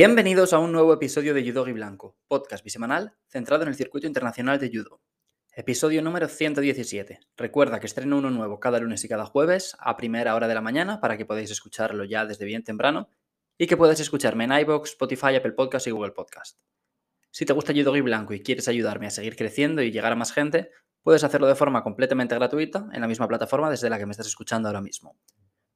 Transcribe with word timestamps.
Bienvenidos 0.00 0.52
a 0.52 0.60
un 0.60 0.70
nuevo 0.70 0.92
episodio 0.92 1.34
de 1.34 1.42
Judo 1.44 1.64
Blanco, 1.64 2.16
podcast 2.28 2.62
bisemanal 2.62 3.16
centrado 3.26 3.64
en 3.64 3.68
el 3.70 3.74
circuito 3.74 4.06
internacional 4.06 4.60
de 4.60 4.70
judo. 4.70 5.02
Episodio 5.52 6.02
número 6.02 6.28
117. 6.28 7.18
Recuerda 7.36 7.80
que 7.80 7.88
estreno 7.88 8.18
uno 8.18 8.30
nuevo 8.30 8.60
cada 8.60 8.78
lunes 8.78 9.02
y 9.02 9.08
cada 9.08 9.26
jueves 9.26 9.76
a 9.80 9.96
primera 9.96 10.36
hora 10.36 10.46
de 10.46 10.54
la 10.54 10.60
mañana 10.60 11.00
para 11.00 11.16
que 11.16 11.26
podáis 11.26 11.50
escucharlo 11.50 12.04
ya 12.04 12.26
desde 12.26 12.44
bien 12.44 12.62
temprano 12.62 13.08
y 13.58 13.66
que 13.66 13.76
puedas 13.76 13.98
escucharme 13.98 14.44
en 14.44 14.52
iBox, 14.52 14.90
Spotify, 14.90 15.34
Apple 15.34 15.54
Podcast 15.54 15.88
y 15.88 15.90
Google 15.90 16.12
Podcast. 16.12 16.60
Si 17.32 17.44
te 17.44 17.52
gusta 17.52 17.72
Judo 17.74 17.90
Blanco 17.90 18.34
y 18.34 18.40
quieres 18.44 18.68
ayudarme 18.68 19.08
a 19.08 19.10
seguir 19.10 19.34
creciendo 19.34 19.82
y 19.82 19.90
llegar 19.90 20.12
a 20.12 20.14
más 20.14 20.30
gente, 20.30 20.70
puedes 21.02 21.24
hacerlo 21.24 21.48
de 21.48 21.56
forma 21.56 21.82
completamente 21.82 22.36
gratuita 22.36 22.88
en 22.92 23.00
la 23.00 23.08
misma 23.08 23.26
plataforma 23.26 23.68
desde 23.68 23.90
la 23.90 23.98
que 23.98 24.06
me 24.06 24.12
estás 24.12 24.28
escuchando 24.28 24.68
ahora 24.68 24.80
mismo. 24.80 25.18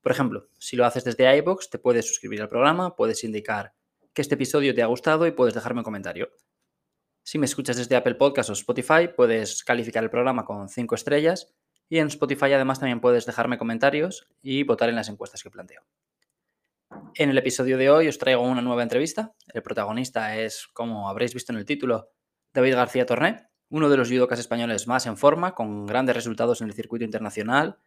Por 0.01 0.13
ejemplo, 0.13 0.49
si 0.61 0.77
lo 0.77 0.87
haces 0.87 1.03
desde 1.03 1.37
iBox, 1.39 1.71
te 1.71 1.81
puedes 1.81 2.07
suscribir 2.07 2.41
al 2.41 2.49
programa, 2.49 2.95
puedes 2.95 3.25
indicar 3.25 3.75
que 4.15 4.23
este 4.23 4.35
episodio 4.35 4.75
te 4.75 4.83
ha 4.83 4.87
gustado 4.87 5.27
y 5.27 5.33
puedes 5.33 5.55
dejarme 5.55 5.81
un 5.81 5.85
comentario. 5.85 6.31
Si 7.25 7.39
me 7.39 7.47
escuchas 7.47 7.77
desde 7.77 7.97
Apple 7.97 8.17
Podcast 8.17 8.51
o 8.51 8.53
Spotify, 8.53 9.09
puedes 9.15 9.63
calificar 9.65 10.03
el 10.03 10.11
programa 10.11 10.45
con 10.45 10.69
5 10.69 10.95
estrellas 10.95 11.55
y 11.89 11.99
en 11.99 12.09
Spotify 12.09 12.53
además 12.53 12.81
también 12.81 13.01
puedes 13.01 13.27
dejarme 13.27 13.59
comentarios 13.59 14.27
y 14.43 14.65
votar 14.65 14.89
en 14.89 14.97
las 14.97 15.09
encuestas 15.09 15.43
que 15.43 15.51
planteo. 15.51 15.83
En 17.15 17.31
el 17.31 17.39
episodio 17.39 17.79
de 17.79 17.91
hoy 17.91 18.09
os 18.09 18.19
traigo 18.19 18.43
una 18.43 18.61
nueva 18.61 18.83
entrevista. 18.83 19.35
El 19.53 19.63
protagonista 19.63 20.37
es, 20.37 20.67
como 20.73 21.09
habréis 21.09 21.33
visto 21.33 21.53
en 21.53 21.59
el 21.59 21.65
título, 21.65 22.11
David 22.53 22.75
García 22.75 23.07
Torné, 23.07 23.49
uno 23.71 23.89
de 23.89 23.97
los 23.97 24.09
judocas 24.11 24.39
españoles 24.39 24.87
más 24.87 25.07
en 25.07 25.17
forma, 25.17 25.55
con 25.55 25.87
grandes 25.87 26.17
resultados 26.17 26.61
en 26.61 26.69
el 26.69 26.75
circuito 26.75 27.05
internacional 27.05 27.79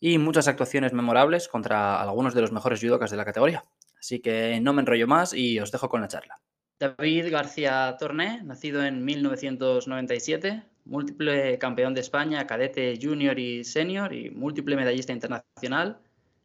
y 0.00 0.16
muchas 0.18 0.48
actuaciones 0.48 0.94
memorables 0.94 1.46
contra 1.46 2.00
algunos 2.00 2.34
de 2.34 2.40
los 2.40 2.52
mejores 2.52 2.80
judocas 2.80 3.10
de 3.10 3.18
la 3.18 3.24
categoría. 3.26 3.62
Así 3.98 4.20
que 4.20 4.58
no 4.60 4.72
me 4.72 4.80
enrollo 4.80 5.06
más 5.06 5.34
y 5.34 5.60
os 5.60 5.70
dejo 5.70 5.90
con 5.90 6.00
la 6.00 6.08
charla. 6.08 6.40
David 6.78 7.30
García 7.30 7.94
Torné, 7.98 8.42
nacido 8.42 8.82
en 8.82 9.04
1997, 9.04 10.62
múltiple 10.86 11.58
campeón 11.58 11.92
de 11.92 12.00
España, 12.00 12.46
cadete 12.46 12.98
junior 13.00 13.38
y 13.38 13.64
senior 13.64 14.14
y 14.14 14.30
múltiple 14.30 14.76
medallista 14.76 15.12
internacional. 15.12 15.98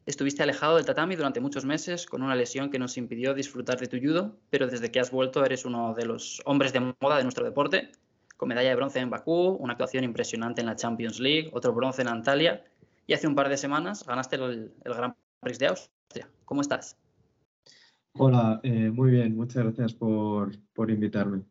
Estuviste 0.04 0.42
alejado 0.42 0.76
del 0.76 0.84
tatami 0.84 1.16
durante 1.16 1.40
muchos 1.40 1.64
meses 1.64 2.04
con 2.04 2.22
una 2.22 2.36
lesión 2.36 2.70
que 2.70 2.78
nos 2.78 2.98
impidió 2.98 3.32
disfrutar 3.32 3.78
de 3.78 3.86
tu 3.86 3.98
judo, 3.98 4.36
pero 4.50 4.66
desde 4.66 4.90
que 4.90 5.00
has 5.00 5.10
vuelto 5.10 5.42
eres 5.42 5.64
uno 5.64 5.94
de 5.94 6.04
los 6.04 6.42
hombres 6.44 6.74
de 6.74 6.80
moda 7.00 7.16
de 7.16 7.22
nuestro 7.22 7.44
deporte, 7.44 7.90
con 8.36 8.50
medalla 8.50 8.68
de 8.68 8.76
bronce 8.76 9.00
en 9.00 9.08
Bakú, 9.08 9.56
una 9.58 9.72
actuación 9.72 10.04
impresionante 10.04 10.60
en 10.60 10.66
la 10.66 10.76
Champions 10.76 11.18
League, 11.18 11.50
otro 11.54 11.72
bronce 11.72 12.02
en 12.02 12.08
Antalya 12.08 12.62
y 13.06 13.14
hace 13.14 13.26
un 13.26 13.34
par 13.34 13.48
de 13.48 13.56
semanas 13.56 14.04
ganaste 14.04 14.36
el, 14.36 14.74
el 14.84 14.94
Gran 14.94 15.16
Prix 15.40 15.58
de 15.58 15.66
Austria. 15.68 16.28
¿Cómo 16.44 16.60
estás? 16.60 16.96
Hola, 18.18 18.60
eh, 18.62 18.90
muy 18.90 19.10
bien, 19.10 19.36
muchas 19.36 19.62
gracias 19.62 19.92
por, 19.92 20.50
invitarme. 20.88 21.42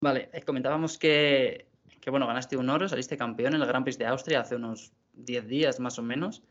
Vale, 0.00 0.30
eh, 0.32 0.42
comentábamos 0.42 0.96
que, 0.98 1.68
bueno, 2.06 2.26
ganaste 2.26 2.56
un 2.56 2.70
oro, 2.70 2.88
saliste 2.88 3.18
campeón 3.18 3.54
en 3.54 3.60
el 3.60 3.68
Gran 3.68 3.84
Prix 3.84 3.98
de 3.98 4.06
Austria 4.06 4.40
hace 4.40 4.56
unos 4.56 4.92
10 5.12 5.46
días 5.46 5.78
más 5.78 5.98
o 5.98 6.02
menos. 6.02 6.42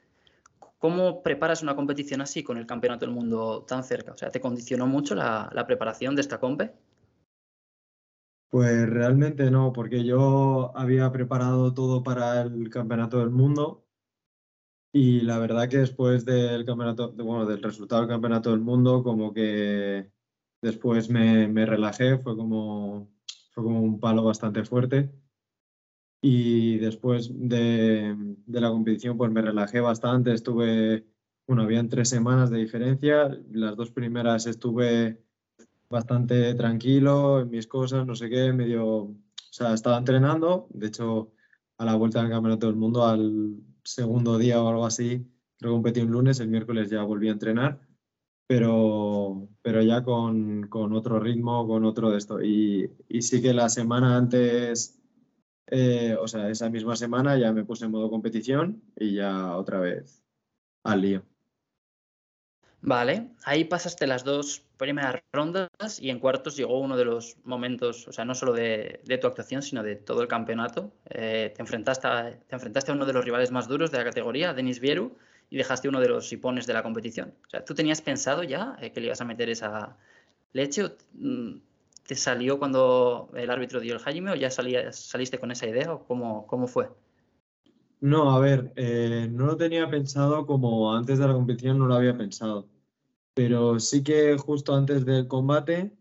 ¿Cómo 0.77 1.23
preparas 1.23 1.63
una 1.63 1.75
competición 1.75 2.21
así 2.21 2.43
con 2.43 2.57
el 2.57 2.67
Campeonato 2.67 3.05
del 3.05 3.13
Mundo 3.13 3.65
tan 3.67 3.83
cerca? 3.83 4.13
O 4.13 4.17
sea, 4.17 4.29
¿te 4.29 4.39
condicionó 4.39 4.85
mucho 4.85 5.15
la, 5.15 5.49
la 5.53 5.65
preparación 5.65 6.15
de 6.15 6.21
esta 6.21 6.39
compe? 6.39 6.73
Pues 8.51 8.87
realmente 8.87 9.49
no, 9.49 9.73
porque 9.73 10.03
yo 10.03 10.71
había 10.77 11.11
preparado 11.11 11.73
todo 11.73 12.03
para 12.03 12.41
el 12.41 12.69
Campeonato 12.69 13.17
del 13.19 13.31
Mundo 13.31 13.87
y 14.93 15.21
la 15.21 15.39
verdad 15.39 15.69
que 15.69 15.77
después 15.77 16.25
del 16.25 16.65
campeonato, 16.65 17.13
bueno, 17.13 17.45
del 17.45 17.63
resultado 17.63 18.01
del 18.01 18.09
campeonato 18.09 18.51
del 18.51 18.59
mundo, 18.59 19.03
como 19.03 19.33
que 19.33 20.11
después 20.61 21.09
me, 21.09 21.47
me 21.47 21.65
relajé, 21.65 22.17
fue 22.17 22.35
como, 22.35 23.09
fue 23.53 23.63
como 23.63 23.81
un 23.81 23.99
palo 23.99 24.23
bastante 24.23 24.65
fuerte. 24.65 25.09
Y 26.23 26.77
después 26.77 27.31
de, 27.33 28.15
de, 28.45 28.61
la 28.61 28.69
competición, 28.69 29.17
pues 29.17 29.31
me 29.31 29.41
relajé 29.41 29.79
bastante. 29.79 30.33
Estuve, 30.33 31.07
bueno, 31.47 31.63
habían 31.63 31.89
tres 31.89 32.09
semanas 32.09 32.49
de 32.51 32.59
diferencia. 32.59 33.29
Las 33.51 33.75
dos 33.75 33.91
primeras 33.91 34.45
estuve 34.45 35.23
bastante 35.91 36.55
tranquilo 36.55 37.41
en 37.41 37.49
mis 37.51 37.67
cosas, 37.67 38.05
no 38.07 38.15
sé 38.15 38.29
qué, 38.29 38.53
medio, 38.53 38.87
o 38.87 39.15
sea, 39.51 39.73
estaba 39.73 39.97
entrenando. 39.97 40.67
De 40.71 40.87
hecho, 40.87 41.33
a 41.77 41.85
la 41.85 41.95
vuelta 41.95 42.21
del 42.21 42.31
campeonato 42.31 42.67
del 42.67 42.75
mundo, 42.75 43.05
al 43.05 43.57
segundo 43.83 44.37
día 44.37 44.61
o 44.63 44.69
algo 44.69 44.85
así, 44.85 45.25
creo 45.57 45.71
que 45.71 45.75
competí 45.75 46.01
un 46.01 46.11
lunes, 46.11 46.39
el 46.39 46.49
miércoles 46.49 46.89
ya 46.89 47.03
volví 47.03 47.29
a 47.29 47.33
entrenar, 47.33 47.81
pero, 48.47 49.49
pero 49.61 49.81
ya 49.81 50.03
con, 50.03 50.67
con 50.67 50.93
otro 50.93 51.19
ritmo, 51.19 51.67
con 51.67 51.85
otro 51.85 52.11
de 52.11 52.17
esto. 52.17 52.41
Y, 52.41 52.89
y 53.07 53.21
sí 53.21 53.41
que 53.41 53.53
la 53.53 53.69
semana 53.69 54.17
antes, 54.17 54.99
eh, 55.67 56.17
o 56.19 56.27
sea, 56.27 56.49
esa 56.49 56.69
misma 56.69 56.95
semana 56.95 57.37
ya 57.37 57.53
me 57.53 57.65
puse 57.65 57.85
en 57.85 57.91
modo 57.91 58.09
competición 58.09 58.83
y 58.95 59.15
ya 59.15 59.57
otra 59.57 59.79
vez 59.79 60.23
al 60.83 61.01
lío. 61.01 61.30
Vale, 62.83 63.29
ahí 63.45 63.65
pasaste 63.65 64.07
las 64.07 64.23
dos 64.23 64.63
primeras 64.77 65.21
rondas 65.31 65.99
y 65.99 66.09
en 66.09 66.19
cuartos 66.19 66.57
llegó 66.57 66.79
uno 66.79 66.97
de 66.97 67.05
los 67.05 67.37
momentos, 67.43 68.07
o 68.07 68.11
sea, 68.11 68.25
no 68.25 68.33
solo 68.33 68.53
de, 68.53 69.01
tu 69.21 69.27
actuación, 69.27 69.61
sino 69.61 69.83
de 69.83 69.95
todo 69.95 70.23
el 70.23 70.27
campeonato. 70.27 70.91
Eh, 71.09 71.53
te, 71.55 71.61
enfrentaste 71.61 72.07
a, 72.07 72.31
te 72.31 72.55
enfrentaste 72.55 72.91
a 72.91 72.95
uno 72.95 73.05
de 73.05 73.13
los 73.13 73.23
rivales 73.23 73.51
más 73.51 73.67
duros 73.67 73.91
de 73.91 73.99
la 73.99 74.03
categoría, 74.03 74.53
Denis 74.53 74.79
Vieru, 74.79 75.15
y 75.51 75.57
dejaste 75.57 75.89
uno 75.89 75.99
de 75.99 76.09
los 76.09 76.31
hipones 76.33 76.65
de 76.65 76.73
la 76.73 76.81
competición. 76.81 77.33
O 77.45 77.49
sea, 77.51 77.63
¿tú 77.63 77.75
tenías 77.75 78.01
pensado 78.01 78.41
ya 78.41 78.75
eh, 78.81 78.91
que 78.91 78.99
le 78.99 79.07
ibas 79.07 79.21
a 79.21 79.25
meter 79.25 79.49
esa 79.49 79.95
leche? 80.53 80.85
O, 80.85 80.91
mm, 81.13 81.59
¿Te 82.07 82.15
salió 82.15 82.57
cuando 82.57 83.29
el 83.35 83.49
árbitro 83.51 83.79
dio 83.79 83.93
el 83.93 83.99
Jaime 83.99 84.31
o 84.31 84.35
ya 84.35 84.49
saliste 84.49 85.39
con 85.39 85.51
esa 85.51 85.67
idea 85.67 85.93
o 85.93 86.03
cómo, 86.03 86.47
cómo 86.47 86.67
fue? 86.67 86.89
No, 88.01 88.31
a 88.31 88.39
ver, 88.39 88.73
eh, 88.75 89.29
no 89.31 89.45
lo 89.45 89.55
tenía 89.55 89.87
pensado 89.89 90.47
como 90.47 90.93
antes 90.93 91.19
de 91.19 91.27
la 91.27 91.33
competición 91.33 91.77
no 91.77 91.85
lo 91.85 91.93
había 91.93 92.17
pensado. 92.17 92.65
Pero 93.33 93.79
sí 93.79 94.03
que 94.03 94.37
justo 94.37 94.75
antes 94.75 95.05
del 95.05 95.27
combate, 95.27 95.91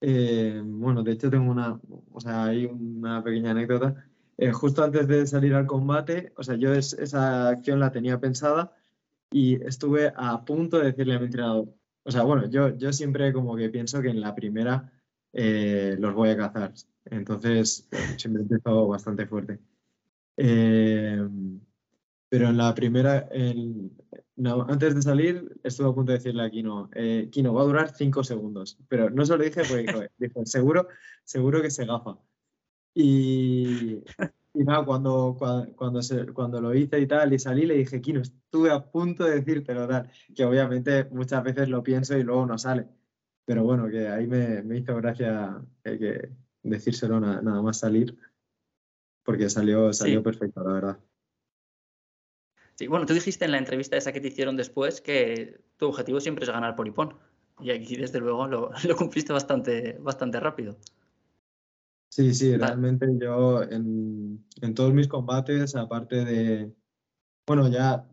eh, 0.00 0.60
bueno, 0.64 1.02
de 1.02 1.12
hecho 1.12 1.30
tengo 1.30 1.50
una, 1.50 1.80
o 2.12 2.20
sea, 2.20 2.46
hay 2.46 2.66
una 2.66 3.22
pequeña 3.22 3.52
anécdota. 3.52 4.04
Eh, 4.38 4.52
justo 4.52 4.82
antes 4.82 5.06
de 5.06 5.26
salir 5.26 5.54
al 5.54 5.66
combate, 5.66 6.32
o 6.36 6.42
sea, 6.42 6.56
yo 6.56 6.72
esa 6.74 7.48
acción 7.48 7.80
la 7.80 7.92
tenía 7.92 8.18
pensada 8.20 8.74
y 9.30 9.62
estuve 9.64 10.12
a 10.16 10.44
punto 10.44 10.78
de 10.78 10.86
decirle 10.86 11.14
a 11.14 11.18
mi 11.18 11.26
entrenador, 11.26 11.68
o 12.04 12.10
sea, 12.10 12.22
bueno, 12.22 12.48
yo, 12.50 12.76
yo 12.76 12.92
siempre 12.92 13.32
como 13.32 13.56
que 13.56 13.70
pienso 13.70 14.02
que 14.02 14.08
en 14.08 14.20
la 14.20 14.34
primera 14.34 14.92
los 15.32 16.14
voy 16.14 16.30
a 16.30 16.36
cazar. 16.36 16.72
Entonces, 17.06 17.88
siempre 18.16 18.42
he 18.42 18.44
empezado 18.44 18.88
bastante 18.88 19.26
fuerte. 19.26 19.58
Eh, 20.36 21.28
pero 22.28 22.48
en 22.48 22.56
la 22.56 22.74
primera, 22.74 23.28
antes 24.68 24.94
de 24.94 25.02
salir, 25.02 25.60
estuve 25.62 25.88
a 25.90 25.92
punto 25.92 26.12
de 26.12 26.18
decirle 26.18 26.44
a 26.44 26.50
Kino, 26.50 26.90
eh, 26.94 27.28
Kino, 27.30 27.54
va 27.54 27.62
a 27.62 27.66
durar 27.66 27.94
cinco 27.94 28.24
segundos. 28.24 28.78
Pero 28.88 29.10
no 29.10 29.24
se 29.24 29.36
lo 29.36 29.42
dije 29.42 29.62
porque 29.68 30.10
dijo, 30.18 30.40
seguro, 30.46 30.88
seguro 31.24 31.62
que 31.62 31.70
se 31.70 31.86
gafa. 31.86 32.18
Y, 32.94 34.02
y 34.54 34.64
nada, 34.64 34.84
cuando, 34.84 35.36
cuando, 35.38 36.00
cuando, 36.34 36.60
lo 36.60 36.74
hice 36.74 37.00
y 37.00 37.06
tal, 37.06 37.32
y 37.32 37.38
salí, 37.38 37.66
le 37.66 37.76
dije, 37.76 38.00
Kino, 38.00 38.20
estuve 38.20 38.70
a 38.70 38.90
punto 38.90 39.24
de 39.24 39.40
decírtelo 39.40 39.88
tal, 39.88 40.10
que 40.34 40.44
obviamente 40.44 41.04
muchas 41.10 41.42
veces 41.44 41.68
lo 41.68 41.82
pienso 41.82 42.16
y 42.16 42.22
luego 42.22 42.46
no 42.46 42.58
sale. 42.58 42.88
Pero 43.44 43.64
bueno, 43.64 43.88
que 43.88 44.08
ahí 44.08 44.26
me, 44.26 44.62
me 44.62 44.78
hizo 44.78 44.94
gracia 44.96 45.60
eh, 45.84 45.98
que 45.98 46.30
decírselo 46.62 47.18
nada 47.20 47.62
más 47.62 47.78
salir 47.78 48.16
porque 49.24 49.48
salió, 49.48 49.92
salió 49.92 50.22
perfecto, 50.22 50.62
la 50.62 50.72
verdad. 50.72 50.98
Sí, 52.82 52.88
bueno, 52.88 53.06
tú 53.06 53.14
dijiste 53.14 53.44
en 53.44 53.52
la 53.52 53.58
entrevista 53.58 53.96
esa 53.96 54.10
que 54.10 54.20
te 54.20 54.26
hicieron 54.26 54.56
después 54.56 55.00
que 55.00 55.60
tu 55.76 55.86
objetivo 55.86 56.18
siempre 56.18 56.44
es 56.44 56.50
ganar 56.50 56.74
por 56.74 56.88
Ipón. 56.88 57.14
Y 57.60 57.70
aquí, 57.70 57.94
desde 57.94 58.18
luego, 58.18 58.44
lo, 58.48 58.96
cumpliste 58.96 59.32
bastante, 59.32 59.98
bastante 60.00 60.40
rápido. 60.40 60.76
Sí, 62.08 62.34
sí, 62.34 62.56
realmente 62.56 63.06
yo 63.20 63.62
en, 63.62 64.44
en, 64.60 64.74
todos 64.74 64.92
mis 64.92 65.06
combates, 65.06 65.76
aparte 65.76 66.24
de, 66.24 66.72
bueno, 67.46 67.68
ya, 67.68 68.04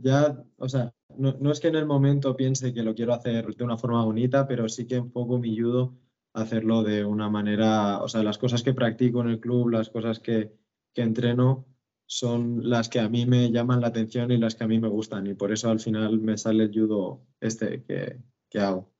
ya, 0.00 0.40
o 0.56 0.68
sea, 0.68 0.94
no, 1.18 1.36
no, 1.40 1.50
es 1.50 1.58
que 1.58 1.66
en 1.66 1.74
el 1.74 1.86
momento 1.86 2.36
piense 2.36 2.72
que 2.72 2.84
lo 2.84 2.94
quiero 2.94 3.12
hacer 3.12 3.52
de 3.56 3.64
una 3.64 3.76
forma 3.76 4.04
bonita, 4.04 4.46
pero 4.46 4.68
sí 4.68 4.86
que 4.86 4.94
enfoco 4.94 5.36
mi 5.40 5.58
judo 5.58 5.96
hacerlo 6.32 6.84
de 6.84 7.04
una 7.04 7.28
manera, 7.28 7.98
o 7.98 8.08
sea, 8.08 8.22
las 8.22 8.38
cosas 8.38 8.62
que 8.62 8.72
practico 8.72 9.20
en 9.20 9.30
el 9.30 9.40
club, 9.40 9.70
las 9.70 9.90
cosas 9.90 10.20
que, 10.20 10.52
que 10.94 11.02
entreno, 11.02 11.66
son 12.10 12.68
las 12.68 12.88
que 12.88 12.98
a 12.98 13.08
mí 13.08 13.24
me 13.24 13.52
llaman 13.52 13.80
la 13.80 13.86
atención 13.86 14.32
y 14.32 14.36
las 14.36 14.56
que 14.56 14.64
a 14.64 14.66
mí 14.66 14.80
me 14.80 14.88
gustan. 14.88 15.28
Y 15.28 15.34
por 15.34 15.52
eso 15.52 15.70
al 15.70 15.78
final 15.78 16.18
me 16.18 16.36
sale 16.36 16.64
el 16.64 16.72
judo 16.74 17.20
este 17.40 17.84
que, 17.84 18.16
que 18.48 18.58
hago. 18.58 18.90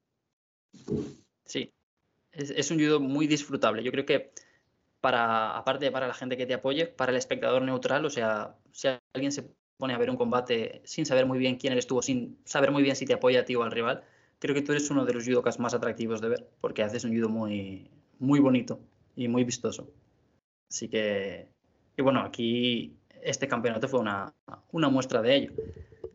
Sí, 1.44 1.72
es, 2.30 2.70
un 2.70 2.78
judo 2.78 3.00
muy 3.00 3.26
disfrutable. 3.26 3.82
Yo 3.82 3.90
creo 3.90 4.06
que 4.06 4.30
para, 5.00 5.56
aparte 5.56 5.90
para 5.90 6.06
la 6.06 6.14
gente 6.14 6.36
que 6.36 6.46
te 6.46 6.54
apoye, 6.54 6.86
para 6.86 7.10
el 7.10 7.18
espectador 7.18 7.62
neutral, 7.62 8.04
o 8.04 8.10
sea, 8.10 8.54
si 8.70 8.86
alguien 9.12 9.32
se 9.32 9.56
pone 9.76 9.92
a 9.92 9.98
ver 9.98 10.08
un 10.08 10.16
combate 10.16 10.80
sin 10.84 11.04
saber 11.04 11.26
muy 11.26 11.40
bien 11.40 11.56
quién 11.56 11.72
eres 11.72 11.88
tú 11.88 11.98
o 11.98 12.02
sin 12.02 12.38
saber 12.44 12.70
muy 12.70 12.84
bien 12.84 12.94
si 12.94 13.06
te 13.06 13.14
apoya 13.14 13.40
a 13.40 13.44
ti 13.44 13.56
o 13.56 13.64
al 13.64 13.72
rival, 13.72 14.04
creo 14.38 14.54
que 14.54 14.62
tú 14.62 14.70
eres 14.70 14.88
uno 14.88 15.04
de 15.04 15.14
los 15.14 15.24
judokas 15.24 15.58
más 15.58 15.74
atractivos 15.74 16.20
de 16.20 16.28
ver, 16.28 16.48
porque 16.60 16.84
haces 16.84 17.02
un 17.02 17.12
judo 17.12 17.28
muy, 17.28 17.90
muy 18.20 18.38
bonito 18.38 18.78
y 19.16 19.26
muy 19.26 19.42
vistoso. 19.42 19.90
Así 20.68 20.88
que, 20.88 21.48
y 21.96 22.02
bueno, 22.02 22.20
aquí 22.20 22.99
este 23.22 23.48
campeonato 23.48 23.88
fue 23.88 24.00
una, 24.00 24.32
una 24.72 24.88
muestra 24.88 25.22
de 25.22 25.36
ello. 25.36 25.52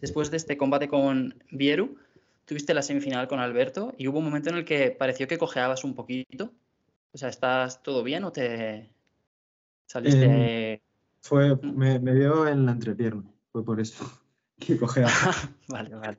Después 0.02 0.32
de 0.32 0.38
este 0.38 0.58
combate 0.58 0.88
con 0.88 1.36
Vieru, 1.52 1.98
tuviste 2.46 2.74
la 2.74 2.82
semifinal 2.82 3.28
con 3.28 3.40
Alberto 3.40 3.94
y 3.98 4.08
hubo 4.08 4.20
un 4.20 4.26
momento 4.26 4.50
en 4.50 4.58
el 4.58 4.66
que 4.66 4.92
pareció 4.92 5.28
que 5.28 5.38
cojeabas 5.38 5.84
un 5.84 5.96
poquito. 5.96 6.52
O 7.12 7.18
sea, 7.18 7.30
¿estás 7.30 7.82
todo 7.82 8.04
bien 8.04 8.24
o 8.24 8.32
te 8.32 8.90
saliste? 9.88 10.26
Eh, 10.28 10.82
fue, 11.22 11.56
me, 11.58 12.00
me, 12.00 12.14
dio 12.14 12.48
en 12.48 12.66
la 12.66 12.74
entrepierna, 12.74 13.24
fue 13.52 13.64
por 13.64 13.80
eso 13.80 14.06
que 14.60 14.78
cojeaba. 14.78 15.12
vale, 15.70 15.96
vale. 15.96 16.18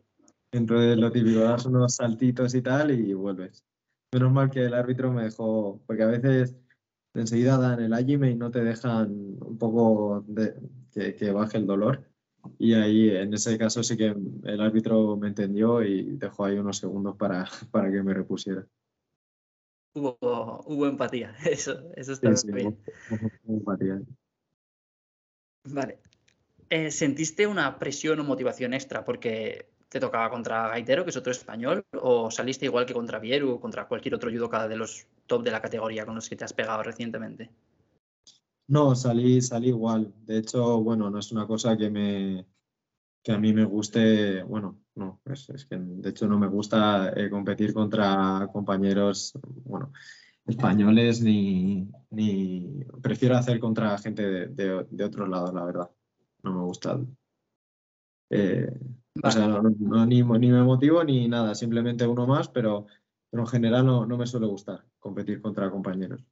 Entonces 0.52 0.96
lo 0.96 1.12
típico, 1.12 1.40
das 1.40 1.66
unos 1.66 1.96
saltitos 1.96 2.54
y 2.54 2.62
tal 2.62 2.90
y 2.90 3.12
vuelves. 3.12 3.64
Menos 4.12 4.32
mal 4.32 4.50
que 4.50 4.64
el 4.64 4.74
árbitro 4.74 5.12
me 5.12 5.24
dejó, 5.24 5.80
porque 5.86 6.02
a 6.02 6.06
veces 6.06 6.56
enseguida 7.20 7.58
dan 7.58 7.80
el 7.80 7.92
ajime 7.92 8.30
y 8.30 8.36
no 8.36 8.50
te 8.50 8.62
dejan 8.62 9.10
un 9.40 9.58
poco 9.58 10.24
de, 10.26 10.54
que, 10.92 11.14
que 11.14 11.30
baje 11.30 11.58
el 11.58 11.66
dolor. 11.66 12.04
Y 12.58 12.74
ahí, 12.74 13.10
en 13.10 13.34
ese 13.34 13.58
caso, 13.58 13.82
sí 13.82 13.96
que 13.96 14.14
el 14.44 14.60
árbitro 14.60 15.16
me 15.16 15.28
entendió 15.28 15.82
y 15.82 16.16
dejó 16.16 16.44
ahí 16.44 16.58
unos 16.58 16.78
segundos 16.78 17.16
para, 17.16 17.44
para 17.70 17.90
que 17.90 18.02
me 18.02 18.14
repusiera. 18.14 18.66
Hubo, 19.94 20.18
hubo 20.66 20.86
empatía, 20.86 21.34
eso, 21.50 21.90
eso 21.94 22.12
está 22.12 22.30
bien. 22.52 22.78
Hubo, 23.10 23.56
empatía. 23.58 24.00
Vale. 25.64 25.98
Eh, 26.68 26.90
¿Sentiste 26.90 27.46
una 27.46 27.78
presión 27.78 28.20
o 28.20 28.24
motivación 28.24 28.74
extra 28.74 29.04
porque 29.04 29.70
te 29.88 30.00
tocaba 30.00 30.30
contra 30.30 30.68
Gaitero, 30.68 31.04
que 31.04 31.10
es 31.10 31.16
otro 31.16 31.32
español, 31.32 31.84
o 31.92 32.30
saliste 32.30 32.66
igual 32.66 32.86
que 32.86 32.94
contra 32.94 33.20
Vieru 33.20 33.52
o 33.52 33.60
contra 33.60 33.86
cualquier 33.86 34.14
otro 34.14 34.30
judoka 34.30 34.66
de 34.66 34.76
los 34.76 35.06
top 35.26 35.42
de 35.42 35.50
la 35.50 35.60
categoría 35.60 36.06
con 36.06 36.14
los 36.14 36.28
que 36.28 36.36
te 36.36 36.44
has 36.44 36.52
pegado 36.52 36.82
recientemente? 36.82 37.50
No, 38.68 38.94
salí, 38.94 39.40
salí 39.40 39.68
igual. 39.68 40.12
De 40.24 40.38
hecho, 40.38 40.80
bueno, 40.82 41.10
no 41.10 41.18
es 41.18 41.30
una 41.32 41.46
cosa 41.46 41.76
que 41.76 41.90
me 41.90 42.46
que 43.26 43.32
a 43.32 43.38
mí 43.38 43.52
me 43.52 43.64
guste, 43.64 44.44
bueno, 44.44 44.78
no, 44.94 45.20
es, 45.24 45.66
que 45.68 45.76
de 45.76 46.10
hecho 46.10 46.28
no 46.28 46.38
me 46.38 46.46
gusta 46.46 47.12
eh, 47.16 47.28
competir 47.28 47.74
contra 47.74 48.48
compañeros, 48.52 49.32
bueno, 49.64 49.92
españoles 50.46 51.22
ni, 51.22 51.90
ni 52.10 52.84
prefiero 53.02 53.36
hacer 53.36 53.58
contra 53.58 53.98
gente 53.98 54.22
de, 54.22 54.46
de, 54.46 54.86
de 54.88 55.04
otros 55.04 55.28
lados, 55.28 55.52
la 55.52 55.64
verdad. 55.64 55.90
No 56.44 56.54
me 56.54 56.62
gusta. 56.62 57.00
Eh, 58.30 58.70
o 59.20 59.30
sea, 59.32 59.48
no, 59.48 60.06
ni, 60.06 60.22
ni, 60.22 60.52
me 60.52 60.62
motivo 60.62 61.02
ni 61.02 61.26
nada, 61.26 61.56
simplemente 61.56 62.06
uno 62.06 62.28
más, 62.28 62.48
pero, 62.48 62.86
pero 63.36 63.44
en 63.44 63.50
general 63.50 63.84
no, 63.84 64.06
no 64.06 64.16
me 64.16 64.26
suele 64.26 64.46
gustar 64.46 64.82
competir 64.98 65.42
contra 65.42 65.70
compañeros. 65.70 66.24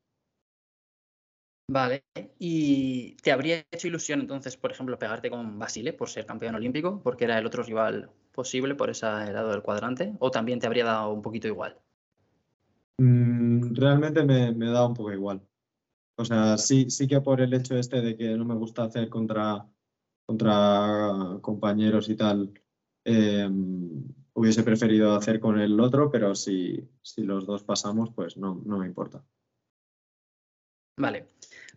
Vale, 1.70 2.04
¿y 2.38 3.14
te 3.16 3.30
habría 3.30 3.62
hecho 3.70 3.88
ilusión 3.88 4.20
entonces, 4.20 4.56
por 4.56 4.72
ejemplo, 4.72 4.98
pegarte 4.98 5.28
con 5.28 5.58
Basile 5.58 5.92
por 5.92 6.08
ser 6.08 6.24
campeón 6.24 6.54
olímpico, 6.54 7.02
porque 7.02 7.24
era 7.24 7.38
el 7.38 7.44
otro 7.44 7.62
rival 7.62 8.10
posible 8.32 8.74
por 8.74 8.88
ese 8.88 9.04
lado 9.04 9.50
del 9.50 9.60
cuadrante, 9.60 10.14
o 10.18 10.30
también 10.30 10.60
te 10.60 10.66
habría 10.66 10.86
dado 10.86 11.12
un 11.12 11.20
poquito 11.20 11.46
igual? 11.46 11.78
Mm, 12.96 13.74
realmente 13.74 14.24
me, 14.24 14.52
me 14.52 14.70
da 14.70 14.86
un 14.86 14.94
poco 14.94 15.12
igual. 15.12 15.46
O 16.16 16.24
sea, 16.24 16.56
sí, 16.56 16.88
sí 16.88 17.06
que 17.06 17.20
por 17.20 17.42
el 17.42 17.52
hecho 17.52 17.76
este 17.76 18.00
de 18.00 18.16
que 18.16 18.34
no 18.34 18.46
me 18.46 18.54
gusta 18.54 18.84
hacer 18.84 19.10
contra, 19.10 19.68
contra 20.24 21.38
compañeros 21.42 22.08
y 22.08 22.16
tal, 22.16 22.50
eh, 23.04 23.50
hubiese 24.34 24.62
preferido 24.62 25.14
hacer 25.14 25.40
con 25.40 25.58
el 25.58 25.78
otro, 25.80 26.10
pero 26.10 26.34
si, 26.34 26.88
si 27.02 27.22
los 27.22 27.46
dos 27.46 27.62
pasamos, 27.62 28.10
pues 28.14 28.36
no, 28.36 28.60
no 28.64 28.78
me 28.78 28.86
importa. 28.86 29.24
Vale. 30.96 31.28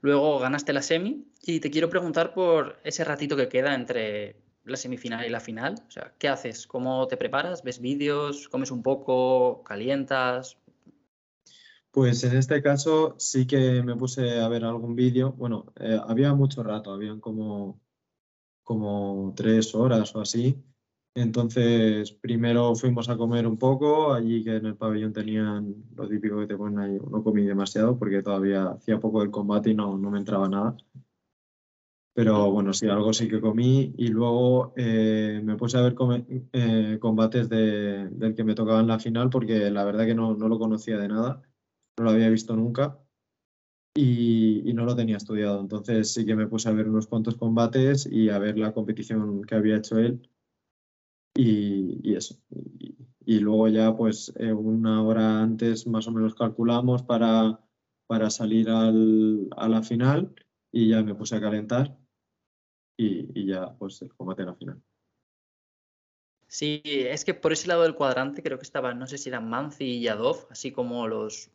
Luego 0.01 0.39
ganaste 0.39 0.73
la 0.73 0.81
semi 0.81 1.25
y 1.41 1.59
te 1.59 1.71
quiero 1.71 1.89
preguntar 1.89 2.33
por 2.33 2.79
ese 2.83 3.03
ratito 3.03 3.35
que 3.35 3.49
queda 3.49 3.73
entre 3.73 4.35
la 4.63 4.77
semifinal 4.77 5.25
y 5.25 5.29
la 5.29 5.39
final. 5.39 5.75
O 5.87 5.91
sea, 5.91 6.13
¿qué 6.19 6.27
haces? 6.27 6.67
¿Cómo 6.67 7.07
te 7.07 7.17
preparas? 7.17 7.63
¿Ves 7.63 7.79
vídeos? 7.79 8.47
¿Comes 8.49 8.69
un 8.69 8.83
poco? 8.83 9.63
¿Calientas? 9.63 10.57
Pues 11.91 12.23
en 12.23 12.37
este 12.37 12.61
caso 12.61 13.15
sí 13.17 13.47
que 13.47 13.81
me 13.81 13.95
puse 13.95 14.39
a 14.39 14.47
ver 14.49 14.65
algún 14.65 14.95
vídeo. 14.95 15.31
Bueno, 15.31 15.73
eh, 15.79 15.99
había 16.07 16.33
mucho 16.33 16.61
rato, 16.61 16.93
habían 16.93 17.19
como, 17.19 17.81
como 18.63 19.33
tres 19.35 19.73
horas 19.73 20.15
o 20.15 20.21
así. 20.21 20.63
Entonces, 21.19 22.11
primero 22.11 22.75
fuimos 22.75 23.09
a 23.09 23.17
comer 23.17 23.47
un 23.47 23.57
poco, 23.57 24.13
allí 24.13 24.43
que 24.43 24.57
en 24.57 24.67
el 24.67 24.75
pabellón 24.75 25.13
tenían 25.13 25.73
lo 25.95 26.07
típico 26.07 26.37
que 26.37 26.45
te 26.45 26.55
ponen 26.55 26.77
ahí, 26.77 26.99
no 27.09 27.23
comí 27.23 27.41
demasiado 27.43 27.97
porque 27.97 28.21
todavía 28.21 28.67
hacía 28.67 28.99
poco 28.99 29.21
del 29.21 29.31
combate 29.31 29.71
y 29.71 29.73
no, 29.73 29.97
no 29.97 30.11
me 30.11 30.19
entraba 30.19 30.47
nada. 30.47 30.77
Pero 32.13 32.51
bueno, 32.51 32.71
sí, 32.71 32.87
algo 32.87 33.13
sí 33.13 33.27
que 33.27 33.41
comí 33.41 33.95
y 33.97 34.09
luego 34.09 34.73
eh, 34.77 35.41
me 35.43 35.55
puse 35.55 35.79
a 35.79 35.81
ver 35.81 35.95
eh, 36.53 36.97
combates 37.01 37.49
de, 37.49 38.09
del 38.09 38.35
que 38.35 38.43
me 38.43 38.53
tocaba 38.53 38.81
en 38.81 38.87
la 38.87 38.99
final 38.99 39.31
porque 39.31 39.71
la 39.71 39.85
verdad 39.85 40.05
que 40.05 40.13
no, 40.13 40.35
no, 40.35 40.47
lo 40.47 40.59
conocía 40.59 40.99
de 40.99 41.07
nada, 41.07 41.41
no 41.97 42.03
lo 42.03 42.11
había 42.11 42.29
visto 42.29 42.55
nunca 42.55 42.99
y, 43.95 44.69
y 44.69 44.73
no 44.73 44.85
lo 44.85 44.95
tenía 44.95 45.17
estudiado. 45.17 45.61
Entonces 45.61 46.13
sí 46.13 46.27
que 46.27 46.35
me 46.35 46.45
puse 46.45 46.69
a 46.69 46.73
ver 46.73 46.87
unos 46.87 47.07
cuantos 47.07 47.37
combates 47.37 48.05
y 48.05 48.29
a 48.29 48.37
ver 48.37 48.59
la 48.59 48.71
competición 48.73 49.43
que 49.43 49.55
había 49.55 49.77
hecho 49.77 49.97
él 49.97 50.21
y, 51.37 52.15
eso. 52.15 52.35
Y, 53.25 53.39
luego 53.39 53.67
ya 53.67 53.95
pues 53.95 54.33
eh, 54.37 54.51
una 54.51 55.03
hora 55.03 55.41
antes 55.41 55.85
más 55.85 56.07
o 56.07 56.11
menos 56.11 56.33
calculamos 56.35 57.03
para, 57.03 57.59
para 58.07 58.29
salir 58.29 58.69
al, 58.69 59.47
a 59.55 59.67
la 59.67 59.83
final 59.83 60.33
y 60.71 60.89
ya 60.89 61.03
me 61.03 61.13
puse 61.13 61.35
a 61.35 61.41
calentar 61.41 61.97
y, 62.97 63.45
ya 63.45 63.73
pues 63.77 64.01
el 64.01 64.13
combate 64.15 64.43
a 64.43 64.47
la 64.47 64.55
final. 64.55 64.81
Sí, 66.47 66.81
es 66.83 67.25
que 67.25 67.33
por 67.33 67.51
ese 67.51 67.67
lado 67.67 67.83
del 67.83 67.95
cuadrante 67.95 68.41
creo 68.41 68.57
que 68.57 68.63
estaban, 68.63 68.97
no 68.97 69.05
sé 69.05 69.17
si 69.17 69.29
eran 69.29 69.49
Manzi 69.49 69.83
y 69.83 70.01
Yadov, 70.01 70.47
así 70.49 70.71
como 70.71 71.07
los 71.07 71.51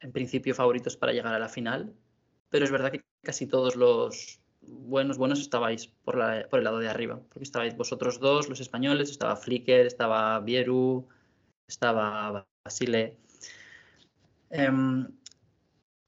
en 0.00 0.12
principio 0.12 0.54
favoritos 0.54 0.96
para 0.96 1.12
llegar 1.12 1.32
a 1.32 1.38
la 1.38 1.48
final, 1.48 1.94
pero 2.50 2.64
es 2.64 2.70
verdad 2.70 2.90
que 2.90 3.04
casi 3.22 3.46
todos 3.46 3.76
los, 3.76 4.40
buenos, 4.68 5.18
buenos 5.18 5.40
estabais 5.40 5.86
por, 6.04 6.16
la, 6.16 6.46
por 6.48 6.60
el 6.60 6.64
lado 6.64 6.78
de 6.78 6.88
arriba, 6.88 7.20
porque 7.28 7.44
estabais 7.44 7.76
vosotros 7.76 8.20
dos, 8.20 8.48
los 8.48 8.60
españoles, 8.60 9.10
estaba 9.10 9.36
Flicker, 9.36 9.86
estaba 9.86 10.40
Vieru, 10.40 11.08
estaba 11.66 12.46
Basile. 12.64 13.16
Em, 14.50 15.08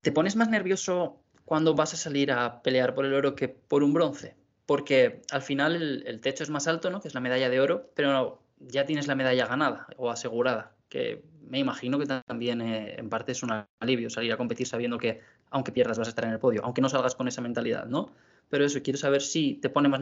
¿Te 0.01 0.13
pones 0.13 0.37
más 0.37 0.49
nervioso 0.49 1.21
cuando 1.45 1.75
vas 1.75 1.95
a 1.95 1.97
salir 1.97 2.31
a 2.33 2.63
pelear 2.63 2.95
por 2.95 3.05
el 3.05 3.15
oro 3.15 3.35
que 3.35 3.49
por 3.49 3.83
un 3.83 3.93
bronce? 3.93 4.37
Porque 4.67 5.23
al 5.31 5.43
final 5.43 6.03
el, 6.07 6.21
techo 6.21 6.45
es 6.45 6.51
más 6.51 6.69
alto, 6.69 6.91
¿no? 6.91 7.01
Que 7.01 7.09
es 7.09 7.15
la 7.15 7.21
medalla 7.21 7.49
de 7.49 7.61
oro, 7.61 7.91
pero 7.95 8.43
ya 8.59 8.85
tienes 8.85 9.07
la 9.07 9.15
medalla 9.15 9.47
ganada 9.47 9.87
o 9.97 10.11
asegurada, 10.11 10.77
que 10.89 11.23
me 11.49 11.59
imagino 11.59 11.99
que 11.99 12.07
también 12.07 12.61
eh, 12.61 12.97
en 12.99 13.09
parte 13.09 13.33
es 13.33 13.43
un 13.43 13.51
alivio 13.81 14.11
salir 14.11 14.33
a 14.33 14.37
competir 14.37 14.67
sabiendo 14.67 14.99
que 14.99 15.21
aunque 15.51 15.73
pierdas 15.73 15.99
vas 15.99 16.09
a 16.09 16.11
estar 16.11 16.25
en 16.25 16.33
el 16.33 16.39
podio, 16.39 16.65
aunque 16.65 16.81
no 16.81 16.89
salgas 16.89 17.15
con 17.15 17.29
esa 17.29 17.41
mentalidad, 17.41 17.87
¿no? 17.87 18.13
pero 18.49 18.65
eso, 18.65 18.83
quiero 18.83 18.99
saber 18.99 19.23
si 19.23 19.55
te 19.55 19.71
pone 19.71 19.89
más 19.89 20.01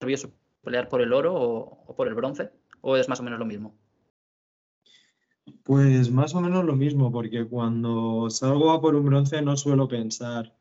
nervioso 0.00 0.32
pelear 0.62 0.88
por 0.88 1.00
el 1.00 1.12
oro 1.12 1.34
o, 1.34 1.94
por 1.94 2.08
el 2.08 2.14
bronce, 2.14 2.50
o 2.80 2.96
es 2.96 3.08
más 3.08 3.20
o 3.20 3.22
menos 3.22 3.38
lo 3.38 3.44
mismo. 3.44 3.74
Pues 5.62 6.10
más 6.10 6.34
o 6.34 6.40
menos 6.40 6.64
lo 6.64 6.74
mismo, 6.74 7.12
porque 7.12 7.46
cuando 7.46 8.30
salgo 8.30 8.70
a 8.70 8.80
por 8.80 8.94
un 8.94 9.04
bronce 9.04 9.42
no 9.42 9.56
suelo 9.56 9.88
pensar 9.88 10.56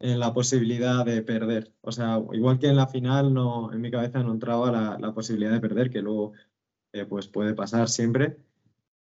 en 0.00 0.18
la 0.18 0.32
posibilidad 0.32 1.04
de 1.04 1.22
perder. 1.22 1.74
O 1.82 1.92
sea, 1.92 2.22
igual 2.32 2.58
que 2.58 2.68
en 2.68 2.76
la 2.76 2.86
final, 2.86 3.34
no, 3.34 3.72
en 3.72 3.80
mi 3.80 3.90
cabeza 3.90 4.22
no 4.22 4.32
entraba 4.32 4.98
la, 4.98 5.12
posibilidad 5.12 5.52
de 5.52 5.60
perder, 5.60 5.90
que 5.90 6.00
luego 6.00 6.32
eh, 6.92 7.04
pues 7.04 7.28
puede 7.28 7.54
pasar 7.54 7.88
siempre. 7.88 8.38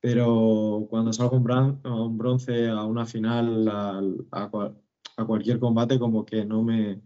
Pero 0.06 0.86
cuando 0.88 1.12
salgo 1.12 1.36
un 1.36 2.16
bronce, 2.16 2.68
a 2.68 2.84
una 2.84 3.04
final, 3.04 3.68
a 4.30 5.26
cualquier 5.26 5.58
combate, 5.58 5.98
como 5.98 6.24
que 6.24 6.44
no 6.44 6.62
me, 6.62 7.02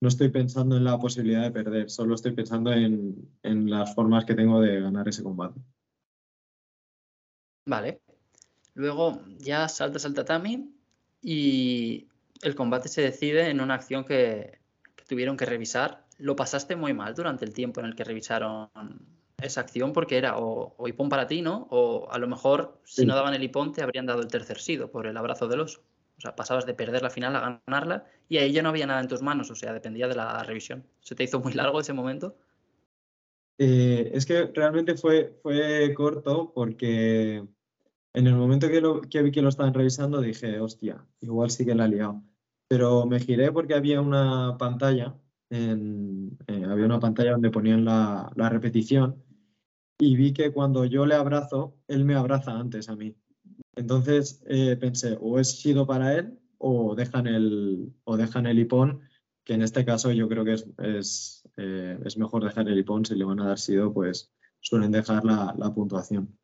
no 0.00 0.08
estoy 0.08 0.28
pensando 0.28 0.76
en 0.76 0.84
la 0.84 0.96
posibilidad 1.00 1.42
de 1.42 1.50
perder, 1.50 1.90
solo 1.90 2.14
estoy 2.14 2.30
pensando 2.30 2.72
en, 2.72 3.28
las 3.42 3.92
formas 3.92 4.24
que 4.24 4.36
tengo 4.36 4.60
de 4.60 4.80
ganar 4.80 5.08
ese 5.08 5.24
combate. 5.24 5.60
Vale. 7.66 8.02
Luego 8.74 9.20
ya 9.38 9.68
saltas 9.68 10.04
al 10.04 10.14
tatami 10.14 10.72
y 11.20 12.06
el 12.42 12.54
combate 12.54 12.88
se 12.88 13.02
decide 13.02 13.50
en 13.50 13.60
una 13.60 13.74
acción 13.74 14.04
que, 14.04 14.60
tuvieron 15.08 15.36
que 15.36 15.44
revisar. 15.44 16.06
Lo 16.18 16.36
pasaste 16.36 16.76
muy 16.76 16.94
mal 16.94 17.16
durante 17.16 17.44
el 17.44 17.52
tiempo 17.52 17.80
en 17.80 17.86
el 17.86 17.96
que 17.96 18.04
revisaron 18.04 18.70
esa 19.40 19.60
acción 19.60 19.92
porque 19.92 20.18
era 20.18 20.38
o, 20.38 20.74
o 20.76 20.88
hipón 20.88 21.08
para 21.08 21.26
ti, 21.26 21.42
¿no? 21.42 21.68
O 21.70 22.10
a 22.10 22.18
lo 22.18 22.26
mejor 22.26 22.80
si 22.84 23.06
no 23.06 23.14
daban 23.14 23.34
el 23.34 23.42
hipón 23.42 23.72
te 23.72 23.82
habrían 23.82 24.06
dado 24.06 24.20
el 24.20 24.28
tercer 24.28 24.58
sido 24.58 24.90
por 24.90 25.06
el 25.06 25.16
abrazo 25.16 25.48
del 25.48 25.60
oso. 25.60 25.82
O 26.16 26.20
sea, 26.20 26.34
pasabas 26.34 26.66
de 26.66 26.74
perder 26.74 27.02
la 27.02 27.10
final 27.10 27.36
a 27.36 27.62
ganarla 27.64 28.04
y 28.28 28.38
ahí 28.38 28.52
ya 28.52 28.62
no 28.62 28.70
había 28.70 28.86
nada 28.86 29.00
en 29.00 29.06
tus 29.06 29.22
manos, 29.22 29.50
o 29.52 29.54
sea, 29.54 29.72
dependía 29.72 30.08
de 30.08 30.16
la 30.16 30.42
revisión. 30.42 30.84
¿Se 31.00 31.14
te 31.14 31.22
hizo 31.22 31.38
muy 31.38 31.52
largo 31.52 31.80
ese 31.80 31.92
momento? 31.92 32.36
Eh, 33.58 34.10
es 34.12 34.26
que 34.26 34.46
realmente 34.52 34.96
fue, 34.96 35.38
fue 35.42 35.94
corto 35.94 36.52
porque 36.52 37.44
en 38.14 38.26
el 38.26 38.34
momento 38.34 38.68
que, 38.68 38.80
lo, 38.80 39.00
que 39.02 39.22
vi 39.22 39.30
que 39.30 39.42
lo 39.42 39.48
estaban 39.48 39.74
revisando 39.74 40.20
dije, 40.20 40.58
hostia, 40.58 41.04
igual 41.20 41.50
sí 41.50 41.64
que 41.64 41.76
la 41.76 41.84
he 41.84 41.88
liado. 41.88 42.22
Pero 42.66 43.06
me 43.06 43.20
giré 43.20 43.52
porque 43.52 43.74
había 43.74 44.00
una 44.00 44.56
pantalla, 44.58 45.14
en, 45.50 46.36
eh, 46.48 46.64
había 46.68 46.86
una 46.86 46.98
pantalla 46.98 47.32
donde 47.32 47.50
ponían 47.50 47.84
la, 47.84 48.30
la 48.34 48.48
repetición 48.48 49.22
y 49.98 50.16
vi 50.16 50.32
que 50.32 50.52
cuando 50.52 50.84
yo 50.84 51.06
le 51.06 51.14
abrazo, 51.14 51.76
él 51.88 52.04
me 52.04 52.14
abraza 52.14 52.52
antes 52.52 52.88
a 52.88 52.96
mí. 52.96 53.16
Entonces 53.76 54.42
eh, 54.46 54.76
pensé, 54.76 55.18
o 55.20 55.38
es 55.38 55.60
sido 55.60 55.86
para 55.86 56.16
él 56.16 56.38
o 56.58 56.94
dejan 56.94 57.26
el, 57.26 57.92
o 58.04 58.16
dejan 58.16 58.46
el 58.46 58.58
hipón, 58.58 59.00
que 59.44 59.54
en 59.54 59.62
este 59.62 59.84
caso 59.84 60.12
yo 60.12 60.28
creo 60.28 60.44
que 60.44 60.54
es, 60.54 60.66
es, 60.78 61.48
eh, 61.56 61.98
es 62.04 62.18
mejor 62.18 62.44
dejar 62.44 62.68
el 62.68 62.78
hipón, 62.78 63.04
si 63.04 63.14
le 63.14 63.24
van 63.24 63.40
a 63.40 63.46
dar 63.48 63.58
sido, 63.58 63.92
pues 63.92 64.32
suelen 64.60 64.90
dejar 64.90 65.24
la, 65.24 65.54
la 65.56 65.72
puntuación. 65.72 66.38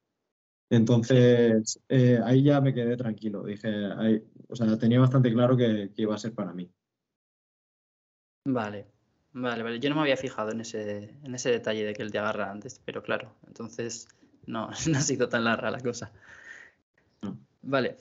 Entonces, 0.71 1.81
eh, 1.89 2.21
ahí 2.25 2.43
ya 2.43 2.61
me 2.61 2.73
quedé 2.75 2.97
tranquilo. 2.97 3.45
Dije, 3.45 3.69
ahí, 3.97 4.25
o 4.49 4.57
sea, 4.57 4.79
tenía 4.79 5.01
bastante 5.01 5.33
claro 5.33 5.57
que, 5.57 5.93
que, 5.95 6.03
iba 6.03 6.15
a 6.15 6.19
ser 6.19 6.35
para 6.35 6.53
mí. 6.53 6.71
Vale, 8.47 8.94
vale, 9.35 9.63
vale. 9.63 9.81
Yo 9.81 9.91
no 9.91 9.97
me 9.97 10.03
había 10.03 10.17
fijado 10.17 10.51
en 10.53 10.61
ese, 10.61 11.15
en 11.23 11.35
ese 11.35 11.51
detalle 11.51 11.85
de 11.85 11.95
que 11.95 12.03
él 12.03 12.11
te 12.11 12.19
agarra 12.19 12.51
antes, 12.51 12.81
pero 12.85 13.03
claro, 13.03 13.35
entonces 13.47 14.09
no, 14.47 14.71
no 14.89 14.99
ha 14.99 15.03
sido 15.03 15.29
tan 15.29 15.45
larga 15.45 15.71
la 15.71 15.81
cosa. 15.81 16.11
No. 17.23 17.39
Vale. 17.63 17.97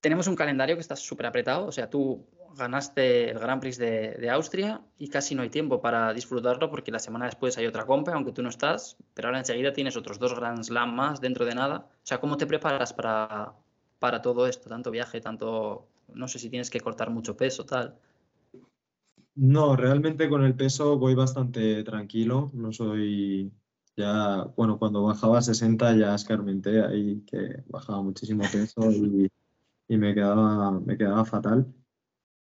Tenemos 0.00 0.26
un 0.26 0.36
calendario 0.36 0.76
que 0.76 0.80
está 0.80 0.96
súper 0.96 1.26
apretado, 1.26 1.66
o 1.66 1.72
sea, 1.72 1.90
tú 1.90 2.26
ganaste 2.56 3.30
el 3.30 3.38
Grand 3.38 3.60
Prix 3.60 3.78
de, 3.78 4.14
de, 4.14 4.30
Austria 4.30 4.80
y 4.98 5.08
casi 5.08 5.34
no 5.34 5.42
hay 5.42 5.50
tiempo 5.50 5.80
para 5.80 6.12
disfrutarlo 6.12 6.70
porque 6.70 6.90
la 6.90 6.98
semana 6.98 7.26
después 7.26 7.56
hay 7.58 7.66
otra 7.66 7.86
compa, 7.86 8.12
aunque 8.12 8.32
tú 8.32 8.42
no 8.42 8.48
estás, 8.48 8.96
pero 9.14 9.28
ahora 9.28 9.38
enseguida 9.38 9.72
tienes 9.72 9.96
otros 9.96 10.18
dos 10.18 10.34
Grand 10.34 10.62
Slam 10.62 10.94
más 10.94 11.20
dentro 11.20 11.44
de 11.44 11.54
nada. 11.54 11.86
O 12.02 12.06
sea, 12.06 12.18
¿cómo 12.18 12.36
te 12.36 12.46
preparas 12.46 12.92
para, 12.92 13.52
para 13.98 14.22
todo 14.22 14.46
esto? 14.46 14.68
Tanto 14.68 14.90
viaje, 14.90 15.20
tanto, 15.20 15.86
no 16.14 16.28
sé 16.28 16.38
si 16.38 16.50
tienes 16.50 16.70
que 16.70 16.80
cortar 16.80 17.10
mucho 17.10 17.36
peso, 17.36 17.64
tal. 17.64 17.96
No, 19.34 19.76
realmente 19.76 20.28
con 20.28 20.44
el 20.44 20.54
peso 20.54 20.98
voy 20.98 21.14
bastante 21.14 21.82
tranquilo, 21.84 22.50
no 22.52 22.72
soy 22.72 23.52
ya, 23.96 24.44
bueno, 24.56 24.78
cuando 24.78 25.02
bajaba 25.02 25.38
a 25.38 25.42
60 25.42 25.96
ya 25.96 26.14
escarmenté 26.14 26.82
ahí 26.82 27.22
que 27.26 27.62
bajaba 27.68 28.02
muchísimo 28.02 28.42
peso 28.50 28.90
y, 28.90 29.30
y 29.88 29.96
me, 29.96 30.14
quedaba, 30.14 30.72
me 30.80 30.96
quedaba 30.96 31.24
fatal. 31.24 31.72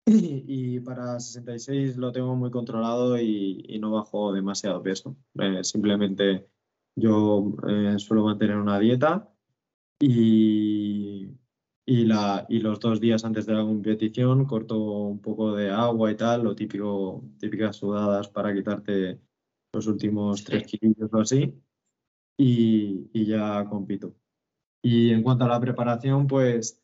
Y, 0.09 0.79
para 0.81 1.19
66 1.19 1.97
lo 1.97 2.13
tengo 2.13 2.37
muy 2.37 2.51
controlado 2.51 3.19
y, 3.19 3.65
y 3.67 3.79
no 3.81 3.91
bajo 3.91 4.33
demasiado 4.33 4.81
peso. 4.83 5.17
Eh, 5.39 5.65
simplemente 5.65 6.47
yo 6.95 7.57
eh, 7.69 7.99
suelo 7.99 8.25
mantener 8.25 8.57
una 8.57 8.79
dieta 8.79 9.29
y, 9.99 11.29
y, 11.87 12.05
la, 12.05 12.45
y 12.49 12.59
los 12.59 12.81
dos 12.81 13.01
días 13.01 13.25
antes 13.25 13.47
de 13.47 13.55
la 13.55 13.63
competición 13.63 14.45
corto 14.45 14.77
un 14.77 15.21
poco 15.21 15.55
de 15.55 15.71
agua 15.71 16.11
y 16.11 16.17
tal, 16.17 16.43
lo 16.43 16.57
típico, 16.57 17.25
típicas 17.39 17.77
sudadas 17.77 18.29
para 18.29 18.53
quitarte 18.53 19.21
los 19.73 19.87
últimos 19.87 20.43
tres 20.43 20.67
kilos 20.67 21.11
o 21.13 21.21
así 21.21 21.55
y, 22.37 23.09
y 23.13 23.27
ya 23.27 23.65
compito. 23.69 24.17
Y 24.83 25.13
en 25.13 25.23
cuanto 25.23 25.45
a 25.45 25.49
la 25.49 25.61
preparación, 25.61 26.27
pues 26.27 26.83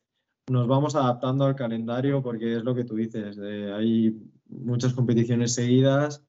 nos 0.49 0.69
vamos 0.69 0.95
adaptando 0.95 1.45
al 1.45 1.57
calendario 1.57 2.23
porque 2.23 2.57
es 2.57 2.65
lo 2.65 2.75
que 2.75 2.85
tú 2.85 2.95
dices, 2.95 3.39
eh, 3.43 3.73
hay 3.73 4.17
muchas 4.49 4.95
competiciones 4.95 5.55
seguidas 5.55 6.25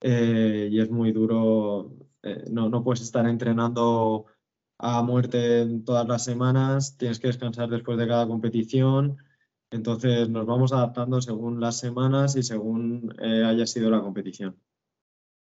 eh, 0.00 0.68
y 0.70 0.80
es 0.80 0.90
muy 0.90 1.12
duro, 1.12 1.96
eh, 2.22 2.44
no, 2.50 2.68
no 2.68 2.82
puedes 2.82 3.02
estar 3.02 3.26
entrenando 3.26 4.26
a 4.78 5.02
muerte 5.02 5.66
todas 5.84 6.06
las 6.06 6.24
semanas, 6.24 6.96
tienes 6.96 7.18
que 7.18 7.28
descansar 7.28 7.68
después 7.68 7.98
de 7.98 8.06
cada 8.06 8.26
competición, 8.26 9.16
entonces 9.70 10.28
nos 10.28 10.46
vamos 10.46 10.72
adaptando 10.72 11.20
según 11.20 11.60
las 11.60 11.78
semanas 11.78 12.36
y 12.36 12.42
según 12.42 13.14
haya 13.20 13.66
sido 13.66 13.90
la 13.90 14.00
competición. 14.00 14.56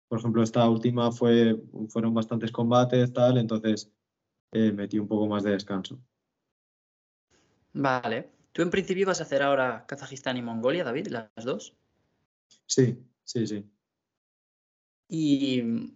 Por 0.09 0.19
ejemplo, 0.19 0.43
esta 0.43 0.69
última 0.69 1.13
fue, 1.13 1.57
fueron 1.89 2.13
bastantes 2.13 2.51
combates, 2.51 3.13
tal, 3.13 3.39
entonces 3.39 3.93
metí 4.53 4.99
un 4.99 5.07
poco 5.07 5.29
más 5.29 5.45
de 5.45 5.53
descanso. 5.53 6.01
Vale. 7.73 8.31
¿Tú 8.53 8.63
en 8.63 8.71
principio 8.71 9.07
vas 9.07 9.21
a 9.21 9.23
hacer 9.23 9.43
ahora 9.43 9.85
Kazajistán 9.87 10.37
y 10.37 10.43
Mongolia, 10.43 10.83
David, 10.83 11.07
las 11.07 11.45
dos? 11.45 11.77
Sí, 12.67 12.99
sí, 13.23 13.47
sí. 13.47 13.65
Y 15.07 15.93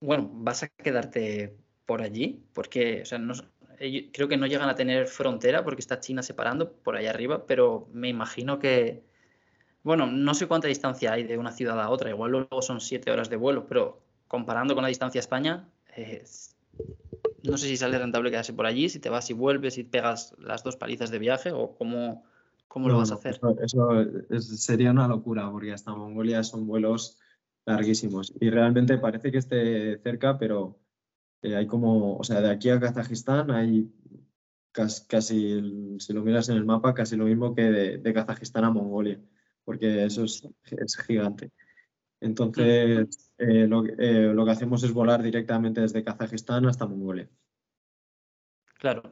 bueno, 0.00 0.30
¿vas 0.32 0.62
a 0.62 0.68
quedarte 0.68 1.58
por 1.86 2.02
allí? 2.02 2.44
Porque, 2.52 3.02
o 3.02 3.04
sea, 3.06 3.18
no, 3.18 3.34
creo 4.12 4.28
que 4.28 4.36
no 4.36 4.46
llegan 4.46 4.68
a 4.68 4.74
tener 4.74 5.06
frontera 5.06 5.64
porque 5.64 5.80
está 5.80 6.00
China 6.00 6.22
separando 6.22 6.72
por 6.72 6.96
allá 6.96 7.10
arriba, 7.10 7.46
pero 7.46 7.88
me 7.92 8.08
imagino 8.08 8.58
que, 8.58 9.02
bueno, 9.82 10.06
no 10.06 10.34
sé 10.34 10.46
cuánta 10.46 10.68
distancia 10.68 11.12
hay 11.12 11.24
de 11.24 11.38
una 11.38 11.52
ciudad 11.52 11.80
a 11.80 11.90
otra, 11.90 12.10
igual 12.10 12.30
luego 12.30 12.62
son 12.62 12.80
siete 12.80 13.10
horas 13.10 13.28
de 13.28 13.36
vuelo, 13.36 13.66
pero 13.66 14.00
comparando 14.28 14.74
con 14.74 14.82
la 14.82 14.88
distancia 14.88 15.18
a 15.18 15.22
España, 15.22 15.68
eh, 15.96 16.24
no 17.42 17.58
sé 17.58 17.66
si 17.66 17.76
sale 17.76 17.98
rentable 17.98 18.30
quedarse 18.30 18.52
por 18.52 18.66
allí, 18.66 18.88
si 18.88 19.00
te 19.00 19.10
vas 19.10 19.28
y 19.30 19.34
vuelves 19.34 19.78
y 19.78 19.84
pegas 19.84 20.34
las 20.38 20.62
dos 20.62 20.76
palizas 20.76 21.10
de 21.10 21.18
viaje 21.18 21.50
o 21.52 21.74
cómo, 21.74 22.24
cómo 22.68 22.86
no, 22.86 22.94
lo 22.94 23.00
vas 23.00 23.10
a 23.10 23.14
hacer. 23.14 23.40
Eso, 23.60 24.00
eso 24.30 24.56
sería 24.56 24.92
una 24.92 25.08
locura 25.08 25.50
porque 25.50 25.72
hasta 25.72 25.94
Mongolia 25.94 26.44
son 26.44 26.66
vuelos 26.66 27.18
larguísimos 27.66 28.32
y 28.40 28.50
realmente 28.50 28.96
parece 28.98 29.32
que 29.32 29.38
esté 29.38 29.98
cerca, 29.98 30.38
pero 30.38 30.78
eh, 31.42 31.56
hay 31.56 31.66
como, 31.66 32.16
o 32.16 32.24
sea, 32.24 32.40
de 32.40 32.50
aquí 32.50 32.70
a 32.70 32.80
Kazajistán 32.80 33.50
hay 33.50 33.90
casi, 34.70 35.06
casi, 35.06 35.98
si 35.98 36.12
lo 36.12 36.22
miras 36.22 36.48
en 36.48 36.56
el 36.56 36.64
mapa, 36.64 36.94
casi 36.94 37.16
lo 37.16 37.24
mismo 37.24 37.54
que 37.54 37.62
de, 37.62 37.98
de 37.98 38.14
Kazajistán 38.14 38.64
a 38.64 38.70
Mongolia, 38.70 39.20
porque 39.64 40.04
eso 40.04 40.24
es, 40.24 40.48
es 40.70 40.96
gigante. 40.96 41.50
Entonces, 42.20 43.32
eh, 43.36 43.66
lo, 43.66 43.84
eh, 43.84 44.32
lo, 44.32 44.44
que 44.44 44.50
hacemos 44.52 44.84
es 44.84 44.92
volar 44.92 45.22
directamente 45.22 45.80
desde 45.80 46.04
Kazajistán 46.04 46.66
hasta 46.66 46.86
Mongolia. 46.86 47.28
Claro. 48.78 49.02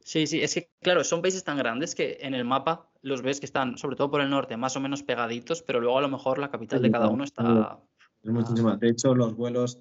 Sí, 0.00 0.26
sí, 0.26 0.40
es 0.42 0.54
que, 0.54 0.70
claro, 0.80 1.04
son 1.04 1.22
países 1.22 1.44
tan 1.44 1.56
grandes 1.56 1.94
que 1.94 2.18
en 2.20 2.34
el 2.34 2.44
mapa 2.44 2.90
los 3.02 3.22
ves 3.22 3.40
que 3.40 3.46
están, 3.46 3.78
sobre 3.78 3.96
todo 3.96 4.10
por 4.10 4.20
el 4.20 4.30
norte, 4.30 4.56
más 4.58 4.76
o 4.76 4.80
menos 4.80 5.02
pegaditos, 5.02 5.62
pero 5.62 5.80
luego 5.80 5.98
a 5.98 6.02
lo 6.02 6.08
mejor 6.08 6.38
la 6.38 6.50
capital 6.50 6.82
de 6.82 6.90
cada 6.90 7.08
uno 7.08 7.24
está. 7.24 7.80
Es 8.22 8.30
muchísima. 8.30 8.76
De 8.76 8.88
hecho, 8.88 9.14
los 9.14 9.34
vuelos 9.34 9.78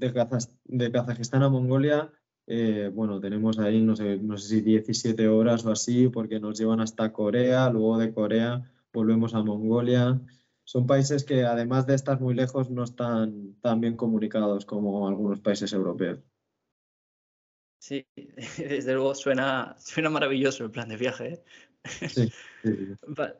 de, 0.00 0.12
Kazaj 0.12 0.50
de 0.64 0.90
Kazajistán 0.90 1.42
a 1.42 1.48
Mongolia, 1.48 2.10
eh, 2.46 2.90
bueno, 2.92 3.20
tenemos 3.20 3.58
ahí, 3.58 3.80
no 3.80 3.94
sé, 3.94 4.16
no 4.18 4.36
sé 4.36 4.48
si 4.48 4.60
17 4.62 5.28
horas 5.28 5.64
o 5.64 5.70
así, 5.70 6.08
porque 6.08 6.40
nos 6.40 6.58
llevan 6.58 6.80
hasta 6.80 7.12
Corea, 7.12 7.70
luego 7.70 7.98
de 7.98 8.12
Corea 8.12 8.72
volvemos 8.92 9.34
a 9.34 9.42
Mongolia 9.42 10.20
son 10.70 10.86
países 10.86 11.24
que 11.24 11.42
además 11.42 11.84
de 11.88 11.96
estar 11.96 12.20
muy 12.20 12.32
lejos 12.32 12.70
no 12.70 12.84
están 12.84 13.56
tan 13.60 13.80
bien 13.80 13.96
comunicados 13.96 14.64
como 14.64 15.08
algunos 15.08 15.40
países 15.40 15.72
europeos. 15.72 16.20
Sí, 17.80 18.06
desde 18.56 18.94
luego 18.94 19.16
suena, 19.16 19.74
suena 19.80 20.10
maravilloso 20.10 20.62
el 20.62 20.70
plan 20.70 20.88
de 20.88 20.96
viaje. 20.96 21.26
¿eh? 21.32 21.44
Sí, 22.08 22.32
sí, 22.62 22.94
vale. 23.08 23.34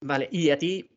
vale, 0.00 0.28
y 0.32 0.48
a 0.48 0.58
ti 0.58 0.88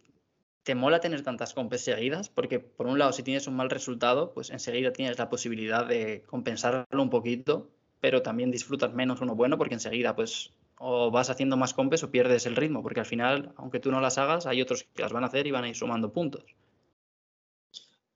te 0.64 0.76
mola 0.76 1.00
tener 1.00 1.24
tantas 1.24 1.54
compes 1.54 1.84
seguidas, 1.84 2.30
porque 2.30 2.60
por 2.60 2.88
un 2.88 3.00
lado 3.00 3.12
si 3.12 3.24
tienes 3.24 3.48
un 3.48 3.56
mal 3.56 3.70
resultado, 3.70 4.34
pues 4.34 4.50
enseguida 4.52 4.94
tienes 4.94 5.18
la 5.18 5.30
posibilidad 5.30 5.86
de 5.86 6.24
compensarlo 6.28 7.02
un 7.02 7.10
poquito, 7.10 7.70
pero 8.00 8.22
también 8.22 8.52
disfrutas 8.52 8.94
menos 8.94 9.22
uno 9.22 9.36
bueno, 9.36 9.58
porque 9.58 9.74
enseguida 9.74 10.16
pues 10.16 10.54
o 10.84 11.12
vas 11.12 11.30
haciendo 11.30 11.58
más 11.58 11.76
compes 11.76 12.04
o 12.04 12.10
pierdes 12.10 12.48
el 12.48 12.56
ritmo, 12.56 12.82
porque 12.82 13.02
al 13.02 13.06
final, 13.06 13.54
aunque 13.58 13.80
tú 13.80 13.92
no 13.92 14.02
las 14.02 14.18
hagas, 14.18 14.48
hay 14.48 14.62
otros 14.62 14.88
que 14.96 15.04
las 15.04 15.14
van 15.14 15.24
a 15.24 15.28
hacer 15.28 15.46
y 15.46 15.52
van 15.52 15.64
a 15.64 15.70
ir 15.70 15.76
sumando 15.76 16.12
puntos. 16.12 16.44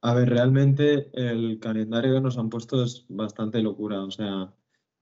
A 0.01 0.13
ver, 0.13 0.29
realmente 0.29 1.09
el 1.13 1.59
calendario 1.59 2.15
que 2.15 2.21
nos 2.21 2.37
han 2.37 2.49
puesto 2.49 2.83
es 2.83 3.05
bastante 3.07 3.61
locura. 3.61 4.03
O 4.03 4.11
sea, 4.11 4.51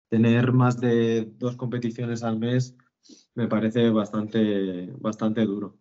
tener 0.09 0.51
más 0.51 0.79
de 0.79 1.31
dos 1.37 1.55
competiciones 1.55 2.23
al 2.23 2.39
mes 2.39 2.75
me 3.35 3.47
parece 3.47 3.89
bastante, 3.89 4.91
bastante 4.99 5.45
duro. 5.45 5.77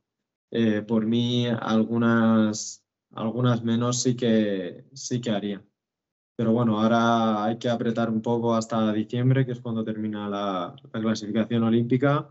Eh, 0.51 0.83
por 0.83 1.07
mí, 1.07 1.47
algunas, 1.47 2.85
algunas 3.13 3.65
menos 3.65 4.03
sí 4.03 4.17
que, 4.17 4.85
sí 4.93 5.21
que 5.21 5.31
haría. 5.31 5.65
Pero 6.37 6.53
bueno, 6.53 6.79
ahora 6.79 7.45
hay 7.45 7.59
que 7.59 7.69
apretar 7.69 8.11
un 8.11 8.21
poco 8.21 8.55
hasta 8.55 8.93
diciembre, 8.93 9.47
que 9.47 9.53
es 9.53 9.61
cuando 9.61 9.85
termina 9.85 10.29
la, 10.29 10.77
la 10.93 11.01
clasificación 11.01 11.63
olímpica, 11.63 12.29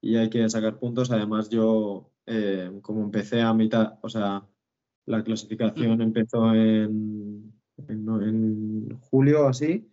y 0.00 0.16
hay 0.16 0.30
que 0.30 0.48
sacar 0.48 0.78
puntos. 0.78 1.10
Además, 1.10 1.48
yo, 1.50 2.10
eh, 2.26 2.70
como 2.82 3.02
empecé 3.02 3.42
a 3.42 3.52
mitad, 3.52 3.98
o 4.02 4.08
sea, 4.08 4.46
la 5.06 5.22
clasificación 5.22 6.00
empezó 6.00 6.54
en, 6.54 7.52
en, 7.88 8.08
en 8.08 8.98
julio, 9.00 9.46
así, 9.46 9.90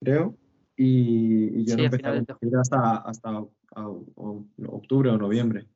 creo, 0.00 0.36
y, 0.76 1.60
y 1.60 1.64
yo 1.64 1.74
sí, 1.74 1.76
no 1.76 1.84
empecé 1.84 2.06
a 2.06 2.14
competir 2.14 2.56
hasta, 2.56 2.96
hasta 2.98 3.28
a, 3.30 3.46
a, 3.74 3.88
octubre 4.68 5.10
o 5.10 5.18
noviembre. 5.18 5.66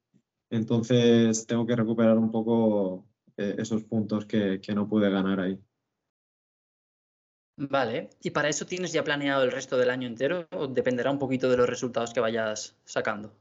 Entonces, 0.52 1.46
tengo 1.46 1.66
que 1.66 1.74
recuperar 1.74 2.18
un 2.18 2.30
poco 2.30 3.06
eh, 3.38 3.56
esos 3.58 3.84
puntos 3.84 4.26
que, 4.26 4.60
que 4.60 4.74
no 4.74 4.86
pude 4.86 5.08
ganar 5.08 5.40
ahí. 5.40 5.58
Vale, 7.56 8.10
¿y 8.22 8.30
para 8.30 8.50
eso 8.50 8.66
tienes 8.66 8.92
ya 8.92 9.02
planeado 9.02 9.44
el 9.44 9.50
resto 9.50 9.78
del 9.78 9.88
año 9.88 10.06
entero 10.06 10.46
o 10.52 10.66
dependerá 10.66 11.10
un 11.10 11.18
poquito 11.18 11.48
de 11.48 11.56
los 11.56 11.68
resultados 11.68 12.12
que 12.12 12.20
vayas 12.20 12.76
sacando? 12.84 13.32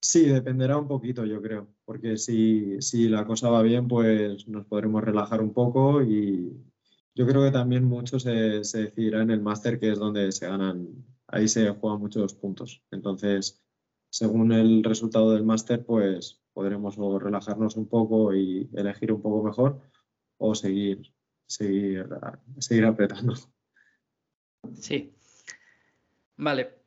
Sí, 0.00 0.26
dependerá 0.26 0.76
un 0.76 0.88
poquito, 0.88 1.24
yo 1.24 1.40
creo, 1.40 1.68
porque 1.84 2.16
si, 2.16 2.80
si 2.80 3.08
la 3.08 3.24
cosa 3.24 3.48
va 3.50 3.62
bien, 3.62 3.86
pues 3.86 4.48
nos 4.48 4.66
podremos 4.66 5.04
relajar 5.04 5.40
un 5.40 5.52
poco 5.52 6.02
y 6.02 6.52
yo 7.14 7.26
creo 7.26 7.44
que 7.44 7.52
también 7.52 7.84
mucho 7.84 8.18
se, 8.18 8.64
se 8.64 8.84
decidirá 8.84 9.22
en 9.22 9.30
el 9.30 9.40
máster, 9.40 9.78
que 9.78 9.92
es 9.92 9.98
donde 9.98 10.32
se 10.32 10.48
ganan, 10.48 11.04
ahí 11.28 11.46
se 11.46 11.68
juegan 11.70 12.00
muchos 12.00 12.34
puntos. 12.34 12.82
Entonces, 12.90 13.60
según 14.10 14.52
el 14.52 14.82
resultado 14.84 15.32
del 15.32 15.44
máster, 15.44 15.84
pues 15.84 16.40
podremos 16.52 16.96
relajarnos 16.96 17.76
un 17.76 17.88
poco 17.88 18.34
y 18.34 18.68
elegir 18.74 19.12
un 19.12 19.22
poco 19.22 19.42
mejor 19.42 19.80
o 20.38 20.54
seguir, 20.54 21.12
seguir, 21.46 22.08
seguir 22.58 22.84
apretando. 22.84 23.34
Sí. 24.74 25.14
Vale. 26.36 26.78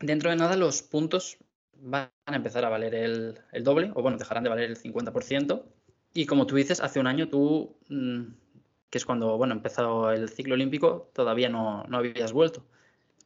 Dentro 0.00 0.30
de 0.30 0.36
nada, 0.36 0.56
los 0.56 0.82
puntos 0.82 1.38
van 1.80 2.10
a 2.26 2.36
empezar 2.36 2.64
a 2.64 2.68
valer 2.68 2.94
el, 2.94 3.38
el 3.52 3.64
doble, 3.64 3.92
o 3.94 4.02
bueno, 4.02 4.18
dejarán 4.18 4.44
de 4.44 4.50
valer 4.50 4.70
el 4.70 4.76
50%. 4.76 5.62
Y 6.14 6.26
como 6.26 6.46
tú 6.46 6.56
dices, 6.56 6.80
hace 6.80 7.00
un 7.00 7.06
año 7.06 7.28
tú, 7.28 7.76
mm, 7.88 8.22
que 8.90 8.98
es 8.98 9.04
cuando 9.04 9.36
bueno, 9.36 9.54
empezó 9.54 10.10
el 10.10 10.28
ciclo 10.28 10.54
olímpico, 10.54 11.10
todavía 11.12 11.48
no, 11.48 11.84
no 11.84 11.98
habías 11.98 12.32
vuelto. 12.32 12.64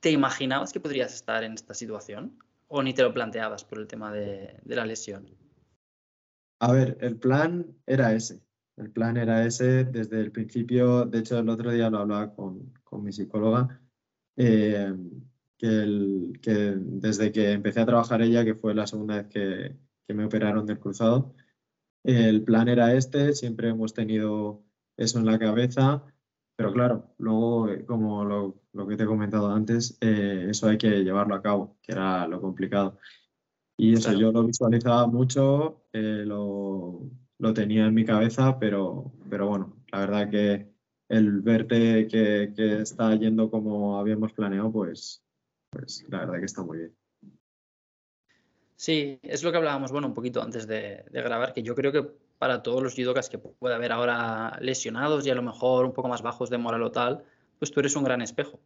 ¿Te 0.00 0.10
imaginabas 0.10 0.72
que 0.72 0.80
podrías 0.80 1.14
estar 1.14 1.44
en 1.44 1.54
esta 1.54 1.74
situación? 1.74 2.38
¿O 2.68 2.82
ni 2.82 2.94
te 2.94 3.02
lo 3.02 3.12
planteabas 3.12 3.64
por 3.64 3.78
el 3.78 3.86
tema 3.86 4.12
de, 4.12 4.60
la 4.66 4.84
lesión? 4.84 5.26
A 6.60 6.72
ver, 6.72 6.98
el 7.00 7.16
plan 7.16 7.66
era 7.86 8.12
ese. 8.14 8.42
El 8.76 8.90
plan 8.90 9.16
era 9.16 9.44
ese 9.44 9.84
desde 9.84 10.20
el 10.20 10.30
principio. 10.30 11.04
De 11.04 11.20
hecho, 11.20 11.38
el 11.38 11.48
otro 11.48 11.72
día 11.72 11.90
lo 11.90 11.98
hablaba 11.98 12.34
con, 12.34 12.74
con 12.84 13.02
mi 13.02 13.12
psicóloga. 13.12 13.80
Eh, 14.36 14.94
que, 15.56 15.66
el, 15.66 16.38
que, 16.40 16.74
desde 16.76 17.32
que 17.32 17.52
empecé 17.52 17.80
a 17.80 17.86
trabajar 17.86 18.22
ella, 18.22 18.44
que 18.44 18.54
fue 18.54 18.74
la 18.74 18.86
segunda 18.86 19.16
vez 19.16 19.26
que, 19.28 19.76
que, 20.06 20.14
me 20.14 20.24
operaron 20.24 20.66
del 20.66 20.78
cruzado, 20.78 21.34
el 22.04 22.44
plan 22.44 22.68
era 22.68 22.94
este, 22.94 23.34
siempre 23.34 23.70
hemos 23.70 23.94
tenido 23.94 24.62
eso 24.96 25.18
en 25.18 25.26
la 25.26 25.38
cabeza, 25.38 26.04
pero 26.58 26.72
claro, 26.72 27.14
luego, 27.18 27.68
eh, 27.68 27.84
como 27.86 28.24
lo, 28.24 28.56
lo 28.72 28.88
que 28.88 28.96
te 28.96 29.04
he 29.04 29.06
comentado 29.06 29.48
antes, 29.48 29.96
eh, 30.00 30.48
eso 30.50 30.68
hay 30.68 30.76
que 30.76 31.04
llevarlo 31.04 31.36
a 31.36 31.40
cabo, 31.40 31.76
que 31.80 31.92
era 31.92 32.26
lo 32.26 32.40
complicado. 32.40 32.98
Y 33.76 33.94
eso 33.94 34.08
claro. 34.08 34.18
yo 34.18 34.32
lo 34.32 34.42
visualizaba 34.42 35.06
mucho, 35.06 35.84
eh, 35.92 36.24
lo, 36.26 37.08
lo, 37.38 37.54
tenía 37.54 37.86
en 37.86 37.94
mi 37.94 38.04
cabeza, 38.04 38.58
pero, 38.58 39.12
pero 39.30 39.46
bueno, 39.46 39.76
la 39.92 40.00
verdad 40.00 40.30
que 40.30 40.68
el 41.08 41.42
verte 41.42 42.08
que, 42.08 42.52
que 42.56 42.80
está 42.80 43.14
yendo 43.14 43.52
como 43.52 44.00
habíamos 44.00 44.32
planeado, 44.32 44.72
pues 44.72 45.22
pues 45.70 46.04
la 46.08 46.20
verdad 46.20 46.40
que 46.40 46.46
está 46.46 46.64
muy 46.64 46.78
bien. 46.78 46.96
Sí, 48.74 49.20
es 49.22 49.44
lo 49.44 49.52
que 49.52 49.58
hablábamos, 49.58 49.92
bueno, 49.92 50.08
un 50.08 50.14
poquito 50.14 50.42
antes 50.42 50.66
de, 50.66 51.04
de, 51.08 51.22
grabar, 51.22 51.52
que 51.52 51.62
yo 51.62 51.76
creo 51.76 51.92
que 51.92 52.10
para 52.38 52.62
todos 52.62 52.82
los 52.82 52.94
judokas 52.94 53.28
que 53.28 53.38
puede 53.38 53.74
haber 53.74 53.92
ahora 53.92 54.58
lesionados 54.60 55.26
y 55.26 55.30
a 55.30 55.34
lo 55.34 55.42
mejor 55.42 55.84
un 55.84 55.92
poco 55.92 56.08
más 56.08 56.22
bajos 56.22 56.50
de 56.50 56.58
moral 56.58 56.82
o 56.82 56.92
tal, 56.92 57.24
pues 57.58 57.72
tú 57.72 57.80
eres 57.80 57.96
un 57.96 58.04
gran 58.04 58.22
espejo, 58.22 58.60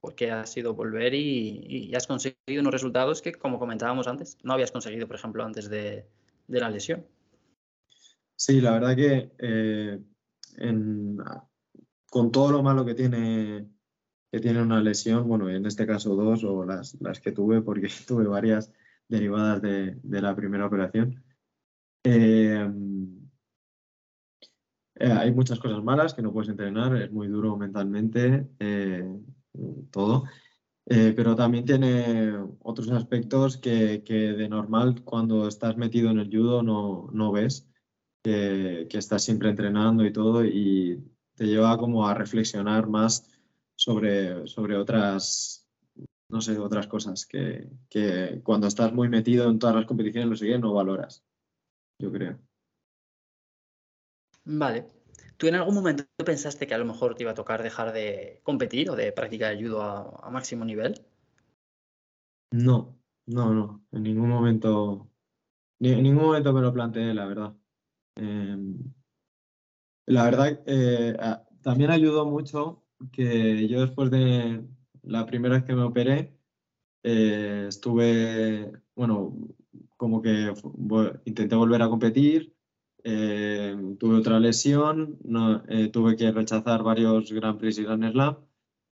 porque 0.00 0.30
has 0.30 0.52
sido 0.52 0.74
volver 0.74 1.14
y, 1.14 1.92
has 1.94 2.06
conseguido 2.06 2.60
unos 2.60 2.72
resultados 2.72 3.22
que, 3.22 3.32
como 3.32 3.58
comentábamos 3.58 4.06
antes, 4.06 4.36
no 4.42 4.52
habías 4.52 4.70
conseguido, 4.70 5.06
por 5.06 5.16
ejemplo, 5.16 5.44
antes 5.44 5.68
de, 5.70 6.06
la 6.48 6.70
lesión. 6.70 7.06
Sí, 8.36 8.60
la 8.60 8.72
verdad 8.72 8.94
que 8.94 9.30
eh, 9.38 10.00
con 12.10 12.30
todo 12.30 12.52
lo 12.52 12.62
malo 12.62 12.84
que 12.84 12.94
tiene 12.94 13.66
que 14.30 14.40
tiene 14.40 14.60
una 14.60 14.82
lesión, 14.82 15.26
bueno, 15.26 15.48
en 15.48 15.64
este 15.64 15.86
caso 15.86 16.14
dos 16.14 16.44
o 16.44 16.64
las, 16.64 16.94
que 17.22 17.32
tuve, 17.32 17.62
porque 17.62 17.88
tuve 18.06 18.26
varias 18.26 18.70
derivadas 19.08 19.62
de, 19.62 19.98
de 20.02 20.22
la 20.22 20.36
primera 20.36 20.66
operación. 20.66 21.24
Eh, 22.04 22.70
eh, 25.00 25.12
hay 25.12 25.32
muchas 25.32 25.58
cosas 25.58 25.82
malas 25.82 26.14
que 26.14 26.22
no 26.22 26.32
puedes 26.32 26.50
entrenar, 26.50 26.96
es 26.96 27.12
muy 27.12 27.28
duro 27.28 27.56
mentalmente, 27.56 28.48
eh, 28.58 29.04
todo. 29.90 30.24
Eh, 30.86 31.12
pero 31.14 31.36
también 31.36 31.66
tiene 31.66 32.34
otros 32.60 32.90
aspectos 32.90 33.58
que, 33.58 34.02
que, 34.04 34.32
de 34.32 34.48
normal 34.48 35.02
cuando 35.04 35.46
estás 35.46 35.76
metido 35.76 36.10
en 36.10 36.18
el 36.18 36.30
judo 36.30 36.62
no, 36.62 37.10
no 37.12 37.30
ves, 37.30 37.68
que, 38.22 38.86
que 38.88 38.98
estás 38.98 39.22
siempre 39.22 39.50
entrenando 39.50 40.04
y 40.04 40.12
todo, 40.12 40.44
y 40.44 41.02
te 41.34 41.46
lleva 41.46 41.76
como 41.78 42.08
a 42.08 42.14
reflexionar 42.14 42.88
más 42.88 43.30
sobre, 43.76 44.46
sobre 44.46 44.76
otras, 44.76 45.68
no 46.30 46.40
sé, 46.40 46.58
otras 46.58 46.86
cosas 46.86 47.26
que, 47.26 47.68
que, 47.88 48.40
cuando 48.42 48.66
estás 48.66 48.92
muy 48.92 49.08
metido 49.08 49.50
en 49.50 49.58
todas 49.58 49.76
las 49.76 49.86
competiciones, 49.86 50.30
lo 50.30 50.36
sigues, 50.36 50.58
no 50.58 50.72
valoras, 50.72 51.22
yo 52.00 52.10
creo. 52.10 52.47
Vale. 54.48 54.88
¿Tú 55.36 55.46
en 55.46 55.54
algún 55.54 55.74
momento 55.76 56.04
pensaste 56.24 56.66
que 56.66 56.74
a 56.74 56.78
lo 56.78 56.84
mejor 56.84 57.14
te 57.14 57.22
iba 57.22 57.30
a 57.30 57.34
tocar 57.34 57.62
dejar 57.62 57.92
de 57.92 58.40
competir 58.42 58.90
o 58.90 58.96
de 58.96 59.12
practicar 59.12 59.56
judo 59.56 59.80
a, 59.82 60.26
a 60.26 60.30
máximo 60.30 60.64
nivel? 60.64 61.06
No, 62.50 62.98
no, 63.26 63.52
no. 63.54 63.86
En 63.92 64.02
ningún 64.02 64.28
momento, 64.30 65.10
en 65.80 66.02
ningún 66.04 66.24
momento 66.24 66.52
me 66.54 66.62
lo 66.62 66.72
planteé, 66.74 67.14
la 67.14 67.26
verdad. 67.26 67.56
Eh, 68.16 68.56
la 70.06 70.24
verdad, 70.24 70.62
eh, 70.66 71.16
también 71.62 71.90
ayudó 71.90 72.24
mucho 72.26 72.84
que 73.12 73.68
yo 73.68 73.80
después 73.82 74.10
de 74.10 74.66
la 75.02 75.26
primera 75.26 75.56
vez 75.56 75.64
que 75.64 75.74
me 75.74 75.82
operé, 75.82 76.38
eh, 77.04 77.66
estuve, 77.68 78.72
bueno, 78.96 79.36
como 79.96 80.22
que 80.22 80.54
intenté 81.26 81.56
volver 81.56 81.82
a 81.82 81.90
competir, 81.90 82.57
eh, 83.10 83.76
tuve 83.98 84.16
otra 84.16 84.38
lesión, 84.40 85.18
no, 85.24 85.62
eh, 85.68 85.88
tuve 85.88 86.16
que 86.16 86.30
rechazar 86.30 86.82
varios 86.82 87.32
Grand 87.32 87.58
Prix 87.58 87.78
y 87.78 87.84
Grand 87.84 88.10
Slam 88.12 88.36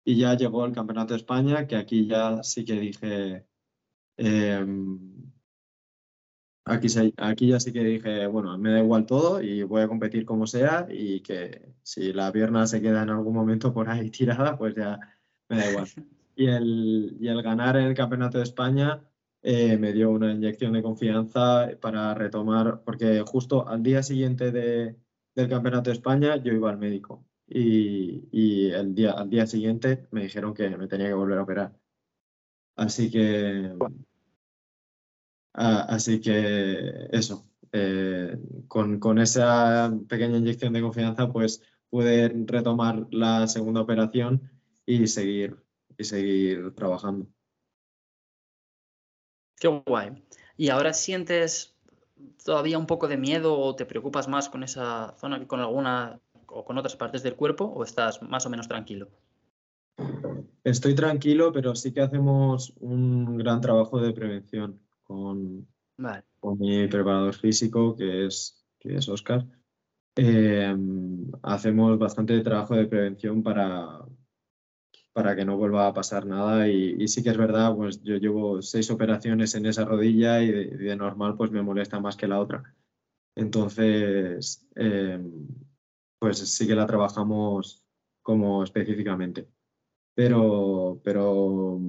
y 0.04 0.16
ya 0.18 0.36
llegó 0.36 0.64
el 0.66 0.72
Campeonato 0.72 1.14
de 1.14 1.18
España, 1.20 1.66
que 1.66 1.76
aquí 1.76 2.06
ya 2.06 2.42
sí 2.42 2.64
que 2.64 2.80
dije, 2.80 3.46
em, 4.16 5.30
Aquí, 6.64 6.86
aquí 7.16 7.48
ya 7.48 7.58
sí 7.58 7.72
que 7.72 7.82
dije, 7.82 8.26
bueno, 8.26 8.56
me 8.58 8.70
da 8.70 8.78
igual 8.80 9.04
todo 9.06 9.42
y 9.42 9.62
voy 9.64 9.82
a 9.82 9.88
competir 9.88 10.24
como 10.24 10.46
sea 10.46 10.86
y 10.88 11.20
que 11.20 11.74
si 11.82 12.12
la 12.12 12.30
pierna 12.30 12.66
se 12.66 12.80
queda 12.80 13.02
en 13.02 13.10
algún 13.10 13.34
momento 13.34 13.72
por 13.72 13.88
ahí 13.88 14.10
tirada, 14.10 14.56
pues 14.56 14.74
ya 14.76 14.98
me 15.48 15.56
da 15.56 15.70
igual. 15.70 15.86
Y 16.36 16.46
el, 16.46 17.18
y 17.20 17.28
el 17.28 17.42
ganar 17.42 17.76
en 17.76 17.88
el 17.88 17.94
Campeonato 17.94 18.38
de 18.38 18.44
España 18.44 19.02
eh, 19.42 19.78
me 19.78 19.92
dio 19.92 20.10
una 20.10 20.32
inyección 20.32 20.72
de 20.74 20.82
confianza 20.82 21.68
para 21.80 22.14
retomar, 22.14 22.82
porque 22.84 23.22
justo 23.26 23.66
al 23.68 23.82
día 23.82 24.02
siguiente 24.02 24.50
de, 24.52 24.96
del 25.34 25.48
Campeonato 25.48 25.90
de 25.90 25.94
España 25.96 26.36
yo 26.36 26.52
iba 26.52 26.70
al 26.70 26.78
médico 26.78 27.24
y, 27.46 28.70
el 28.70 28.94
día, 28.94 29.12
al 29.12 29.28
día 29.30 29.46
siguiente 29.46 30.06
me 30.10 30.22
dijeron 30.22 30.54
que 30.54 30.68
me 30.76 30.86
tenía 30.88 31.08
que 31.08 31.14
volver 31.14 31.38
a 31.38 31.42
operar. 31.42 31.76
Así 32.76 33.10
que 33.10 33.74
así 35.52 36.20
que 36.20 37.08
eso, 37.12 37.48
eh, 37.72 38.36
con, 38.68 38.98
con, 39.00 39.18
esa 39.18 39.92
pequeña 40.08 40.38
inyección 40.38 40.72
de 40.72 40.82
confianza, 40.82 41.32
pues 41.32 41.62
pude 41.90 42.28
retomar 42.46 43.06
la 43.10 43.46
segunda 43.48 43.80
operación 43.82 44.50
y 44.86 45.06
seguir, 45.08 45.56
y 45.98 46.04
seguir 46.04 46.74
trabajando. 46.74 47.26
Qué 49.60 49.68
guay. 49.68 50.10
¿Y 50.56 50.70
ahora 50.70 50.94
sientes 50.94 51.76
todavía 52.44 52.78
un 52.78 52.86
poco 52.86 53.08
de 53.08 53.18
miedo 53.18 53.58
o 53.58 53.76
te 53.76 53.84
preocupas 53.84 54.26
más 54.26 54.48
con 54.48 54.62
esa 54.62 55.14
zona 55.18 55.38
que 55.38 55.46
con 55.46 55.60
alguna 55.60 56.18
o 56.46 56.64
con 56.64 56.78
otras 56.78 56.96
partes 56.96 57.22
del 57.22 57.36
cuerpo 57.36 57.66
o 57.66 57.84
estás 57.84 58.22
más 58.22 58.46
o 58.46 58.50
menos 58.50 58.66
tranquilo? 58.66 59.08
Estoy 60.64 60.94
tranquilo, 60.94 61.52
pero 61.52 61.74
sí 61.74 61.92
que 61.92 62.00
hacemos 62.00 62.72
un 62.80 63.36
gran 63.36 63.60
trabajo 63.60 64.00
de 64.00 64.14
prevención 64.14 64.80
con, 65.02 65.68
vale. 65.98 66.24
con 66.40 66.58
mi 66.58 66.88
preparador 66.88 67.34
físico, 67.34 67.94
que 67.94 68.26
es, 68.26 68.64
que 68.78 68.96
es 68.96 69.08
Oscar. 69.10 69.44
Eh, 70.16 70.74
hacemos 71.42 71.98
bastante 71.98 72.40
trabajo 72.40 72.74
de 72.74 72.86
prevención 72.86 73.42
para, 73.42 74.06
para 75.12 75.34
que 75.34 75.44
no 75.44 75.56
vuelva 75.56 75.86
a 75.86 75.94
pasar 75.94 76.26
nada 76.26 76.68
y, 76.68 76.96
y, 76.98 77.08
sí 77.08 77.22
que 77.22 77.30
es 77.30 77.36
verdad, 77.36 77.74
pues 77.74 78.02
yo 78.02 78.16
llevo 78.16 78.62
seis 78.62 78.90
operaciones 78.90 79.54
en 79.54 79.66
esa 79.66 79.84
rodilla 79.84 80.42
y 80.42 80.50
de, 80.50 80.64
de 80.76 80.96
normal 80.96 81.36
pues 81.36 81.50
me 81.50 81.62
molesta 81.62 82.00
más 82.00 82.16
que 82.16 82.28
la 82.28 82.40
otra. 82.40 82.74
Entonces, 83.36 84.68
eh, 84.76 85.20
pues 86.18 86.38
sí 86.38 86.66
que 86.66 86.74
la 86.74 86.86
trabajamos 86.86 87.84
como 88.22 88.62
específicamente. 88.62 89.48
Pero, 90.14 91.00
pero 91.02 91.80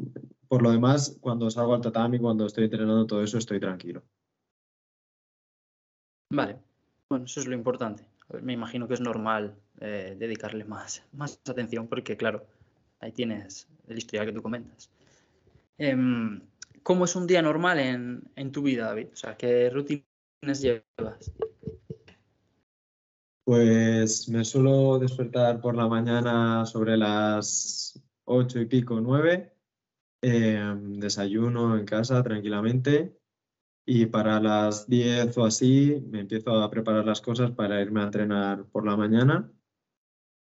por 0.47 0.61
lo 0.61 0.71
demás, 0.71 1.17
cuando 1.19 1.49
salgo 1.49 1.73
al 1.73 1.81
tatami, 1.81 2.19
cuando 2.19 2.45
estoy 2.45 2.65
entrenando 2.65 3.05
todo 3.05 3.23
eso, 3.23 3.37
estoy 3.37 3.59
tranquilo. 3.59 4.03
Vale, 6.29 6.57
bueno, 7.09 7.25
eso 7.25 7.41
es 7.41 7.47
lo 7.47 7.55
importante. 7.55 8.05
me 8.41 8.53
imagino 8.53 8.87
que 8.87 8.93
es 8.93 9.01
normal 9.01 9.55
eh, 9.81 10.15
dedicarle 10.17 10.63
más, 10.63 11.03
más 11.11 11.41
atención 11.49 11.87
porque, 11.87 12.15
claro, 12.15 12.45
ahí 13.01 13.11
tienes 13.11 13.67
el 13.87 13.97
historial 13.97 14.27
que 14.27 14.33
tú 14.33 14.41
comentas. 14.41 14.89
Em, 15.77 16.41
¿Cómo 16.83 17.05
es 17.05 17.15
un 17.15 17.27
día 17.27 17.41
normal 17.41 17.79
en, 17.79 18.23
en, 18.35 18.51
tu 18.51 18.63
vida, 18.63 18.87
David? 18.87 19.09
O 19.13 19.15
sea, 19.15 19.35
¿qué 19.35 19.69
rutinas 19.69 20.61
llevas? 20.61 21.31
Pues 23.43 24.29
me 24.29 24.45
suelo 24.45 24.97
despertar 24.97 25.59
por 25.61 25.75
la 25.75 25.87
mañana 25.87 26.65
sobre 26.65 26.97
las 26.97 28.01
ocho 28.25 28.59
y 28.59 28.65
pico, 28.65 28.99
nueve. 29.01 29.51
Em, 30.23 30.99
desayuno 30.99 31.75
en 31.77 31.85
casa 31.85 32.21
tranquilamente 32.21 33.17
y 33.85 34.05
para 34.05 34.39
las 34.39 34.87
10 34.87 35.35
o 35.39 35.45
así 35.45 35.99
me 36.11 36.19
empiezo 36.21 36.61
a 36.61 36.69
preparar 36.69 37.05
las 37.05 37.21
cosas 37.21 37.51
para 37.51 37.81
irme 37.81 38.01
a 38.01 38.05
entrenar 38.05 38.65
por 38.65 38.85
la 38.85 38.95
mañana. 38.95 39.51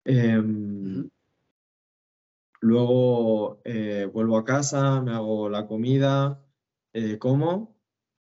Em, 0.05 1.09
luego 2.61 3.61
eh, 3.63 4.09
vuelvo 4.11 4.37
a 4.37 4.45
casa, 4.45 5.01
me 5.01 5.11
hago 5.11 5.49
la 5.49 5.67
comida, 5.67 6.41
eh, 6.93 7.17
como 7.17 7.75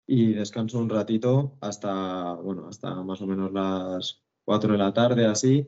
y 0.07 0.33
descanso 0.33 0.79
un 0.79 0.89
ratito 0.89 1.57
hasta, 1.61 2.33
bueno, 2.35 2.67
hasta 2.67 3.01
más 3.03 3.21
o 3.21 3.27
menos 3.27 3.51
las 3.51 4.23
4 4.43 4.73
de 4.73 4.77
la 4.77 4.93
tarde, 4.93 5.25
así, 5.25 5.67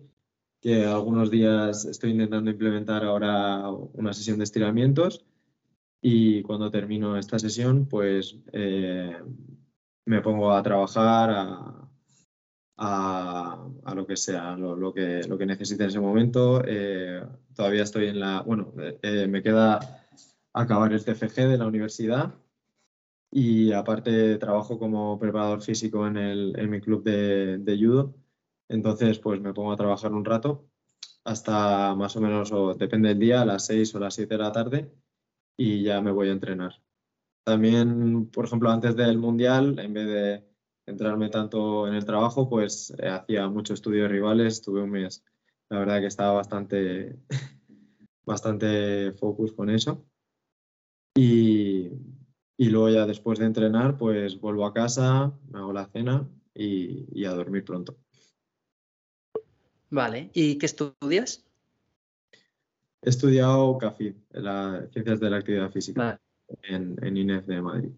que 0.62 0.86
algunos 0.86 1.32
días 1.32 1.86
estoy 1.86 2.12
intentando 2.12 2.52
implementar 2.52 3.04
ahora 3.04 3.70
una 3.72 4.14
sesión 4.14 4.38
de 4.38 4.44
estiramientos 4.44 5.26
y 6.02 6.44
cuando 6.44 6.70
termino 6.70 7.18
esta 7.18 7.40
sesión, 7.40 7.88
pues 7.88 8.38
eh, 8.54 9.18
me 10.06 10.22
pongo 10.22 10.52
a 10.52 10.62
trabajar, 10.62 11.30
a, 11.32 11.90
a, 12.78 13.96
lo 13.96 14.06
que 14.06 14.16
sea, 14.16 14.56
lo, 14.56 14.94
que, 14.94 15.22
lo 15.28 15.38
que 15.38 15.46
necesite 15.46 15.84
en 15.84 15.90
ese 15.90 16.00
momento. 16.00 16.62
Todavía 17.58 17.84
estoy 17.84 18.08
en 18.08 18.20
la, 18.20 18.42
bueno, 18.44 18.74
eh, 19.02 19.28
me 19.28 19.44
queda 19.44 20.06
acabar 20.54 20.94
el 20.94 21.04
CFG 21.04 21.36
de 21.48 21.58
la 21.58 21.68
universidad 21.68 22.36
y 23.32 23.74
aparte 23.74 24.38
trabajo 24.38 24.80
como 24.80 25.20
preparador 25.20 25.62
físico 25.62 26.08
en, 26.08 26.18
el, 26.18 26.58
en 26.58 26.70
mi 26.70 26.80
club 26.80 27.04
de, 27.04 27.58
de, 27.58 27.78
judo. 27.78 28.16
Entonces, 28.70 29.20
pues 29.20 29.42
me 29.42 29.54
pongo 29.54 29.72
a 29.72 29.78
trabajar 29.78 30.14
un 30.14 30.24
rato 30.24 30.70
hasta 31.26 31.94
más 31.96 32.16
o 32.16 32.22
menos, 32.22 32.52
o 32.54 32.74
depende 32.74 33.10
del 33.10 33.20
día, 33.20 33.42
a 33.42 33.46
las 33.46 33.66
6 33.66 33.96
o 33.96 34.00
las 34.00 34.16
7 34.16 34.36
de 34.36 34.44
la 34.44 34.52
tarde 34.52 34.92
y 35.58 35.84
ya 35.84 36.00
me 36.02 36.12
voy 36.12 36.30
a 36.30 36.34
entrenar. 36.34 36.82
También, 37.44 38.28
por 38.28 38.46
ejemplo, 38.46 38.70
antes 38.70 38.96
del 38.96 39.18
Mundial, 39.18 39.80
en 39.80 39.94
vez 39.94 40.08
de 40.08 40.48
centrarme 40.86 41.30
tanto 41.30 41.88
en 41.88 41.96
el 41.96 42.06
trabajo, 42.06 42.50
pues 42.50 42.94
eh, 43.00 43.08
hacía 43.10 43.50
mucho 43.50 43.74
estudio 43.74 44.04
de 44.04 44.10
rivales, 44.10 44.62
tuve 44.62 44.82
un 44.82 44.92
mes, 44.92 45.24
la 45.70 45.80
verdad 45.80 46.00
que 46.00 46.08
estaba 46.08 46.34
bastante, 46.34 47.18
bastante 48.26 49.12
focus 49.14 49.54
con 49.54 49.70
eso. 49.70 50.06
Y, 51.16 51.92
y, 52.58 52.70
luego 52.70 52.90
ya 52.90 53.06
después 53.06 53.40
de 53.40 53.46
entrenar, 53.46 53.98
pues 53.98 54.40
vuelvo 54.40 54.66
a 54.66 54.74
casa, 54.74 55.34
me 55.50 55.60
hago 55.60 55.74
la 55.74 55.88
cena 55.88 56.30
y, 56.54 57.08
y 57.12 57.26
a 57.26 57.32
dormir 57.32 57.66
pronto. 57.66 57.98
Vale, 59.90 60.30
¿y 60.34 60.58
qué 60.58 60.66
estudias? 60.66 61.46
He 63.02 63.10
estudiado 63.10 63.78
CAFID, 63.78 64.16
las 64.32 64.92
Ciencias 64.92 65.20
de 65.20 65.30
la 65.30 65.38
Actividad 65.38 65.72
Física, 65.72 66.20
en, 66.64 66.98
en 67.02 67.18
INEF 67.18 67.46
de 67.46 67.62
Madrid. 67.62 67.92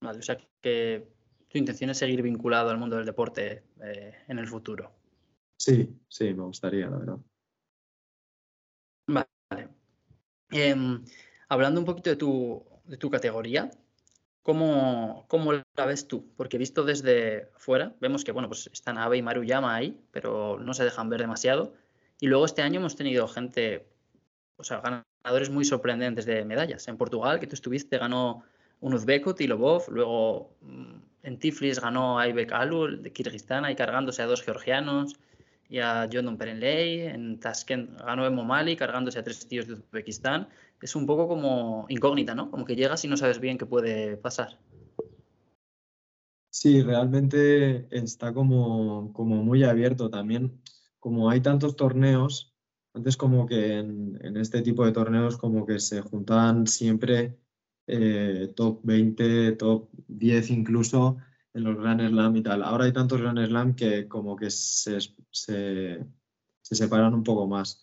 Vale, 0.00 0.18
o 0.18 0.22
sea 0.22 0.38
que 0.60 1.08
tu 1.48 1.58
intención 1.58 1.90
es 1.90 1.98
seguir 1.98 2.22
vinculado 2.22 2.70
al 2.70 2.78
mundo 2.78 2.96
del 2.96 3.06
deporte 3.06 3.64
eh, 3.82 4.14
en 4.28 4.38
el 4.38 4.46
futuro. 4.46 4.92
Sí, 5.64 5.88
sí, 6.08 6.34
me 6.34 6.42
gustaría, 6.42 6.90
la 6.90 6.98
verdad. 6.98 7.18
Vale. 9.06 9.68
Em, 10.50 11.02
hablando 11.48 11.80
un 11.80 11.86
poquito 11.86 12.10
de 12.10 12.16
tu, 12.16 12.62
de 12.84 12.98
tu 12.98 13.08
categoría, 13.08 13.70
¿cómo, 14.42 15.24
¿cómo, 15.26 15.54
la 15.54 15.86
ves 15.86 16.06
tú? 16.06 16.30
Porque 16.36 16.58
visto 16.58 16.84
desde 16.84 17.50
fuera, 17.56 17.96
vemos 17.98 18.24
que 18.24 18.32
bueno, 18.32 18.48
pues 18.48 18.68
están 18.74 18.98
Abe 18.98 19.16
y 19.16 19.22
Maruyama 19.22 19.74
ahí, 19.74 19.98
pero 20.10 20.58
no 20.58 20.74
se 20.74 20.84
dejan 20.84 21.08
ver 21.08 21.20
demasiado. 21.20 21.72
Y 22.20 22.26
luego 22.26 22.44
este 22.44 22.60
año 22.60 22.80
hemos 22.80 22.94
tenido 22.94 23.26
gente, 23.26 23.88
o 24.56 24.64
sea, 24.64 24.82
ganadores 24.82 25.48
muy 25.48 25.64
sorprendentes 25.64 26.26
de 26.26 26.44
medallas. 26.44 26.88
En 26.88 26.98
Portugal, 26.98 27.40
que 27.40 27.46
tú 27.46 27.54
estuviste, 27.54 27.96
ganó 27.96 28.44
un 28.80 28.92
uzbeko, 28.92 29.34
Tilobov, 29.34 29.88
luego 29.88 30.58
mm, 30.60 30.96
en 31.22 31.38
Tiflis 31.38 31.80
ganó 31.80 32.18
Aibek 32.18 32.52
Alul 32.52 33.02
de 33.02 33.12
Kirguistán, 33.14 33.64
ahí 33.64 33.74
cargándose 33.74 34.20
a 34.20 34.26
dos 34.26 34.42
georgianos 34.42 35.16
y 35.68 35.78
a 35.78 36.08
John 36.12 36.36
Perenley. 36.36 37.00
En 37.02 37.40
Tashkent 37.40 38.00
ganó 38.00 38.26
Emo 38.26 38.44
Mali, 38.44 38.76
cargándose 38.76 39.18
a 39.18 39.24
tres 39.24 39.46
tíos 39.46 39.66
de 39.66 39.74
Uzbekistán. 39.74 40.48
Es 40.80 40.94
un 40.94 41.06
poco 41.06 41.26
como 41.28 41.86
incógnita, 41.88 42.34
¿no? 42.34 42.50
Como 42.50 42.64
que 42.64 42.76
llegas 42.76 43.04
y 43.04 43.08
no 43.08 43.16
sabes 43.16 43.40
bien 43.40 43.56
qué 43.56 43.66
puede 43.66 44.16
pasar. 44.16 44.58
Sí, 46.50 46.82
realmente 46.82 47.88
está 47.90 48.32
como, 48.32 49.12
como 49.12 49.42
muy 49.42 49.64
abierto 49.64 50.10
también 50.10 50.60
como 51.04 51.28
hay 51.28 51.42
tantos 51.42 51.76
torneos, 51.76 52.54
antes 52.94 53.18
como 53.18 53.44
que 53.46 53.74
en, 53.74 54.36
este 54.38 54.62
tipo 54.62 54.86
de 54.86 54.92
torneos 54.92 55.36
como 55.36 55.66
que 55.66 55.78
se 55.78 56.00
juntaban 56.00 56.66
siempre 56.66 57.36
eh, 57.86 58.50
top 58.56 58.80
20, 58.84 59.52
top 59.52 59.90
10 60.08 60.48
incluso 60.48 61.18
en 61.54 61.64
los 61.64 61.76
Grand 61.76 62.06
Slam 62.06 62.36
y 62.36 62.42
tal. 62.42 62.62
Ahora 62.62 62.84
hay 62.84 62.92
tantos 62.92 63.20
Grand 63.20 63.44
Slam 63.46 63.74
que 63.74 64.08
como 64.08 64.36
que 64.36 64.50
se, 64.50 64.98
se, 65.30 66.04
separan 66.62 67.14
un 67.14 67.24
poco 67.24 67.46
más. 67.46 67.82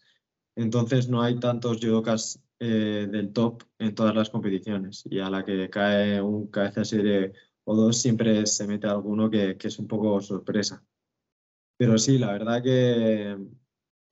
Entonces 0.56 1.10
no 1.10 1.22
hay 1.22 1.40
tantos 1.40 1.80
judokas 1.82 2.44
eh, 2.60 3.08
del 3.10 3.34
top 3.34 3.64
en 3.80 3.96
todas 3.96 4.14
las 4.14 4.30
competiciones 4.30 5.04
y 5.10 5.20
a 5.20 5.30
la 5.30 5.44
que 5.44 5.70
cae 5.70 6.22
un 6.22 6.48
cabeza 6.48 6.86
serie 6.86 7.34
o 7.64 7.76
dos 7.76 7.98
siempre 7.98 8.46
se 8.46 8.68
mete 8.68 8.88
alguno 8.88 9.30
que, 9.30 9.58
que 9.58 9.68
es 9.70 9.80
un 9.80 9.88
poco 9.88 10.22
sorpresa. 10.22 10.84
Pero 11.82 11.98
sí, 11.98 12.20
la 12.20 12.32
verdad 12.32 12.62
que, 12.62 13.36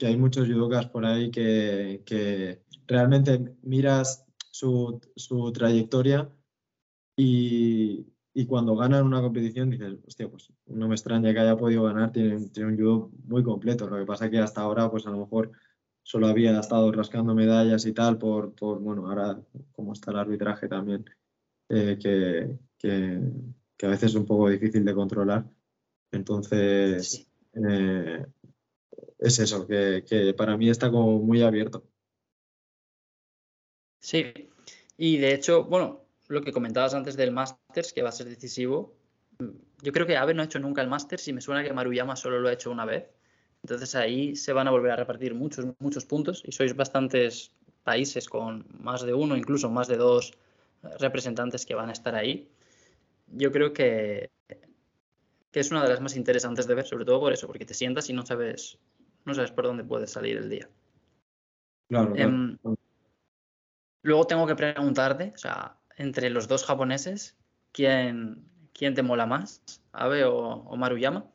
hay 0.03 0.17
muchos 0.17 0.47
judokas 0.47 0.87
por 0.87 1.05
ahí 1.05 1.29
que, 1.29 2.63
realmente 2.87 3.55
miras 3.61 4.25
su, 4.49 4.99
trayectoria 5.53 6.27
y, 7.15 8.07
cuando 8.45 8.75
ganan 8.75 9.05
una 9.05 9.21
competición 9.21 9.69
dices, 9.69 9.95
hostia, 10.05 10.29
pues 10.29 10.51
no 10.67 10.87
me 10.87 10.95
extraña 10.95 11.33
que 11.33 11.39
haya 11.39 11.57
podido 11.57 11.83
ganar, 11.83 12.11
tiene, 12.11 12.49
tiene 12.49 12.71
un 12.71 12.77
judo 12.77 13.11
muy 13.25 13.43
completo. 13.43 13.89
Lo 13.89 13.97
que 13.97 14.05
pasa 14.05 14.25
es 14.25 14.31
que 14.31 14.39
hasta 14.39 14.61
ahora, 14.61 14.89
pues 14.89 15.05
a 15.07 15.11
lo 15.11 15.19
mejor 15.19 15.51
solo 16.03 16.27
había 16.27 16.59
estado 16.59 16.91
rascando 16.91 17.35
medallas 17.35 17.85
y 17.85 17.93
tal, 17.93 18.17
por, 18.17 18.53
bueno, 18.79 19.07
ahora 19.07 19.39
como 19.71 19.93
está 19.93 20.11
el 20.11 20.17
arbitraje 20.17 20.67
también, 20.67 21.05
eh, 21.69 21.97
que, 22.01 22.57
que, 22.79 23.85
a 23.85 23.89
veces 23.89 24.11
es 24.11 24.15
un 24.15 24.25
poco 24.25 24.49
difícil 24.49 24.83
de 24.83 24.95
controlar. 24.95 25.45
Entonces, 26.11 27.27
eh, 27.53 28.25
es 29.19 29.39
eso, 29.39 29.67
que, 29.67 30.33
para 30.35 30.57
mí 30.57 30.69
está 30.69 30.89
como 30.89 31.19
muy 31.19 31.41
abierto. 31.43 31.83
Sí, 33.99 34.49
y 34.97 35.17
de 35.17 35.35
hecho, 35.35 35.65
bueno, 35.65 36.05
lo 36.29 36.41
que 36.41 36.53
comentabas 36.53 36.93
antes 36.93 37.17
del 37.17 37.31
Masters, 37.31 37.91
que 37.91 38.01
va 38.01 38.09
a 38.09 38.13
ser 38.13 38.29
decisivo, 38.29 38.95
yo 39.81 39.91
creo 39.91 40.05
que 40.05 40.15
Abe 40.15 40.33
no 40.33 40.41
ha 40.41 40.45
hecho 40.45 40.59
nunca 40.59 40.81
el 40.81 40.87
Masters 40.87 41.27
y 41.27 41.33
me 41.33 41.41
suena 41.41 41.63
que 41.63 41.73
Maruyama 41.73 42.15
solo 42.15 42.39
lo 42.39 42.47
ha 42.47 42.53
hecho 42.53 42.71
una 42.71 42.85
vez. 42.85 43.09
Entonces 43.63 43.93
ahí 43.95 44.35
se 44.35 44.53
van 44.53 44.67
a 44.67 44.71
volver 44.71 44.91
a 44.91 44.95
repartir 44.95 45.33
muchos, 45.35 45.65
muchos 45.79 46.05
puntos 46.05 46.41
y 46.45 46.51
sois 46.51 46.75
bastantes 46.75 47.51
países 47.83 48.29
con 48.29 48.65
más 48.79 49.01
de 49.01 49.13
uno, 49.13 49.35
incluso 49.35 49.69
más 49.69 49.87
de 49.87 49.97
dos 49.97 50.33
representantes 50.99 51.65
que 51.65 51.75
van 51.75 51.89
a 51.89 51.93
estar 51.93 52.15
ahí. 52.15 52.49
Yo 53.27 53.51
creo 53.51 53.73
que 53.73 54.29
que 55.51 55.59
es 55.59 55.71
una 55.71 55.83
de 55.83 55.89
las 55.89 56.01
más 56.01 56.15
interesantes 56.15 56.67
de 56.67 56.75
ver, 56.75 56.85
sobre 56.85 57.05
todo 57.05 57.19
por 57.19 57.33
eso, 57.33 57.47
porque 57.47 57.65
te 57.65 57.73
sientas 57.73 58.09
y 58.09 58.13
no 58.13 58.25
sabes, 58.25 58.77
no 59.25 59.33
sabes 59.33 59.51
por 59.51 59.65
dónde 59.65 59.83
puede 59.83 60.07
salir 60.07 60.37
el 60.37 60.49
día. 60.49 60.69
Claro, 61.89 62.15
em, 62.15 62.57
luego 64.03 64.27
tengo 64.27 64.45
que 64.45 64.55
preguntarte, 64.55 65.31
o 65.33 65.37
sea, 65.37 65.75
entre 65.99 66.31
los 66.31 66.47
dos 66.47 66.65
japoneses, 66.65 67.37
¿quién, 67.71 68.49
quién 68.73 68.95
te 68.95 69.03
mola 69.03 69.27
más? 69.27 69.61
¿Abe 69.91 70.23
o, 70.25 70.75
Maruyama? 70.75 71.31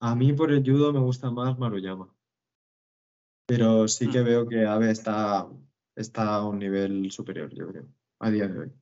A 0.00 0.16
mí 0.16 0.32
por 0.32 0.50
el 0.50 0.64
judo 0.64 0.92
me 0.92 0.98
gusta 0.98 1.30
más 1.30 1.56
Maruyama. 1.56 2.12
Pero 3.46 3.86
sí 3.86 4.10
que 4.10 4.22
mm. 4.22 4.24
veo 4.24 4.48
que 4.48 4.66
Abe 4.66 4.90
está, 4.90 5.46
está 5.94 6.34
a 6.34 6.44
un 6.44 6.58
nivel 6.58 7.12
superior, 7.12 7.54
yo 7.54 7.68
creo, 7.68 7.86
a 8.18 8.30
día 8.30 8.48
de 8.48 8.58
hoy 8.58 8.72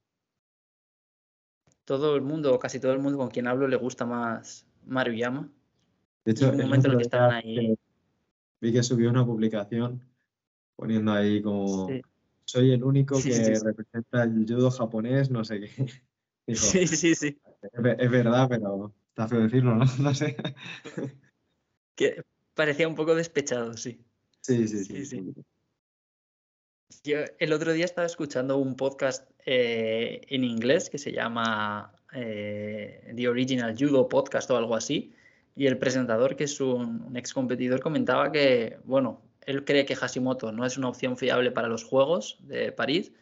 todo 1.84 2.16
el 2.16 2.22
mundo, 2.22 2.54
o 2.54 2.58
casi 2.58 2.80
todo 2.80 2.92
el 2.92 3.00
mundo 3.00 3.18
con 3.18 3.30
quien 3.30 3.46
hablo, 3.46 3.68
le 3.68 3.76
gusta 3.76 4.06
más 4.06 4.66
Maruyama. 4.86 5.50
De 6.24 6.32
hecho, 6.32 6.48
en 6.48 6.54
un 6.54 6.60
momento 6.62 6.86
en 6.86 6.92
el 6.92 6.98
que 6.98 7.02
estaban 7.02 7.32
ahí. 7.32 7.76
Vi 8.60 8.72
que 8.72 8.82
subió 8.82 9.10
una 9.10 9.26
publicación 9.26 10.02
poniendo 10.76 11.12
ahí 11.12 11.42
como. 11.42 11.88
Soy 12.44 12.72
el 12.72 12.84
único 12.84 13.20
que 13.22 13.60
representa 13.62 14.24
el 14.24 14.46
judo 14.46 14.70
japonés, 14.70 15.30
no 15.30 15.44
sé 15.44 15.60
qué. 15.60 15.86
sí, 16.54 16.86
sí, 16.86 17.14
sí. 17.14 17.40
Es, 17.62 18.10
verdad, 18.10 18.48
pero, 18.48 18.92
Está 19.12 19.28
feo 19.28 19.40
decirlo, 19.42 19.74
¿no? 19.74 19.84
No 20.00 20.14
sé. 20.14 20.36
Que 21.94 22.24
parecía 22.54 22.88
un 22.88 22.94
poco 22.94 23.14
despechado, 23.14 23.76
sí. 23.76 24.00
Sí, 24.40 24.66
sí, 24.66 24.84
sí. 24.84 25.04
Sí, 25.04 25.06
sí. 25.06 25.34
Yo 27.04 27.18
el 27.38 27.52
otro 27.52 27.72
día 27.72 27.84
estaba 27.84 28.06
escuchando 28.06 28.56
un 28.56 28.74
podcast 28.74 29.30
eh, 29.44 30.22
en 30.28 30.44
inglés 30.44 30.88
que 30.88 30.98
se 30.98 31.12
llama 31.12 31.94
eh, 32.14 33.12
The 33.14 33.28
Original 33.28 33.74
Judo 33.78 34.08
Podcast 34.08 34.50
o 34.50 34.56
algo 34.56 34.76
así. 34.76 35.14
Y 35.54 35.66
el 35.66 35.76
presentador, 35.76 36.36
que 36.36 36.44
es 36.44 36.60
un, 36.60 37.02
un 37.02 37.16
ex 37.16 37.34
competidor, 37.34 37.80
comentaba 37.80 38.32
que, 38.32 38.78
bueno, 38.84 39.20
él 39.46 39.64
cree 39.64 39.84
que 39.84 39.96
Hashimoto 39.96 40.52
no 40.52 40.64
es 40.64 40.78
una 40.78 40.88
opción 40.88 41.16
fiable 41.16 41.50
para 41.50 41.68
los 41.68 41.84
Juegos 41.84 42.38
de 42.40 42.72
París 42.72 43.12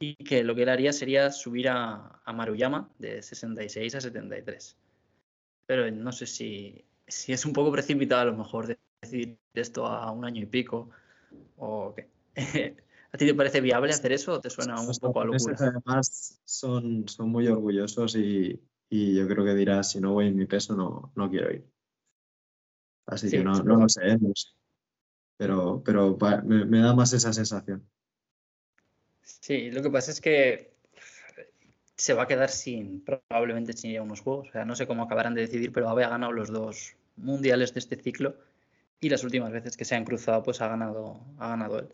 y 0.00 0.14
que 0.16 0.44
lo 0.44 0.54
que 0.54 0.62
él 0.62 0.68
haría 0.68 0.92
sería 0.92 1.30
subir 1.32 1.68
a, 1.68 2.20
a 2.24 2.32
Maruyama 2.32 2.90
de 2.98 3.22
66 3.22 3.94
a 3.94 4.00
73. 4.00 4.76
Pero 5.66 5.90
no 5.90 6.12
sé 6.12 6.26
si, 6.26 6.84
si 7.06 7.32
es 7.32 7.44
un 7.44 7.52
poco 7.52 7.72
precipitado 7.72 8.22
a 8.22 8.26
lo 8.26 8.36
mejor 8.36 8.66
de 8.66 8.78
decir 9.02 9.38
esto 9.54 9.86
a 9.86 10.10
un 10.12 10.24
año 10.24 10.42
y 10.42 10.46
pico 10.46 10.90
o 11.56 11.94
qué. 11.94 12.08
¿A 13.10 13.16
ti 13.16 13.26
te 13.26 13.34
parece 13.34 13.60
viable 13.60 13.90
hacer 13.90 14.12
eso 14.12 14.34
o 14.34 14.40
te 14.40 14.50
suena 14.50 14.78
un 14.80 14.94
poco 15.00 15.20
a 15.20 15.24
locura? 15.24 15.56
además 15.58 16.40
son, 16.44 17.08
son 17.08 17.30
muy 17.30 17.48
orgullosos 17.48 18.16
y, 18.16 18.60
y 18.90 19.16
yo 19.16 19.26
creo 19.26 19.44
que 19.46 19.54
dirás, 19.54 19.92
si 19.92 20.00
no 20.00 20.12
voy 20.12 20.26
en 20.26 20.36
mi 20.36 20.44
peso, 20.44 20.76
no, 20.76 21.10
no 21.16 21.30
quiero 21.30 21.50
ir. 21.50 21.66
Así 23.06 23.30
Sí, 23.30 23.38
que 23.38 23.44
no, 23.44 23.62
no 23.62 23.76
lo 23.76 23.88
sé, 23.88 24.18
no 24.18 24.32
sé. 24.34 24.57
Pero, 25.38 25.82
pero 25.84 26.18
me, 26.44 26.66
me 26.66 26.80
da 26.80 26.94
más 26.94 27.12
esa 27.14 27.32
sensación. 27.32 27.82
Sí, 29.22 29.70
lo 29.70 29.82
que 29.82 29.90
pasa 29.90 30.10
es 30.10 30.20
que 30.20 30.72
se 31.96 32.14
va 32.14 32.24
a 32.24 32.26
quedar 32.26 32.50
sin, 32.50 33.02
probablemente 33.02 33.72
sin 33.72 33.90
ir 33.92 33.98
a 33.98 34.02
unos 34.02 34.20
juegos. 34.20 34.48
O 34.48 34.52
sea, 34.52 34.64
no 34.64 34.76
sé 34.76 34.86
cómo 34.86 35.02
acabarán 35.02 35.34
de 35.34 35.42
decidir, 35.42 35.72
pero 35.72 35.88
había 35.88 36.08
ganado 36.08 36.32
los 36.32 36.50
dos 36.50 36.94
mundiales 37.16 37.72
de 37.72 37.80
este 37.80 37.96
ciclo 37.96 38.36
y 39.00 39.08
las 39.08 39.24
últimas 39.24 39.52
veces 39.52 39.76
que 39.76 39.84
se 39.84 39.94
han 39.94 40.04
cruzado, 40.04 40.42
pues 40.42 40.60
ha 40.60 40.68
ganado, 40.68 41.20
ha 41.38 41.48
ganado 41.48 41.78
él. 41.78 41.88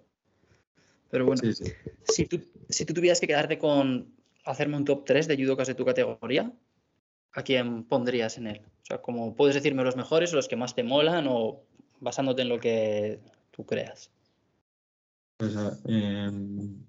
Pero 1.11 1.27
bueno, 1.27 1.41
Sí, 1.43 1.53
sí. 1.55 1.73
si 2.05 2.27
tú, 2.27 2.41
si 2.69 2.85
tú 2.85 2.95
tuvieras 2.95 3.21
que 3.21 3.27
quedarte 3.27 3.59
con 3.59 4.13
hacerme 4.45 4.77
un 4.77 4.85
top 4.85 5.05
3 5.05 5.29
de 5.29 5.37
judocas 5.37 5.69
de 5.69 5.75
tu 5.75 5.85
categoría, 5.85 6.53
¿a 7.33 7.43
quién 7.43 7.85
pondrías 7.85 8.37
en 8.39 8.49
él? 8.49 8.63
O 8.83 8.87
sea, 8.87 8.99
como 8.99 9.35
puedes 9.35 9.55
decirme 9.55 9.85
los 9.85 9.97
mejores 9.97 10.33
o 10.33 10.37
los 10.37 10.49
que 10.49 10.57
más 10.57 10.75
te 10.75 10.83
molan 10.83 11.27
o 11.29 11.63
basándote 12.01 12.43
en 12.43 12.49
lo 12.49 12.59
que 12.59 13.21
tú 13.55 13.65
creas. 13.65 14.11
Pues, 15.39 15.57
a, 15.57 15.77
em, 15.87 16.85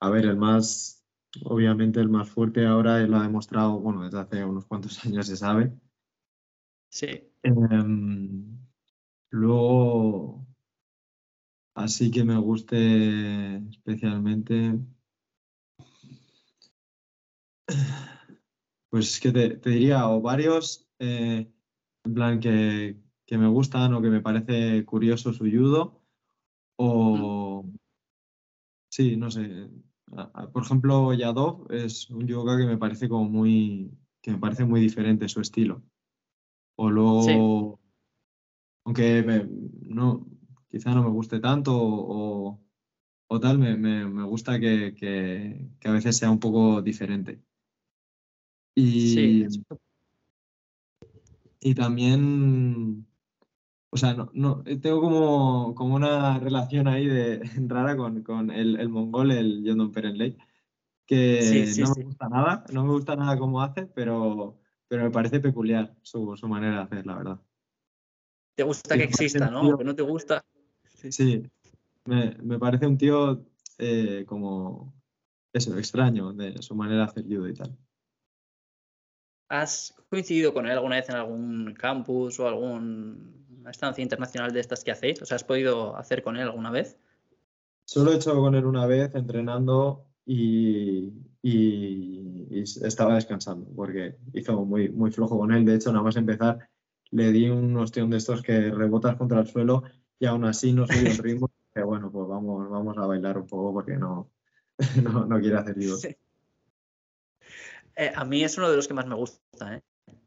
a 0.00 0.10
ver, 0.10 0.26
el 0.26 0.36
más, 0.36 1.04
obviamente 1.44 2.00
el 2.00 2.08
más 2.08 2.28
fuerte 2.30 2.66
ahora 2.66 2.98
lo 3.06 3.16
ha 3.16 3.22
demostrado, 3.22 3.78
bueno, 3.80 4.04
desde 4.04 4.20
hace 4.20 4.44
unos 4.44 4.66
cuantos 4.66 4.98
años 5.06 5.26
se 5.26 5.36
sabe. 5.36 5.72
Sí, 6.90 7.06
Em, 7.42 8.58
luego, 9.30 10.46
así 11.74 12.10
que 12.10 12.24
me 12.24 12.36
guste 12.38 13.56
especialmente, 13.68 14.78
pues 18.90 19.12
es 19.14 19.20
que 19.20 19.32
te, 19.32 19.56
te 19.58 19.70
diría, 19.70 20.08
o 20.08 20.20
varios, 20.20 20.88
eh, 20.98 21.50
en 22.04 22.14
plan 22.14 22.40
que, 22.40 22.96
que 23.26 23.38
me 23.38 23.48
gustan 23.48 23.94
o 23.94 24.02
que 24.02 24.10
me 24.10 24.20
parece 24.22 24.84
curioso 24.84 25.32
su 25.32 25.44
judo, 25.44 25.95
o 26.76 27.64
sí, 28.88 29.16
no 29.16 29.30
sé. 29.30 29.68
Por 30.52 30.62
ejemplo, 30.62 31.12
Yadov 31.12 31.70
es 31.72 32.08
un 32.10 32.26
yoga 32.26 32.56
que 32.56 32.64
me 32.66 32.78
parece 32.78 33.08
como 33.08 33.28
muy, 33.28 33.90
que 34.22 34.30
me 34.32 34.38
parece 34.38 34.64
muy 34.64 34.80
diferente 34.80 35.28
su 35.28 35.40
estilo. 35.40 35.82
O 36.76 36.90
luego, 36.90 37.80
aunque 38.84 39.22
me- 39.22 39.48
no, 39.82 40.26
quizá 40.70 40.94
no 40.94 41.02
me 41.02 41.10
guste 41.10 41.40
tanto 41.40 41.72
o, 41.76 42.60
o 43.28 43.40
tal, 43.40 43.58
me, 43.58 43.76
me- 43.76 44.06
me 44.06 44.24
gusta 44.24 44.60
que, 44.60 44.94
que- 44.94 45.68
que 45.80 45.88
a 45.88 45.92
veces 45.92 46.16
sea 46.16 46.30
un 46.30 46.40
poco 46.40 46.82
diferente. 46.82 47.42
sí, 48.74 49.42
Y, 49.42 49.46
y 51.60 51.74
también, 51.74 53.05
o 53.96 53.98
sea, 53.98 54.12
no, 54.12 54.30
no, 54.34 54.62
tengo 54.62 55.00
como, 55.00 55.74
como 55.74 55.94
una 55.96 56.38
relación 56.38 56.86
ahí 56.86 57.06
de, 57.06 57.40
rara 57.66 57.96
con, 57.96 58.22
con 58.22 58.50
el, 58.50 58.78
el 58.78 58.88
mongol, 58.90 59.30
el 59.32 59.64
Yondon 59.64 59.90
Perenley, 59.90 60.36
que 61.06 61.40
Sí, 61.42 61.66
sí, 61.74 61.80
no 61.80 61.94
sí. 61.94 62.00
me 62.00 62.04
gusta 62.06 62.28
nada, 62.28 62.64
no 62.74 62.84
me 62.84 62.90
gusta 62.92 63.16
nada 63.16 63.38
cómo 63.38 63.62
hace, 63.62 63.86
pero, 63.86 64.58
pero 64.86 65.04
me 65.04 65.10
parece 65.10 65.40
peculiar 65.40 65.96
su, 66.02 66.36
su 66.36 66.46
manera 66.46 66.76
de 66.76 66.82
hacer, 66.82 67.06
la 67.06 67.16
verdad. 67.16 67.40
te 68.54 68.62
gusta 68.64 68.96
que 68.98 69.04
exista, 69.04 69.50
¿no? 69.50 69.60
tío- 69.60 69.68
Aunque 69.70 69.84
no 69.84 69.94
te 69.94 70.02
gusta. 70.02 70.44
Sí. 70.94 71.10
Sí, 71.12 71.42
me, 72.04 72.36
me 72.42 72.58
parece 72.58 72.86
un 72.86 72.98
tío 72.98 73.46
eh, 73.78 74.24
como 74.26 74.92
eso, 75.54 75.78
extraño 75.78 76.34
de 76.34 76.60
su 76.62 76.74
manera 76.74 76.98
de 76.98 77.04
hacer 77.04 77.24
judo 77.24 77.48
y 77.48 77.54
tal. 77.54 77.76
¿Has 79.48 79.94
coincidido 80.10 80.52
con 80.52 80.66
él 80.66 80.72
alguna 80.72 80.96
vez 80.96 81.08
en 81.08 81.16
algún 81.16 81.74
campus 81.74 82.40
o 82.40 82.48
alguna 82.48 83.16
estancia 83.70 84.02
internacional 84.02 84.52
de 84.52 84.60
estas 84.60 84.82
que 84.84 84.90
hacéis? 84.90 85.22
O 85.22 85.26
sea, 85.26 85.36
¿has 85.36 85.44
podido 85.44 85.96
hacer 85.96 86.22
con 86.22 86.36
él 86.36 86.42
alguna 86.42 86.70
vez? 86.70 86.98
Solo 87.84 88.12
he 88.12 88.16
hecho 88.16 88.34
con 88.34 88.54
él 88.54 88.64
una 88.66 88.86
vez 88.86 89.14
entrenando 89.14 90.04
y, 90.24 91.12
y- 91.42 92.46
y 92.50 92.60
estaba 92.62 93.14
descansando 93.14 93.68
porque 93.76 94.16
hizo 94.32 94.64
muy, 94.64 94.88
muy 94.88 95.10
flojo 95.12 95.38
con 95.38 95.52
él. 95.52 95.64
De 95.64 95.74
hecho, 95.76 95.92
nada 95.92 96.02
más 96.02 96.16
empezar, 96.16 96.68
le 97.12 97.30
di 97.30 97.48
un 97.48 97.76
ostión 97.76 98.10
de 98.10 98.16
estos 98.16 98.42
que 98.42 98.70
rebotas 98.70 99.16
contra 99.16 99.40
el 99.40 99.46
suelo 99.46 99.84
y 100.18 100.26
aún 100.26 100.44
así 100.44 100.72
no 100.72 100.86
subió 100.86 101.10
el 101.10 101.18
ritmo. 101.18 101.50
Que 101.76 101.82
bueno, 101.82 102.10
pues 102.10 102.26
vamos, 102.26 102.70
vamos 102.70 102.96
a 102.96 103.04
bailar 103.04 103.36
un 103.36 103.46
poco 103.46 103.70
porque 103.74 103.98
no, 103.98 104.30
no, 105.02 105.26
no 105.26 105.38
quiere 105.38 105.58
hacer 105.58 105.74
judo. 105.74 105.96
Sí. 105.98 106.16
Eh, 107.96 108.12
a 108.14 108.24
mí 108.24 108.44
es 108.44 108.56
uno 108.58 108.70
de 108.70 108.76
los 108.76 108.86
que 108.86 108.94
más 108.94 109.06
me 109.06 109.14
gusta, 109.14 109.74
¿eh? 109.74 109.82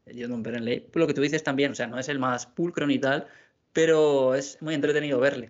Jordan 0.06 0.42
Perenley. 0.42 0.88
Lo 0.92 1.06
que 1.06 1.14
tú 1.14 1.20
dices 1.20 1.42
también, 1.42 1.72
o 1.72 1.74
sea, 1.74 1.86
no 1.86 1.98
es 1.98 2.08
el 2.08 2.18
más 2.18 2.46
pulcro 2.46 2.86
ni 2.86 2.98
tal, 2.98 3.26
pero 3.72 4.34
es 4.34 4.60
muy 4.60 4.74
entretenido 4.74 5.20
verle. 5.20 5.48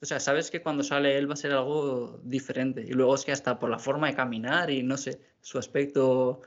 O 0.00 0.06
sea, 0.06 0.20
sabes 0.20 0.50
que 0.50 0.62
cuando 0.62 0.84
sale 0.84 1.16
él 1.16 1.28
va 1.28 1.34
a 1.34 1.36
ser 1.36 1.52
algo 1.52 2.20
diferente. 2.22 2.82
Y 2.82 2.92
luego 2.92 3.14
es 3.14 3.24
que 3.24 3.32
hasta 3.32 3.58
por 3.58 3.70
la 3.70 3.78
forma 3.78 4.08
de 4.08 4.14
caminar 4.14 4.70
y 4.70 4.82
no 4.82 4.96
sé, 4.96 5.20
su 5.40 5.58
aspecto, 5.58 6.42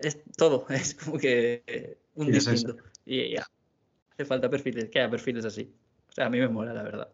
es 0.00 0.18
todo. 0.36 0.66
Es 0.70 0.94
como 0.94 1.18
que 1.18 1.62
eh, 1.66 1.98
un 2.14 2.32
distinto. 2.32 2.76
Y 3.06 3.34
ya, 3.34 3.46
hace 4.12 4.24
falta 4.24 4.48
perfiles, 4.50 4.88
que 4.90 5.00
haya 5.00 5.10
perfiles 5.10 5.44
así. 5.44 5.72
O 6.08 6.12
sea, 6.12 6.26
a 6.26 6.30
mí 6.30 6.38
me 6.38 6.48
mola, 6.48 6.72
la 6.72 6.82
verdad. 6.82 7.08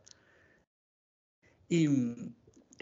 ¿Y 1.68 1.88
mm, 1.88 2.34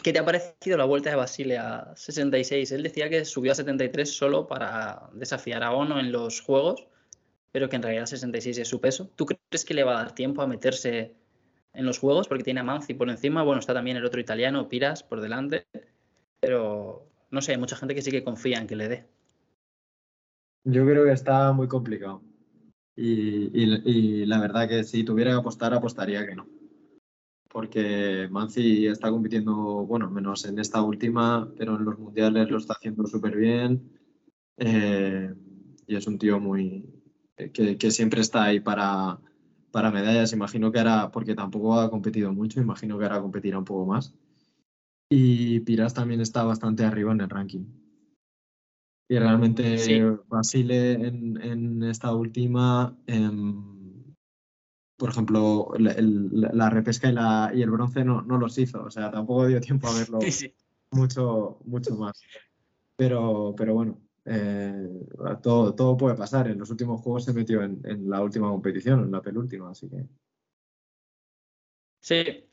qué 0.03 0.13
te 0.13 0.19
ha 0.19 0.25
parecido 0.25 0.77
la 0.79 0.85
vuelta 0.85 1.11
de 1.11 1.17
Basile 1.17 1.59
a 1.59 1.93
66? 1.97 2.73
Él 2.73 2.83
decía 2.83 3.09
que 3.09 3.25
subió 3.25 3.53
a 3.53 3.55
73 3.55 4.11
solo 4.17 4.47
para 4.47 5.11
desafiar 5.15 5.63
a 5.63 5.73
Ono 5.73 5.99
en 6.01 6.13
los 6.13 6.41
juegos, 6.41 6.87
pero 7.53 7.69
que 7.69 7.77
en 7.77 7.83
realidad 7.83 8.07
66 8.07 8.59
es 8.59 8.69
su 8.69 8.81
peso. 8.81 9.11
¿Tú 9.17 9.27
crees 9.27 9.65
que 9.65 9.75
le 9.75 9.85
va 9.85 9.93
a 9.93 10.05
dar 10.05 10.15
tiempo 10.15 10.43
a 10.43 10.47
meterse 10.47 11.15
en 11.75 11.87
los 11.87 11.99
juegos? 11.99 12.29
Porque 12.29 12.45
tiene 12.45 12.61
a 12.61 12.65
Manzi 12.65 12.95
por 12.95 13.11
encima, 13.11 13.43
bueno, 13.43 13.61
está 13.61 13.75
también 13.75 13.97
el 13.97 14.05
otro 14.05 14.21
italiano, 14.21 14.69
Piras, 14.69 15.03
por 15.03 15.21
delante, 15.21 15.67
pero 16.41 17.07
no 17.31 17.41
sé, 17.43 17.53
hay 17.53 17.59
mucha 17.59 17.77
gente 17.77 17.95
que 17.95 18.03
sí 18.03 18.11
que 18.11 18.25
confía 18.25 18.59
en 18.59 18.67
que 18.67 18.77
le 18.77 18.89
dé. 18.89 19.07
Yo 20.65 20.85
creo 20.85 21.05
que 21.05 21.13
está 21.13 21.53
muy 21.53 21.69
complicado. 21.69 22.23
Y, 22.97 23.51
y- 23.55 23.83
y 23.85 24.27
la 24.27 24.41
verdad 24.41 24.69
que 24.69 24.85
si 24.85 25.05
tuviera 25.05 25.31
que 25.31 25.39
apostar, 25.39 25.73
apostaría 25.73 26.27
que 26.27 26.35
no. 26.35 26.47
Porque 27.51 28.29
Manzi 28.31 28.87
está 28.87 29.11
compitiendo, 29.11 29.55
bueno, 29.87 30.11
menos 30.11 30.45
en 30.45 30.59
esta 30.59 30.83
última, 30.83 31.51
pero 31.57 31.77
en 31.77 31.85
los 31.85 31.99
mundiales 31.99 32.51
lo 32.51 32.59
está 32.59 32.75
haciendo 32.75 33.07
súper 33.07 33.37
bien. 33.37 33.91
Eh, 34.59 35.33
y 35.87 35.97
es 35.97 36.07
un 36.07 36.19
tío 36.19 36.39
muy 36.39 36.85
que, 37.53 37.79
que 37.79 37.91
siempre 37.91 38.21
está 38.21 38.45
ahí 38.45 38.61
para, 38.61 39.19
para 39.71 39.91
medallas. 39.91 40.33
Imagino 40.33 40.71
que 40.71 40.81
hará, 40.81 41.11
porque 41.11 41.35
tampoco 41.35 41.81
ha 41.81 41.91
competido 41.91 42.33
mucho, 42.33 42.61
imagino 42.61 42.99
que 42.99 43.05
ahora 43.05 43.21
competirá 43.23 43.59
un 43.59 43.65
poco 43.65 43.87
más. 43.87 44.15
Y 45.11 45.61
Piras 45.61 45.95
también 45.95 46.21
está 46.21 46.45
bastante 46.45 46.85
arriba 46.85 47.13
en 47.13 47.21
el 47.23 47.31
ranking. 47.31 47.65
Y 49.09 49.19
realmente 49.19 49.79
Sí. 49.79 50.01
Basile 50.29 50.93
en, 50.93 51.41
en 51.41 51.83
esta 51.85 52.15
última, 52.15 52.95
em, 53.07 53.78
por 54.99 55.11
ejemplo, 55.11 55.71
el- 55.77 55.87
el- 55.87 56.31
la 56.53 56.69
repesca 56.71 57.09
y, 57.09 57.13
la, 57.13 57.51
y 57.55 57.63
el 57.63 57.71
bronce 57.71 58.05
no, 58.05 58.21
no 58.23 58.37
los 58.37 58.59
hizo. 58.59 58.83
O 58.83 58.91
sea, 58.91 59.11
tampoco 59.11 59.47
dio 59.47 59.61
tiempo 59.61 59.89
a 59.89 59.95
verlo 59.99 60.21
Sí, 60.21 60.33
sí. 60.33 60.55
mucho, 60.91 61.59
mucho 61.65 61.95
más. 61.95 62.21
Pero, 62.97 63.55
pero 63.57 63.75
bueno, 63.75 64.01
eh, 64.25 64.89
todo, 65.41 65.75
todo 65.75 65.97
puede 65.97 66.17
pasar. 66.17 66.49
En 66.49 66.59
los 66.59 66.71
últimos 66.71 67.01
juegos 67.01 67.25
se 67.25 67.33
metió 67.33 67.63
en, 67.63 67.81
en 67.85 68.11
la 68.11 68.21
última 68.21 68.51
competición, 68.51 69.05
en 69.05 69.13
la 69.13 69.23
penúltima, 69.23 69.71
así 69.71 69.89
que 69.89 70.05
Sí, 72.01 72.45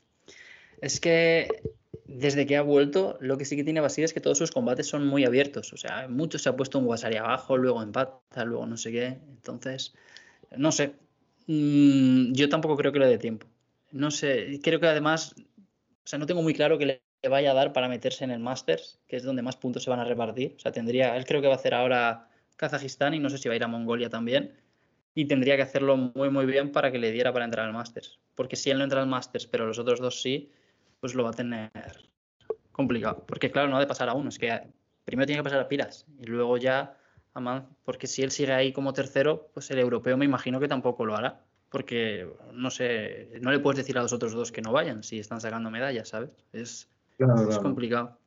es 0.80 1.00
que 1.00 1.62
desde 2.06 2.46
que 2.46 2.56
ha 2.56 2.62
vuelto, 2.62 3.16
lo 3.20 3.38
que 3.38 3.44
sí 3.44 3.56
que 3.56 3.64
tiene 3.64 3.80
Basir 3.80 4.04
es 4.04 4.12
que 4.12 4.20
todos 4.20 4.38
sus 4.38 4.50
combates 4.52 4.86
son 4.88 5.06
muy 5.06 5.24
abiertos. 5.24 5.72
O 5.72 5.76
sea, 5.76 6.08
mucho 6.08 6.38
se 6.38 6.48
ha 6.48 6.56
puesto 6.56 6.78
un 6.78 6.86
Wasari 6.86 7.16
abajo, 7.16 7.56
luego 7.56 7.82
empata, 7.82 8.44
luego 8.44 8.66
no 8.66 8.76
sé 8.76 8.92
qué. 8.92 9.06
Entonces, 9.28 9.94
no 10.56 10.72
sé. 10.72 10.94
Mm, 11.46 12.32
yo 12.32 12.48
tampoco 12.48 12.76
creo 12.76 12.92
que 12.92 12.98
le 12.98 13.06
dé 13.06 13.18
tiempo. 13.18 13.46
No 13.92 14.10
sé, 14.10 14.60
creo 14.62 14.80
que 14.80 14.86
además, 14.86 15.34
o 15.38 16.06
sea, 16.06 16.18
no 16.18 16.26
tengo 16.26 16.42
muy 16.42 16.54
claro 16.54 16.78
que 16.78 16.86
le 16.86 17.00
vaya 17.28 17.52
a 17.52 17.54
dar 17.54 17.72
para 17.72 17.88
meterse 17.88 18.24
en 18.24 18.30
el 18.30 18.40
Masters, 18.40 19.00
que 19.06 19.16
es 19.16 19.22
donde 19.22 19.42
más 19.42 19.56
puntos 19.56 19.84
se 19.84 19.90
van 19.90 20.00
a 20.00 20.04
repartir. 20.04 20.54
O 20.56 20.58
sea, 20.58 20.72
tendría, 20.72 21.16
él 21.16 21.24
creo 21.24 21.40
que 21.40 21.46
va 21.46 21.54
a 21.54 21.56
hacer 21.56 21.74
ahora 21.74 22.28
Kazajistán 22.56 23.14
y 23.14 23.18
no 23.20 23.30
sé 23.30 23.38
si 23.38 23.48
va 23.48 23.54
a 23.54 23.56
ir 23.56 23.64
a 23.64 23.68
Mongolia 23.68 24.10
también. 24.10 24.54
Y 25.14 25.26
tendría 25.26 25.56
que 25.56 25.62
hacerlo 25.62 25.96
muy, 25.96 26.30
muy 26.30 26.44
bien 26.46 26.72
para 26.72 26.92
que 26.92 26.98
le 26.98 27.10
diera 27.10 27.32
para 27.32 27.44
entrar 27.46 27.66
al 27.66 27.72
Masters. 27.72 28.20
Porque 28.34 28.56
si 28.56 28.70
él 28.70 28.78
no 28.78 28.84
entra 28.84 29.00
al 29.00 29.06
Masters, 29.06 29.46
pero 29.46 29.66
los 29.66 29.78
otros 29.78 30.00
dos 30.00 30.20
sí, 30.20 30.50
pues 31.00 31.14
lo 31.14 31.24
va 31.24 31.30
a 31.30 31.32
tener 31.32 31.70
complicado. 32.72 33.24
Porque 33.26 33.50
claro, 33.50 33.68
no 33.68 33.76
ha 33.76 33.80
de 33.80 33.86
pasar 33.86 34.08
a 34.08 34.14
uno, 34.14 34.28
es 34.28 34.38
que 34.38 34.60
primero 35.04 35.26
tiene 35.26 35.40
que 35.40 35.44
pasar 35.44 35.60
a 35.60 35.68
Piras 35.68 36.06
y 36.18 36.26
luego 36.26 36.58
ya 36.58 36.98
porque 37.84 38.06
si 38.06 38.22
él 38.22 38.30
sigue 38.30 38.52
ahí 38.52 38.72
como 38.72 38.92
tercero, 38.92 39.50
pues 39.52 39.70
el 39.70 39.78
europeo 39.78 40.16
me 40.16 40.24
imagino 40.24 40.60
que 40.60 40.68
tampoco 40.68 41.04
lo 41.04 41.16
hará. 41.16 41.44
Porque 41.68 42.28
no 42.52 42.70
sé, 42.70 43.38
no 43.40 43.50
le 43.50 43.58
puedes 43.58 43.78
decir 43.78 43.98
a 43.98 44.02
los 44.02 44.12
otros 44.12 44.32
dos 44.32 44.52
que 44.52 44.62
no 44.62 44.72
vayan 44.72 45.02
si 45.02 45.18
están 45.18 45.40
sacando 45.40 45.70
medallas, 45.70 46.08
¿sabes? 46.08 46.30
Es, 46.52 46.88
complicado. 47.60 48.18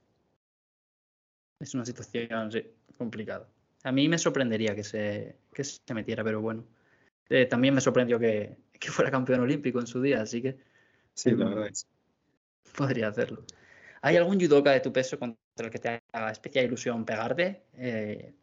Es 1.60 1.74
una 1.74 1.86
situación 1.86 2.52
sí, 2.52 2.64
complicada. 2.98 3.48
A 3.84 3.92
mí 3.92 4.10
me 4.10 4.18
sorprendería 4.18 4.76
que 4.76 4.84
se, 4.84 5.38
que 5.54 5.64
se 5.64 5.94
metiera, 5.94 6.24
pero 6.24 6.42
bueno. 6.42 6.66
Eh, 7.30 7.46
también 7.46 7.74
me 7.74 7.82
sorprendió 7.82 8.20
que, 8.20 8.58
que, 8.80 8.90
fuera 8.90 9.12
campeón 9.12 9.42
olímpico 9.42 9.80
en 9.80 9.88
su 9.88 10.02
día, 10.02 10.22
así 10.22 10.42
que. 10.42 10.58
Sí, 11.14 11.32
la 11.32 11.46
verdad 11.46 11.68
es 11.68 11.88
podría 12.76 13.10
hacerlo. 13.10 13.44
¿Hay 14.02 14.16
algún 14.16 14.40
judoka 14.40 14.72
de 14.72 14.80
tu 14.80 14.94
peso 14.94 15.20
contra 15.20 15.40
el 15.58 15.70
que 15.70 15.80
te 15.80 16.02
haga 16.14 16.32
especial 16.32 16.66
ilusión 16.66 17.06
pegarte? 17.06 17.64
Eh, 17.74 18.34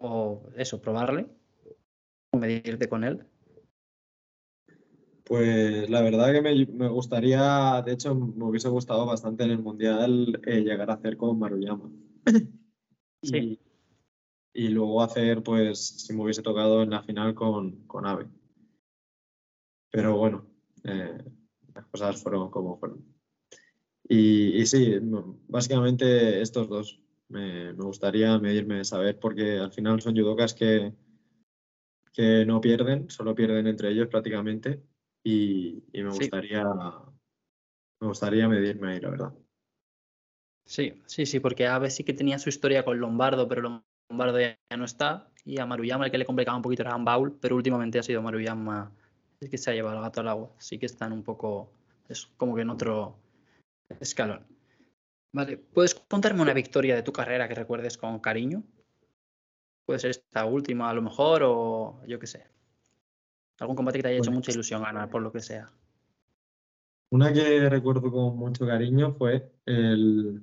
o 0.00 0.50
eso, 0.56 0.80
probarle, 0.80 1.26
o 2.32 2.38
medirte 2.38 2.88
con 2.88 3.04
él. 3.04 3.26
Pues 5.24 5.88
la 5.88 6.00
verdad 6.02 6.32
que 6.32 6.42
me, 6.42 6.88
gustaría, 6.88 7.82
de 7.82 7.92
hecho 7.92 8.14
me 8.14 8.44
hubiese 8.44 8.68
gustado 8.68 9.06
bastante 9.06 9.44
en 9.44 9.52
el 9.52 9.60
Mundial 9.60 10.40
eh, 10.44 10.60
llegar 10.60 10.90
a 10.90 10.94
hacer 10.94 11.16
con 11.16 11.38
Maruyama. 11.38 11.90
Sí. 13.22 13.60
Y, 14.54 14.68
luego 14.68 15.02
hacer, 15.02 15.42
pues, 15.42 15.78
si 15.78 16.14
me 16.14 16.22
hubiese 16.22 16.40
tocado 16.40 16.82
en 16.82 16.88
la 16.88 17.02
final 17.02 17.34
con, 17.34 17.86
con 17.86 18.06
Ave. 18.06 18.26
Pero 19.90 20.16
bueno, 20.16 20.46
eh, 20.84 21.18
las 21.74 21.86
cosas 21.88 22.22
fueron 22.22 22.50
como 22.50 22.78
fueron. 22.78 23.04
Y, 24.08 24.66
sí, 24.66 24.98
básicamente 25.46 26.40
estos 26.40 26.68
dos. 26.68 27.00
Me, 27.30 27.72
gustaría 27.72 28.38
medirme, 28.38 28.84
saber, 28.84 29.18
porque 29.18 29.58
al 29.58 29.72
final 29.72 30.00
son 30.00 30.16
judokas 30.16 30.52
que, 30.52 30.92
que 32.12 32.44
no 32.44 32.60
pierden, 32.60 33.08
solo 33.08 33.34
pierden 33.34 33.66
entre 33.66 33.90
ellos 33.90 34.08
prácticamente. 34.08 34.82
Y, 35.22 35.82
me 35.92 36.10
gustaría 36.10 36.64
me 38.00 38.08
gustaría 38.08 38.48
medirme 38.48 38.92
ahí, 38.92 39.00
la 39.00 39.10
verdad. 39.10 39.34
Sí, 40.66 41.02
sí, 41.06 41.26
sí, 41.26 41.40
porque 41.40 41.66
Abe 41.66 41.90
sí 41.90 42.04
que 42.04 42.14
tenía 42.14 42.38
su 42.38 42.48
historia 42.48 42.84
con 42.84 42.98
Lombardo, 42.98 43.46
pero 43.46 43.82
Lombardo 44.08 44.40
ya 44.40 44.58
no 44.76 44.84
está. 44.84 45.30
Y 45.44 45.58
a 45.58 45.66
Maruyama 45.66 46.06
el 46.06 46.10
que 46.10 46.18
le 46.18 46.24
complicaba 46.24 46.56
un 46.56 46.62
poquito 46.62 46.82
era 46.82 46.96
Baul, 46.96 47.38
pero 47.40 47.56
últimamente 47.56 47.98
ha 47.98 48.02
sido 48.02 48.22
Maruyama 48.22 48.92
el 49.40 49.50
que 49.50 49.58
se 49.58 49.70
ha 49.70 49.74
llevado 49.74 49.96
el 49.96 50.02
gato 50.02 50.20
al 50.20 50.28
agua. 50.28 50.50
Sí 50.58 50.78
que 50.78 50.86
están 50.86 51.12
un 51.12 51.22
poco, 51.22 51.72
es 52.08 52.26
como 52.36 52.54
que 52.54 52.62
en 52.62 52.70
otro, 52.70 53.18
escalón. 54.00 54.46
Vale, 55.32 55.58
¿puedes 55.58 55.94
contarme 55.94 56.42
una 56.42 56.54
victoria 56.54 56.96
de 56.96 57.02
tu 57.02 57.12
carrera 57.12 57.48
que 57.48 57.54
recuerdes 57.54 57.96
con 57.96 58.18
cariño? 58.18 58.64
Puede 59.86 60.00
ser 60.00 60.10
esta 60.10 60.44
última 60.44 60.90
a 60.90 60.94
lo 60.94 61.02
mejor 61.02 61.42
o 61.44 62.02
yo 62.06 62.18
qué 62.18 62.26
sé. 62.26 62.46
Algún 63.60 63.76
combate 63.76 63.98
que 63.98 64.02
te 64.02 64.08
haya 64.08 64.18
hecho 64.18 64.32
mucha 64.32 64.52
ilusión 64.52 64.82
ganar 64.82 65.08
por 65.08 65.22
lo 65.22 65.30
que 65.30 65.40
sea. 65.40 65.70
Una 67.10 67.32
que 67.32 67.68
recuerdo 67.68 68.10
con 68.10 68.36
mucho 68.36 68.66
cariño 68.66 69.12
fue 69.14 69.52
el, 69.66 70.42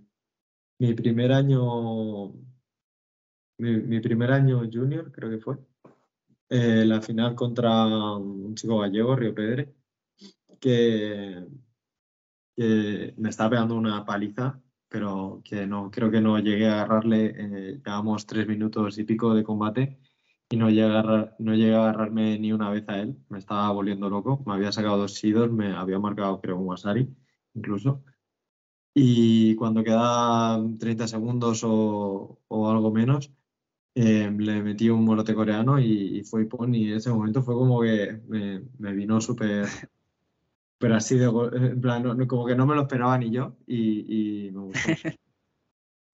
mi 0.79 0.93
primer 0.93 1.31
año, 1.31 2.33
mi, 3.57 3.99
primer 3.99 4.31
año 4.31 4.59
junior, 4.71 5.11
creo 5.11 5.29
que 5.29 5.39
fue. 5.39 5.57
Eh, 6.49 6.85
la 6.85 7.01
final 7.01 7.35
contra 7.35 7.85
un 7.85 8.55
chico 8.55 8.79
gallego, 8.79 9.15
Río 9.15 9.33
Pedre, 9.33 9.73
que 10.59 11.47
que 12.57 13.13
me 13.17 13.29
estaba 13.29 13.51
pegando 13.51 13.75
una 13.75 14.03
paliza, 14.03 14.59
pero 14.89 15.41
que 15.43 15.67
no, 15.67 15.91
creo 15.91 16.11
que 16.11 16.21
no 16.21 16.39
llegué 16.39 16.67
a 16.67 16.83
agarrarle, 16.83 17.33
eh, 17.37 17.81
llevamos 17.85 18.25
tres 18.25 18.47
minutos 18.47 18.97
y 18.97 19.03
pico 19.03 19.33
de 19.33 19.43
combate 19.43 19.99
y 20.49 20.57
no 20.57 20.69
llegué, 20.69 20.83
a 20.83 20.99
agarrar, 20.99 21.35
no 21.39 21.53
llegué 21.55 21.75
a 21.75 21.81
agarrarme 21.89 22.39
ni 22.39 22.53
una 22.53 22.69
vez 22.69 22.85
a 22.87 22.99
él, 22.99 23.17
me 23.29 23.39
estaba 23.39 23.71
volviendo 23.71 24.09
loco, 24.09 24.43
me 24.45 24.53
había 24.53 24.71
sacado 24.71 24.97
dos 24.97 25.13
sidos, 25.15 25.51
me 25.51 25.73
había 25.73 25.99
marcado 25.99 26.41
creo 26.41 26.57
un 26.57 26.67
wasari 26.67 27.09
incluso. 27.53 28.03
Y 28.93 29.55
cuando 29.55 29.83
quedaban 29.83 30.77
30 30.79 31.07
segundos 31.07 31.63
o, 31.63 32.39
o 32.47 32.69
algo 32.69 32.91
menos, 32.91 33.31
eh, 33.95 34.31
le 34.31 34.61
metí 34.63 34.89
un 34.89 35.03
molote 35.05 35.33
coreano 35.33 35.79
y, 35.79 36.23
fue 36.23 36.43
Ipon 36.43 36.75
y 36.75 36.91
en 36.91 36.97
ese 36.97 37.09
momento 37.11 37.41
fue 37.43 37.55
como 37.55 37.81
que 37.81 38.21
me, 38.27 38.61
me 38.77 38.93
vino 38.93 39.19
súper 39.21 39.67
pero 40.79 40.95
así 40.95 41.17
de 41.17 41.25
en 41.25 41.81
plan, 41.81 42.27
como 42.27 42.45
que 42.45 42.55
no 42.55 42.65
me 42.65 42.75
lo 42.75 42.81
esperaba 42.81 43.17
ni 43.17 43.31
yo 43.31 43.55
y, 43.65 44.49
me 44.53 44.61
gustó 44.61 44.79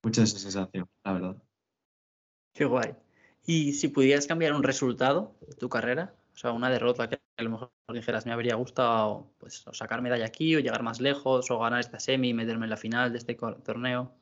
mucho 0.03 0.23
esa 0.23 0.39
sensación, 0.39 0.87
la 1.03 1.13
verdad. 1.13 1.43
Qué 2.53 2.65
guay. 2.65 2.95
Y 3.45 3.73
si 3.73 3.89
pudieras 3.89 4.27
cambiar 4.27 4.53
un 4.53 4.63
resultado 4.63 5.35
de 5.47 5.55
tu 5.55 5.67
carrera, 5.69 6.13
o 6.33 6.37
sea, 6.37 6.51
una 6.51 6.69
derrota 6.69 7.09
que 7.09 7.19
a 7.37 7.43
lo 7.43 7.49
mejor 7.49 7.71
dijeras 7.91 8.25
me 8.25 8.31
habría 8.31 8.55
gustado 8.55 9.33
pues, 9.37 9.67
o 9.67 9.73
sacar 9.73 10.01
medalla 10.01 10.25
aquí, 10.25 10.55
o 10.55 10.59
llegar 10.59 10.83
más 10.83 11.01
lejos, 11.01 11.51
o 11.51 11.59
ganar 11.59 11.79
esta 11.79 11.99
semi 11.99 12.29
y 12.29 12.33
meterme 12.33 12.65
en 12.65 12.69
la 12.69 12.77
final 12.77 13.11
de 13.11 13.17
este 13.17 13.35
torneo. 13.35 14.13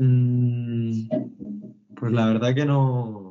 Mm, 0.00 1.08
pues 1.94 2.12
la 2.12 2.26
verdad 2.26 2.54
que 2.54 2.64
no, 2.64 3.29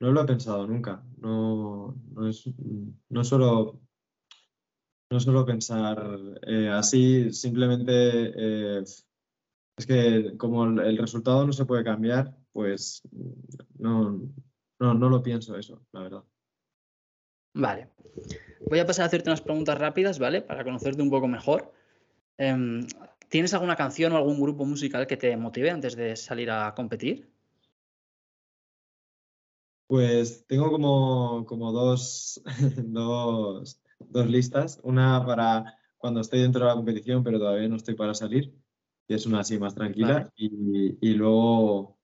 no 0.00 0.12
lo 0.12 0.22
he 0.22 0.26
pensado 0.26 0.66
nunca. 0.66 1.02
No, 1.18 1.94
no, 2.12 2.28
es, 2.28 2.44
no 3.08 3.24
solo 3.24 3.80
no 5.10 5.46
pensar 5.46 5.98
eh, 6.46 6.68
así, 6.68 7.32
simplemente 7.32 7.92
eh, 7.94 8.80
es 8.80 9.86
que 9.86 10.36
como 10.36 10.64
el, 10.64 10.98
resultado 10.98 11.46
no 11.46 11.52
se 11.52 11.64
puede 11.64 11.84
cambiar, 11.84 12.34
pues 12.52 13.02
no, 13.78 14.20
no, 14.78 14.94
no, 14.94 15.08
lo 15.08 15.22
pienso 15.22 15.56
eso, 15.56 15.82
la 15.92 16.00
verdad. 16.00 16.24
Vale. 17.54 17.88
Voy 18.68 18.80
a 18.80 18.86
pasar 18.86 19.04
a 19.04 19.06
hacerte 19.06 19.30
unas 19.30 19.40
preguntas 19.40 19.78
rápidas, 19.78 20.18
¿vale? 20.18 20.42
Para 20.42 20.64
conocerte 20.64 21.02
un 21.02 21.10
poco 21.10 21.28
mejor. 21.28 21.72
Em, 22.36 22.86
¿Tienes 23.28 23.54
alguna 23.54 23.76
canción 23.76 24.12
o 24.12 24.16
algún 24.16 24.40
grupo 24.40 24.64
musical 24.64 25.06
que 25.06 25.16
te 25.16 25.36
motive 25.36 25.70
antes 25.70 25.96
de 25.96 26.16
salir 26.16 26.50
a 26.50 26.74
competir? 26.74 27.30
Pues 29.88 30.46
tengo 30.46 30.70
como, 30.70 31.46
como 31.46 31.72
dos, 31.72 32.42
dos, 32.84 33.80
dos, 33.98 34.26
listas. 34.28 34.78
Una 34.82 35.24
para 35.24 35.78
cuando 35.96 36.20
estoy 36.20 36.42
dentro 36.42 36.60
de 36.60 36.68
la 36.68 36.74
competición, 36.74 37.24
pero 37.24 37.38
todavía 37.38 37.68
no 37.68 37.76
estoy 37.76 37.94
para 37.94 38.14
salir, 38.14 38.54
que 39.08 39.14
es 39.14 39.24
una 39.24 39.40
así 39.40 39.58
más 39.58 39.74
tranquila. 39.74 40.30
Y, 40.36 40.98
y, 41.00 41.14
luego, 41.14 41.98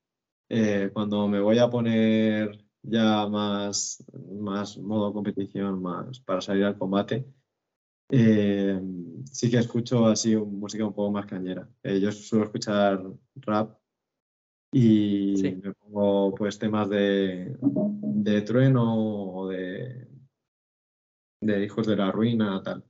eh, 0.48 0.90
cuando 0.94 1.28
me 1.28 1.40
voy 1.40 1.58
a 1.58 1.68
poner 1.68 2.64
ya 2.82 3.26
más, 3.28 4.02
más 4.40 4.78
modo 4.78 5.12
competición, 5.12 5.82
más 5.82 6.20
para 6.20 6.40
salir 6.40 6.64
al 6.64 6.78
combate, 6.78 7.26
eh, 8.10 8.80
sí 9.30 9.50
que 9.50 9.58
escucho 9.58 10.06
así 10.06 10.34
música 10.36 10.86
un 10.86 10.94
poco 10.94 11.12
más 11.12 11.26
cañera. 11.26 11.68
Eh, 11.82 12.00
yo 12.00 12.10
suelo 12.12 12.46
escuchar 12.46 13.02
rap 13.36 13.76
y 14.76 15.60
me 15.62 15.72
pongo 15.72 16.34
pues 16.34 16.58
temas 16.58 16.90
de, 16.90 17.56
de 17.60 18.42
trueno 18.42 18.96
o 18.96 19.48
de, 19.48 20.08
de 21.40 21.64
hijos 21.64 21.86
de 21.86 21.94
la 21.94 22.10
ruina, 22.10 22.60
tal. 22.60 22.82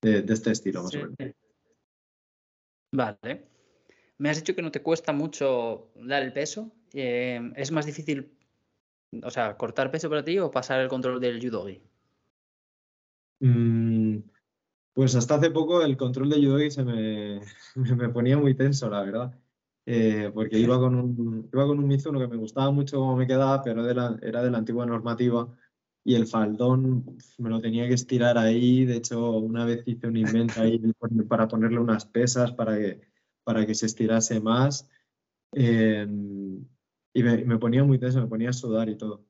De, 0.00 0.24
este 0.28 0.52
estilo, 0.52 0.84
más 0.84 0.94
o 0.94 0.98
menos. 0.98 1.16
Vale. 2.92 3.48
Me 4.18 4.30
has 4.30 4.36
dicho 4.36 4.54
que 4.54 4.62
no 4.62 4.70
te 4.70 4.80
cuesta 4.80 5.12
mucho 5.12 5.90
dar 5.96 6.22
el 6.22 6.32
peso. 6.32 6.70
Eh, 6.92 7.50
¿Es 7.56 7.72
más 7.72 7.84
difícil, 7.84 8.38
o 9.20 9.30
sea, 9.30 9.56
cortar 9.56 9.90
peso 9.90 10.08
para 10.08 10.22
ti 10.22 10.38
o 10.38 10.52
pasar 10.52 10.80
el 10.80 10.88
control 10.88 11.20
del 11.20 11.40
judogi? 11.40 11.82
Mm, 13.40 14.18
pues 14.92 15.16
hasta 15.16 15.34
hace 15.34 15.50
poco 15.50 15.82
el 15.82 15.96
control 15.96 16.30
de 16.30 16.36
judogi 16.36 16.70
se 16.70 16.84
me, 16.84 17.40
me 17.74 18.08
ponía 18.08 18.38
muy 18.38 18.54
tenso, 18.54 18.88
la 18.88 19.02
verdad. 19.02 19.36
Eh, 19.90 20.30
porque 20.34 20.58
iba 20.58 20.78
con, 20.78 20.94
un, 20.94 21.48
iba 21.50 21.66
con 21.66 21.78
un 21.78 21.88
Mizuno 21.88 22.20
que 22.20 22.28
me 22.28 22.36
gustaba 22.36 22.70
mucho 22.70 22.98
cómo 22.98 23.16
me 23.16 23.26
quedaba, 23.26 23.62
pero 23.62 23.88
era 23.88 24.42
de 24.42 24.50
la 24.50 24.58
antigua 24.58 24.84
normativa 24.84 25.48
y 26.04 26.14
el 26.14 26.26
faldón 26.26 27.18
me 27.38 27.50
lo 27.50 27.60
tenía 27.60 27.88
que 27.88 27.94
estirar 27.94 28.38
ahí. 28.38 28.84
De 28.84 28.96
hecho, 28.96 29.32
una 29.38 29.64
vez 29.64 29.82
hice 29.86 30.06
un 30.06 30.16
invento 30.16 30.60
ahí 30.60 30.78
para 31.28 31.48
ponerle 31.48 31.78
unas 31.78 32.06
pesas 32.06 32.52
para 32.52 32.76
que, 32.76 33.00
para 33.44 33.66
que 33.66 33.74
se 33.74 33.86
estirase 33.86 34.40
más. 34.40 34.88
Em, 35.52 36.66
y 37.14 37.22
me, 37.22 37.58
ponía 37.58 37.84
muy 37.84 37.98
tenso, 37.98 38.20
me 38.20 38.26
ponía 38.26 38.50
a 38.50 38.52
sudar 38.52 38.88
y 38.88 38.96
todo. 38.96 39.24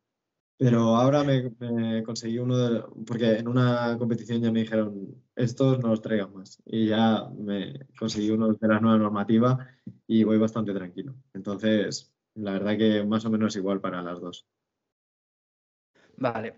Pero 0.58 0.96
ahora 0.96 1.22
me, 1.22 2.02
conseguí 2.02 2.38
uno 2.38 2.58
de. 2.58 2.82
Porque 3.06 3.36
en 3.36 3.46
una 3.46 3.96
competición 3.96 4.42
ya 4.42 4.50
me 4.50 4.60
dijeron, 4.60 5.14
estos 5.36 5.78
no 5.78 5.88
los 5.88 6.02
traigan 6.02 6.34
más. 6.34 6.60
Y 6.66 6.88
ya 6.88 7.28
me 7.38 7.86
conseguí 7.96 8.30
uno 8.30 8.52
de 8.52 8.68
la 8.68 8.80
nueva 8.80 8.98
normativa 8.98 9.68
y 10.08 10.24
voy 10.24 10.36
bastante 10.36 10.74
tranquilo. 10.74 11.14
Entonces, 11.32 12.12
la 12.34 12.52
verdad 12.54 12.76
que 12.76 13.04
más 13.04 13.24
o 13.24 13.30
menos 13.30 13.54
igual 13.54 13.80
para 13.80 14.02
las 14.02 14.20
dos. 14.20 14.46
Vale. 16.16 16.56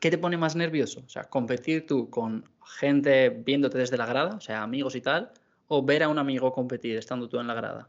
¿Qué 0.00 0.10
te 0.10 0.18
pone 0.18 0.36
más 0.36 0.54
nervioso? 0.54 1.00
O 1.06 1.08
sea, 1.08 1.24
competir 1.24 1.86
tú 1.86 2.10
con 2.10 2.44
gente 2.78 3.30
viéndote 3.30 3.78
desde 3.78 3.96
la 3.96 4.04
grada, 4.04 4.36
o 4.36 4.40
sea, 4.40 4.62
amigos 4.62 4.96
y 4.96 5.00
tal, 5.00 5.32
o 5.68 5.82
ver 5.82 6.02
a 6.02 6.08
un 6.08 6.18
amigo 6.18 6.52
competir 6.52 6.98
estando 6.98 7.26
tú 7.28 7.40
en 7.40 7.46
la 7.46 7.54
grada. 7.54 7.88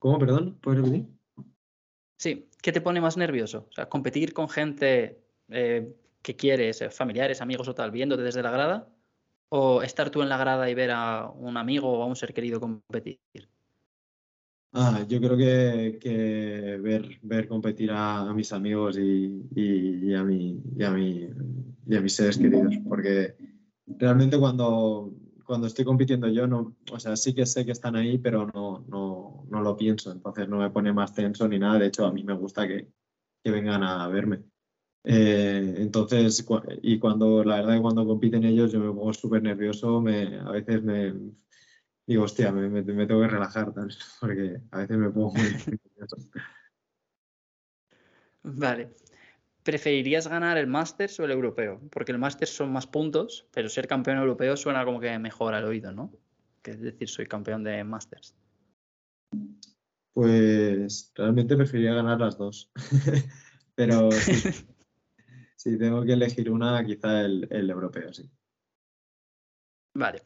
¿Cómo, 0.00 0.18
perdón? 0.18 0.58
¿Puedes 0.60 0.80
repetir? 0.80 1.19
Sí, 2.20 2.50
¿qué 2.60 2.70
te 2.70 2.82
pone 2.82 3.00
más 3.00 3.16
nervioso? 3.16 3.66
O 3.70 3.72
sea, 3.72 3.88
competir 3.88 4.34
con 4.34 4.50
gente 4.50 5.22
eh, 5.48 5.96
que 6.20 6.36
quieres, 6.36 6.82
eh, 6.82 6.90
familiares, 6.90 7.40
amigos 7.40 7.66
o 7.66 7.74
tal, 7.74 7.90
viéndote 7.90 8.22
desde 8.22 8.42
la 8.42 8.50
grada, 8.50 8.90
o 9.48 9.80
estar 9.80 10.10
tú 10.10 10.20
en 10.20 10.28
la 10.28 10.36
grada 10.36 10.68
y 10.68 10.74
ver 10.74 10.90
a 10.90 11.30
un 11.30 11.56
amigo 11.56 11.90
o 11.90 12.02
a 12.02 12.06
un 12.06 12.16
ser 12.16 12.34
querido 12.34 12.60
competir. 12.60 13.18
Ah, 14.74 15.02
yo 15.08 15.18
creo 15.18 15.34
que, 15.34 16.78
ver, 16.82 17.18
ver 17.22 17.48
competir 17.48 17.90
a, 17.90 18.30
mis 18.34 18.52
amigos 18.52 18.98
y, 18.98 20.12
a 20.12 20.22
mi, 20.22 20.62
y, 20.76 20.84
a 20.84 20.90
mis 22.02 22.12
seres 22.12 22.36
queridos, 22.36 22.74
porque 22.86 23.34
realmente 23.86 24.38
cuando, 24.38 25.10
cuando 25.50 25.66
estoy 25.66 25.84
compitiendo 25.84 26.28
yo, 26.28 26.46
no, 26.46 26.76
o 26.92 27.00
sea, 27.00 27.16
sí 27.16 27.34
que 27.34 27.44
sé 27.44 27.66
que 27.66 27.72
están 27.72 27.96
ahí, 27.96 28.18
pero 28.18 28.46
no, 28.54 28.84
no, 28.86 29.44
no 29.50 29.60
lo 29.60 29.76
pienso, 29.76 30.12
entonces 30.12 30.48
no 30.48 30.58
me 30.58 30.70
pone 30.70 30.92
más 30.92 31.12
tenso 31.12 31.48
ni 31.48 31.58
nada, 31.58 31.76
de 31.76 31.88
hecho 31.88 32.06
a 32.06 32.12
mí 32.12 32.22
me 32.22 32.34
gusta 32.34 32.68
que, 32.68 32.86
vengan 33.42 33.82
a 33.82 34.06
verme. 34.06 34.44
Eh, 35.02 35.74
entonces, 35.78 36.46
y 36.82 37.00
cuando, 37.00 37.42
la 37.42 37.56
verdad 37.56 37.74
que 37.74 37.82
cuando 37.82 38.06
compiten 38.06 38.44
ellos 38.44 38.70
yo 38.70 38.78
me 38.78 38.92
pongo 38.92 39.12
súper 39.12 39.42
nervioso, 39.42 40.00
me, 40.00 40.38
a 40.38 40.52
veces 40.52 40.84
me, 40.84 41.14
digo, 42.06 42.22
hostia, 42.22 42.52
me, 42.52 42.84
tengo 42.84 43.20
que 43.20 43.26
relajar, 43.26 43.74
porque 44.20 44.60
a 44.70 44.78
veces 44.78 44.98
me 44.98 45.10
pongo 45.10 45.32
muy 45.32 45.50
nervioso. 45.66 46.16
Vale. 48.44 48.90
¿Preferirías 49.62 50.26
ganar 50.26 50.56
el 50.56 50.66
Masters 50.66 51.20
o 51.20 51.24
el 51.24 51.30
europeo? 51.32 51.80
Porque 51.90 52.12
el 52.12 52.18
Masters 52.18 52.50
son 52.54 52.72
más 52.72 52.86
puntos, 52.86 53.46
pero 53.52 53.68
ser 53.68 53.86
campeón 53.86 54.18
europeo 54.18 54.56
suena 54.56 54.84
como 54.84 55.00
que 55.00 55.18
mejor 55.18 55.54
al 55.54 55.64
oído, 55.64 55.92
¿no? 55.92 56.12
Que 56.62 56.72
es 56.72 56.80
decir, 56.80 57.08
soy 57.08 57.26
campeón 57.26 57.62
de 57.62 57.84
Masters. 57.84 58.34
Pues 60.14 61.12
realmente 61.14 61.56
preferiría 61.56 61.94
ganar 61.94 62.20
las 62.20 62.38
dos. 62.38 62.70
pero 63.74 64.10
si, 65.56 65.78
tengo 65.78 66.04
que 66.04 66.14
elegir 66.14 66.50
una, 66.50 66.84
quizá 66.84 67.20
el, 67.20 67.46
el 67.50 67.68
europeo, 67.68 68.12
sí. 68.12 68.30
Vale. 69.94 70.22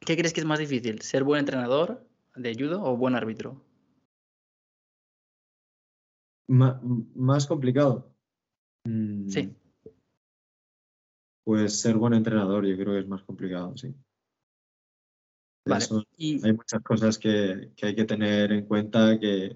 ¿Qué 0.00 0.16
crees 0.16 0.32
que 0.32 0.40
es 0.40 0.46
más 0.46 0.58
difícil? 0.58 1.00
¿Ser 1.00 1.24
buen 1.24 1.40
entrenador 1.40 2.06
de 2.36 2.54
judo 2.54 2.82
o 2.82 2.96
buen 2.96 3.14
árbitro? 3.14 3.64
más 6.50 7.46
complicado. 7.46 8.09
Sí. 9.30 9.54
Pues 11.44 11.80
ser 11.80 11.96
buen 11.96 12.14
entrenador, 12.14 12.66
yo 12.66 12.76
creo 12.76 12.94
que 12.94 13.00
es 13.00 13.08
más 13.08 13.22
complicado, 13.22 13.76
sí. 13.76 13.94
Vale. 15.66 15.84
Hay 16.18 16.52
muchas 16.52 16.82
cosas 16.82 17.18
que, 17.18 17.72
hay 17.82 17.94
que 17.94 18.04
tener 18.04 18.52
en 18.52 18.66
cuenta, 18.66 19.18
que 19.18 19.52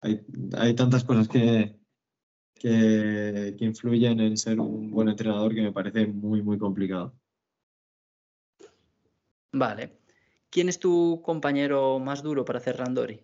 hay, 0.00 0.74
tantas 0.74 1.04
cosas 1.04 1.28
que, 1.28 1.78
que, 2.54 3.54
que 3.58 3.64
influyen 3.64 4.20
en 4.20 4.36
ser 4.36 4.58
un 4.58 4.90
buen 4.90 5.08
entrenador 5.08 5.54
que 5.54 5.62
me 5.62 5.72
parece 5.72 6.06
muy, 6.06 6.42
muy 6.42 6.58
complicado. 6.58 7.14
Vale. 9.52 9.98
¿Quién 10.50 10.68
es 10.68 10.78
tu 10.78 11.22
compañero 11.22 11.98
más 11.98 12.22
duro 12.22 12.44
para 12.44 12.58
hacer 12.58 12.76
randori? 12.76 13.22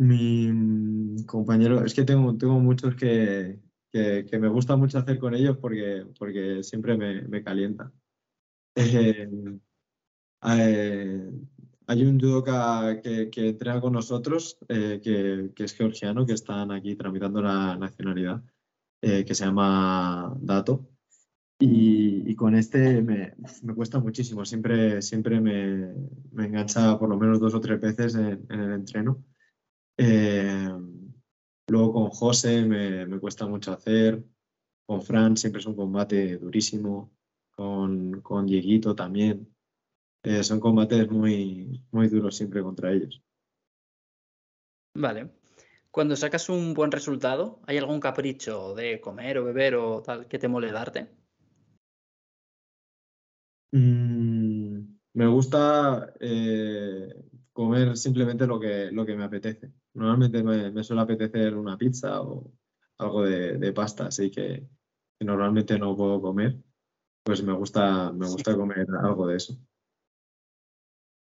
Mi 0.00 0.50
compañero, 1.26 1.84
es 1.84 1.94
que 1.94 2.04
tengo, 2.04 2.36
tengo 2.36 2.58
muchos 2.60 2.94
que, 2.94 3.60
me 3.92 4.48
gusta 4.48 4.76
mucho 4.76 4.98
hacer 4.98 5.18
con 5.18 5.34
ellos 5.34 5.56
porque, 5.58 6.06
porque 6.18 6.62
siempre 6.62 6.96
me, 6.96 7.42
calienta. 7.42 7.92
Eh, 8.76 9.28
eh, 10.46 11.30
hay 11.86 12.04
un 12.04 12.20
judoka 12.20 13.00
que, 13.00 13.30
que 13.30 13.48
entrena 13.50 13.80
con 13.80 13.92
nosotros, 13.92 14.58
eh, 14.68 15.00
que, 15.02 15.64
es 15.64 15.74
georgiano, 15.74 16.26
que 16.26 16.32
están 16.32 16.72
aquí 16.72 16.96
tramitando 16.96 17.40
la 17.40 17.76
nacionalidad, 17.76 18.42
que 19.00 19.34
se 19.34 19.44
llama 19.44 20.34
Dato. 20.40 20.88
Y, 21.58 22.34
con 22.34 22.54
este 22.56 23.00
me, 23.00 23.34
cuesta 23.74 24.00
muchísimo, 24.00 24.44
siempre, 24.44 25.00
siempre 25.02 25.40
me, 25.40 25.94
engancha 26.44 26.98
por 26.98 27.08
lo 27.08 27.16
menos 27.16 27.40
dos 27.40 27.54
o 27.54 27.60
tres 27.60 27.80
veces 27.80 28.14
en, 28.16 28.46
el 28.50 28.72
entreno. 28.72 29.24
Eh, 29.96 30.68
luego 31.68 31.92
con 31.92 32.10
José 32.10 32.64
me, 32.64 33.18
cuesta 33.20 33.46
mucho 33.46 33.72
hacer, 33.72 34.22
con 34.86 35.02
Fran 35.02 35.36
siempre 35.36 35.60
es 35.60 35.66
un 35.66 35.76
combate 35.76 36.36
durísimo, 36.36 37.12
con, 37.50 38.20
con 38.20 38.46
Dieguito 38.46 38.94
también. 38.94 39.54
Eh, 40.22 40.42
son 40.42 40.60
combates 40.60 41.10
muy, 41.10 41.84
muy 41.90 42.08
duros 42.08 42.36
siempre 42.36 42.62
contra 42.62 42.92
ellos. 42.92 43.22
Vale. 44.94 45.30
Cuando 45.90 46.16
sacas 46.16 46.48
un 46.48 46.74
buen 46.74 46.90
resultado, 46.90 47.60
¿hay 47.66 47.78
algún 47.78 48.00
capricho 48.00 48.74
de 48.74 49.00
comer 49.00 49.38
o 49.38 49.44
beber 49.44 49.76
o 49.76 50.02
tal 50.02 50.26
que 50.26 50.38
te 50.38 50.48
mole 50.48 50.72
darte? 50.72 51.08
Mm, 53.72 54.96
me 55.14 55.26
gusta 55.26 56.12
eh, 56.20 57.14
comer 57.54 57.96
simplemente 57.96 58.46
lo 58.46 58.60
que, 58.60 58.90
lo 58.90 59.06
que 59.06 59.16
me 59.16 59.24
apetece. 59.24 59.72
Normalmente 59.94 60.42
me, 60.42 60.84
suele 60.84 61.02
apetecer 61.02 61.56
una 61.56 61.78
pizza 61.78 62.20
o 62.20 62.52
algo 62.98 63.24
de, 63.24 63.72
pasta, 63.72 64.08
así 64.08 64.30
que, 64.30 64.68
normalmente 65.20 65.78
no 65.78 65.96
puedo 65.96 66.20
comer. 66.20 66.58
Pues 67.22 67.42
me 67.42 67.54
gusta, 67.54 68.12
me 68.12 68.26
gusta 68.26 68.54
comer 68.54 68.86
algo 69.02 69.28
de 69.28 69.36
eso. 69.36 69.56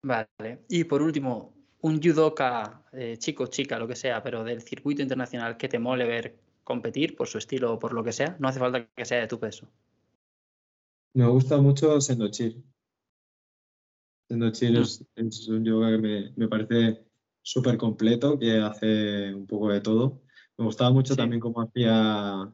Vale. 0.05 0.65
Y 0.69 0.85
por 0.85 1.03
último, 1.03 1.55
un 1.81 2.01
judoka, 2.01 2.85
eh, 2.93 3.17
chico, 3.19 3.47
chica, 3.47 3.79
lo 3.79 3.89
que 3.89 3.97
sea, 3.97 4.23
pero 4.23 4.45
del 4.45 4.63
circuito 4.63 5.03
internacional 5.03 5.57
que 5.57 5.69
te 5.69 5.81
mole 5.81 6.07
ver 6.07 6.39
competir 6.63 7.17
por 7.17 7.27
su 7.27 7.39
estilo 7.39 7.73
o 7.73 7.79
por 7.79 7.95
lo 7.95 8.05
que 8.05 8.13
sea, 8.13 8.37
no 8.39 8.47
hace 8.47 8.61
falta 8.61 8.87
que 8.87 9.05
sea 9.05 9.19
de 9.19 9.27
tu 9.27 9.41
peso. 9.41 9.67
Me 11.15 11.27
gusta 11.27 11.57
mucho 11.57 12.01
Sendochir. 12.01 12.63
Sendochir 14.29 14.79
mm. 14.79 14.83
es, 15.17 15.49
un 15.49 15.65
yoga 15.65 15.91
que 15.91 16.33
me, 16.37 16.49
parece 16.49 17.05
súper 17.43 17.79
completo, 17.79 18.39
que 18.39 18.59
hace 18.59 19.35
un 19.35 19.47
poco 19.47 19.71
de 19.71 19.81
todo. 19.81 20.21
Me 20.59 20.67
gustaba 20.67 20.91
mucho 20.91 21.17
también 21.17 21.41
cómo 21.41 21.63
hacía 21.63 22.53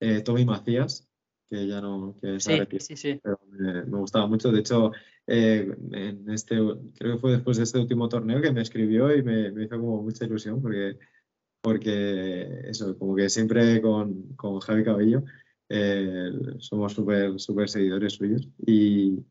eh, 0.00 0.20
Tommy 0.20 0.44
Macías, 0.44 1.08
que 1.48 1.66
ya 1.66 1.80
no 1.80 2.16
que 2.20 2.38
sí, 2.38 2.52
sí, 2.80 2.96
sí. 2.96 3.20
pero 3.22 3.40
me, 3.50 3.82
gustaba 3.98 4.26
mucho. 4.26 4.52
De 4.52 4.60
hecho, 4.60 4.92
eh, 5.26 5.74
en 5.92 6.30
este, 6.30 6.56
creo 6.98 7.14
que 7.14 7.18
fue 7.18 7.32
después 7.32 7.56
de 7.56 7.62
este 7.62 7.78
último 7.78 8.08
torneo 8.08 8.42
que 8.42 8.52
me 8.52 8.60
escribió 8.60 9.14
y 9.16 9.22
me, 9.22 9.48
hizo 9.64 9.80
como 9.80 10.02
mucha 10.02 10.26
ilusión 10.26 10.60
porque, 10.60 10.98
porque 11.62 12.60
eso, 12.68 12.98
como 12.98 13.16
que 13.16 13.30
siempre 13.30 13.80
con, 13.80 14.34
con 14.34 14.60
Javi 14.60 14.84
Cabello 14.84 15.24
eh, 15.70 16.32
somos 16.58 16.92
súper 16.92 17.38
super 17.40 17.70
seguidores 17.70 18.14
suyos. 18.14 18.46
Y, 18.66 19.24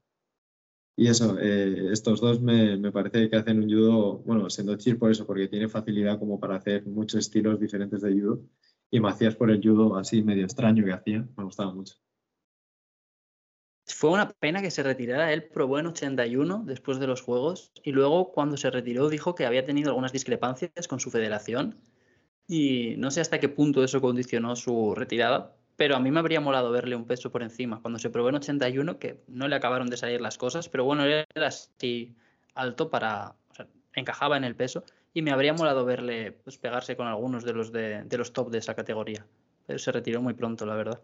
y 1.00 1.08
eso, 1.08 1.38
eh, 1.40 1.94
estos 1.94 2.20
dos 2.20 2.42
me, 2.42 2.92
parece 2.92 3.30
que 3.30 3.38
hacen 3.38 3.64
un 3.64 3.70
judo, 3.70 4.18
bueno, 4.18 4.50
siendo 4.50 4.76
Chir 4.76 5.00
por 5.00 5.10
eso, 5.10 5.26
porque 5.26 5.48
tiene 5.48 5.70
facilidad 5.70 6.20
como 6.20 6.42
para 6.42 6.58
hacer 6.58 6.86
muchos 6.86 7.20
estilos 7.22 7.58
diferentes 7.58 8.02
de 8.02 8.12
judo. 8.12 8.42
Y 8.92 9.00
Macías 9.00 9.34
por 9.34 9.50
el 9.50 9.62
judo 9.62 9.96
así 9.96 10.22
medio 10.22 10.44
extraño 10.44 10.84
que 10.84 10.92
hacía, 10.92 11.26
me 11.38 11.46
gustaba 11.46 11.74
mucho. 11.74 11.96
Fue 13.86 14.10
una 14.10 14.30
pena 14.30 14.62
que 14.62 14.72
se 14.72 14.84
retirara. 14.84 15.32
Él 15.32 15.48
probó 15.48 15.80
en 15.80 15.86
81 15.86 16.64
después 16.66 17.00
de 17.00 17.08
los 17.08 17.22
Juegos 17.22 17.72
y 17.82 17.94
luego 17.94 18.34
cuando 18.34 18.58
se 18.58 18.70
retiró 18.70 19.08
dijo 19.08 19.36
que 19.36 19.46
había 19.46 19.66
tenido 19.66 19.92
algunas 19.92 20.12
discrepancias 20.12 20.90
con 20.90 21.00
su 21.00 21.12
federación 21.12 21.80
y 22.46 22.96
no 22.98 23.10
sé 23.10 23.22
hasta 23.22 23.40
qué 23.40 23.48
punto 23.48 23.86
eso 23.86 24.02
condicionó 24.02 24.58
su 24.58 24.96
retirada, 24.96 25.56
pero 25.80 25.96
a 25.96 26.00
mí 26.02 26.12
me 26.12 26.20
habría 26.20 26.42
molado 26.42 26.72
verle 26.72 26.98
un 26.98 27.06
peso 27.06 27.32
por 27.32 27.42
encima. 27.42 27.82
Cuando 27.82 28.00
se 28.00 28.10
probó 28.10 28.28
en 28.28 28.36
81, 28.36 29.00
que 29.00 29.24
no 29.30 29.48
le 29.48 29.56
acabaron 29.56 29.90
de 29.90 29.96
salir 29.96 30.20
las 30.20 30.38
cosas, 30.38 30.68
pero 30.68 30.84
bueno, 30.84 31.06
era 31.06 31.26
así 31.48 32.18
alto 32.54 32.90
para. 32.90 33.38
O 33.50 33.56
sea, 33.56 33.66
encajaba 33.94 34.36
en 34.36 34.44
el 34.44 34.58
peso. 34.58 34.84
y 35.14 35.22
me 35.22 35.32
habría 35.32 35.54
molado 35.54 35.86
verle 35.86 36.34
pues, 36.34 36.58
pegarse 36.58 36.98
con 36.98 37.08
algunos 37.08 37.46
de 37.46 37.54
los 37.54 37.72
de, 37.72 38.06
los 38.18 38.34
top 38.34 38.50
de 38.50 38.58
esa 38.58 38.76
categoría. 38.76 39.26
Pero 39.68 39.80
se 39.80 39.94
retiró 39.94 40.22
muy 40.22 40.34
pronto, 40.34 40.66
la 40.66 40.76
verdad. 40.76 41.02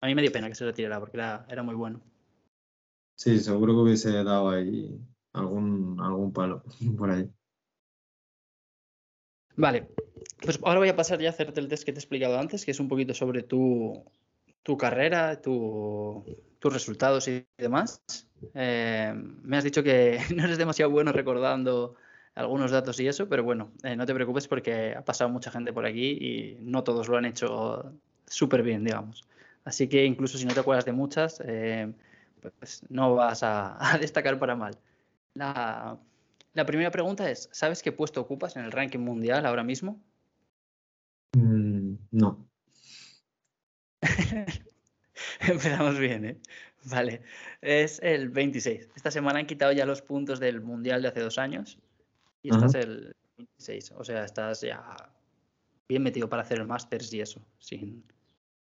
A 0.00 0.06
mí 0.06 0.14
me 0.14 0.22
dio 0.22 0.32
pena 0.32 0.48
que 0.48 0.54
se 0.54 0.64
retirara 0.64 0.98
porque 0.98 1.18
era, 1.18 1.44
era 1.50 1.62
muy 1.62 1.74
bueno. 1.74 2.00
Sí, 3.16 3.38
seguro 3.38 3.74
que 3.74 3.80
hubiese 3.80 4.24
dado 4.24 4.48
ahí 4.48 4.98
algún, 5.34 6.00
algún 6.00 6.32
palo 6.32 6.64
por 6.96 7.10
ahí. 7.10 7.30
Vale, 9.56 9.90
pues 10.42 10.58
ahora 10.62 10.78
voy 10.78 10.88
a 10.88 10.96
pasar 10.96 11.20
ya 11.20 11.28
a 11.28 11.32
hacerte 11.32 11.60
el 11.60 11.68
test 11.68 11.84
que 11.84 11.92
te 11.92 11.98
he 11.98 12.02
explicado 12.02 12.38
antes, 12.38 12.64
que 12.64 12.70
es 12.70 12.80
un 12.80 12.88
poquito 12.88 13.14
sobre 13.14 13.42
tu, 13.42 14.04
tu 14.62 14.76
carrera, 14.76 15.40
tu, 15.40 16.24
tus 16.58 16.72
resultados 16.72 17.28
y 17.28 17.46
demás. 17.58 18.02
Eh, 18.54 19.12
me 19.14 19.56
has 19.56 19.64
dicho 19.64 19.82
que 19.82 20.18
no 20.34 20.44
eres 20.44 20.58
demasiado 20.58 20.90
bueno 20.90 21.12
recordando 21.12 21.94
algunos 22.34 22.70
datos 22.70 22.98
y 23.00 23.08
eso, 23.08 23.28
pero 23.28 23.42
bueno, 23.42 23.72
eh, 23.82 23.96
no 23.96 24.06
te 24.06 24.14
preocupes 24.14 24.48
porque 24.48 24.94
ha 24.96 25.04
pasado 25.04 25.30
mucha 25.30 25.50
gente 25.50 25.72
por 25.72 25.84
aquí 25.84 26.10
y 26.10 26.58
no 26.60 26.84
todos 26.84 27.08
lo 27.08 27.16
han 27.16 27.24
hecho 27.24 27.92
súper 28.26 28.62
bien, 28.62 28.84
digamos. 28.84 29.24
Así 29.64 29.88
que 29.88 30.04
incluso 30.04 30.38
si 30.38 30.46
no 30.46 30.54
te 30.54 30.60
acuerdas 30.60 30.84
de 30.84 30.92
muchas, 30.92 31.42
eh, 31.44 31.92
pues 32.58 32.82
no 32.88 33.14
vas 33.14 33.42
a, 33.42 33.78
destacar 34.00 34.38
para 34.38 34.56
mal. 34.56 34.78
La, 35.34 35.98
la, 36.54 36.66
primera 36.66 36.90
pregunta 36.90 37.30
es, 37.30 37.48
¿sabes 37.52 37.82
qué 37.82 37.92
puesto 37.92 38.20
ocupas 38.20 38.56
en 38.56 38.64
el 38.64 38.72
ranking 38.72 39.00
mundial 39.00 39.46
ahora 39.46 39.62
mismo? 39.62 40.00
Mm, 41.36 41.94
no. 42.12 42.48
Empezamos 45.40 45.98
bien, 45.98 46.24
¿eh? 46.24 46.40
Vale, 46.84 47.22
es 47.60 48.00
el 48.02 48.30
26. 48.30 48.88
Esta 48.94 49.10
semana 49.10 49.38
han 49.38 49.46
quitado 49.46 49.72
ya 49.72 49.84
los 49.84 50.02
puntos 50.02 50.40
del 50.40 50.60
mundial 50.60 51.02
de 51.02 51.08
hace 51.08 51.20
dos 51.20 51.38
años 51.38 51.78
y 52.42 52.50
estás 52.50 52.74
el 52.74 53.14
26. 53.36 53.92
O 53.92 54.04
sea, 54.04 54.24
estás 54.24 54.62
ya 54.62 55.12
bien 55.88 56.02
metido 56.02 56.28
para 56.28 56.42
hacer 56.42 56.58
el 56.58 56.66
Masters 56.66 57.12
y 57.12 57.20
eso, 57.20 57.44
sin, 57.58 58.04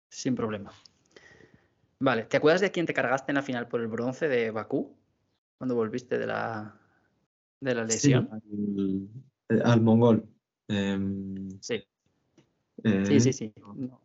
sin 0.10 0.36
problema. 0.36 0.72
Vale, 2.00 2.24
¿te 2.24 2.38
acuerdas 2.38 2.62
de 2.62 2.72
quién 2.72 2.86
te 2.86 2.94
cargaste 2.94 3.32
en 3.32 3.36
la 3.36 3.44
final 3.44 3.68
por 3.68 3.80
el 3.80 3.88
bronce 3.88 4.28
de 4.28 4.52
Bakú? 4.52 4.98
Cuando 5.58 5.76
volviste 5.76 6.18
de 6.18 6.26
la, 6.26 6.76
de 7.60 7.76
la 7.76 7.84
lesión. 7.84 8.28
al, 9.64 9.82
mongol. 9.82 10.28
Em, 10.68 11.48
sí. 11.62 11.84
Sí, 12.84 13.20
sí, 13.20 13.34
sí. 13.34 13.54
No. 13.58 14.02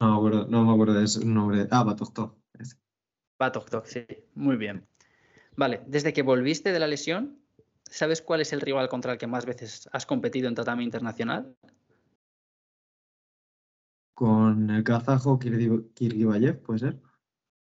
me 0.00 0.14
acuerdo, 0.14 0.46
no 0.48 0.64
me 0.64 0.72
acuerdo 0.72 0.94
de 0.94 1.06
su 1.06 1.26
nombre. 1.26 1.66
Ah, 1.70 1.84
Batoktok. 1.84 2.36
Batoktok, 3.38 3.86
sí. 3.86 4.06
Muy 4.34 4.56
bien. 4.56 4.86
Vale, 5.56 5.82
desde 5.86 6.12
que 6.12 6.22
volviste 6.22 6.72
de 6.72 6.78
la 6.78 6.86
lesión, 6.86 7.38
¿sabes 7.82 8.22
cuál 8.22 8.40
es 8.40 8.52
el 8.52 8.60
rival 8.60 8.88
contra 8.88 9.12
el 9.12 9.18
que 9.18 9.26
más 9.26 9.44
veces 9.46 9.88
has 9.92 10.06
competido 10.06 10.48
en 10.48 10.54
tatami 10.54 10.84
internacional? 10.84 11.56
Con 14.14 14.70
el 14.70 14.82
kazajo 14.82 15.38
Kirgibayev, 15.38 16.62
¿puede 16.62 16.80
ser? 16.80 17.00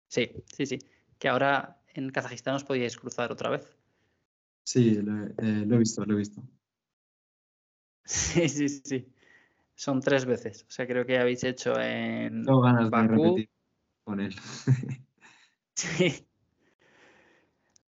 Sí, 0.08 0.30
sí, 0.46 0.66
sí. 0.66 0.78
Que 1.18 1.28
ahora 1.28 1.80
en 1.94 2.10
Kazajistán 2.10 2.54
os 2.54 2.64
podíais 2.64 2.96
cruzar 2.96 3.32
otra 3.32 3.50
vez. 3.50 3.76
Sí, 4.64 4.94
lo, 5.02 5.24
he 5.24 5.34
eh, 5.38 5.78
visto, 5.78 6.04
lo 6.04 6.14
he 6.14 6.18
visto. 6.18 6.42
Sí, 8.04 8.48
sí, 8.48 8.68
sí. 8.68 9.06
Son 9.78 10.00
tres 10.00 10.24
veces. 10.24 10.64
O 10.68 10.72
sea, 10.72 10.88
creo 10.88 11.06
que 11.06 11.18
habéis 11.18 11.44
hecho 11.44 11.78
en. 11.78 12.44
Tengo 12.44 12.62
ganas 12.62 12.90
de 12.90 13.02
repetir 13.06 13.50
con 14.02 14.18
él. 14.18 14.34
sí. 15.76 16.26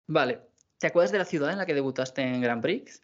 Vale. 0.06 0.40
¿Te 0.78 0.86
acuerdas 0.86 1.12
de 1.12 1.18
la 1.18 1.26
ciudad 1.26 1.52
en 1.52 1.58
la 1.58 1.66
que 1.66 1.74
debutaste 1.74 2.22
en 2.22 2.42
Grand 2.42 2.62
Prix? 2.62 3.02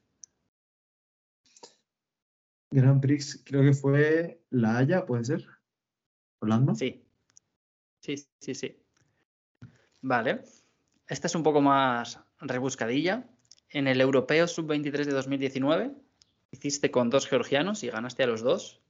Grand 2.70 3.02
Prix, 3.02 3.42
creo 3.44 3.64
que 3.64 3.74
fue 3.74 4.44
La 4.52 4.78
Haya, 4.78 5.04
¿puede 5.04 5.26
ser? 5.26 5.48
¿Holanda? 6.38 6.76
Sí. 6.76 7.04
Sí, 8.02 8.18
sí, 8.40 8.54
sí. 8.54 8.80
Vale. 10.04 10.44
Esta 11.08 11.26
es 11.26 11.34
un 11.34 11.42
poco 11.42 11.60
más 11.60 12.20
rebuscadilla. 12.38 13.28
En 13.70 13.88
el 13.88 14.00
Europeo 14.00 14.48
Sub-23 14.48 15.06
de 15.06 15.12
2019 15.12 16.05
hiciste 16.56 16.92
con 16.92 17.10
dos 17.10 17.28
georgianos 17.28 17.84
y 17.84 17.90
ganaste 17.90 18.24
a 18.24 18.28
los 18.28 18.42
dos. 18.42 18.82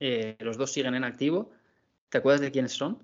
Eh, 0.00 0.36
los 0.40 0.56
dos 0.56 0.72
siguen 0.72 0.94
en 0.94 1.04
activo. 1.04 1.50
¿Te 2.08 2.18
acuerdas 2.18 2.40
de 2.40 2.50
quiénes 2.50 2.72
son? 2.72 2.98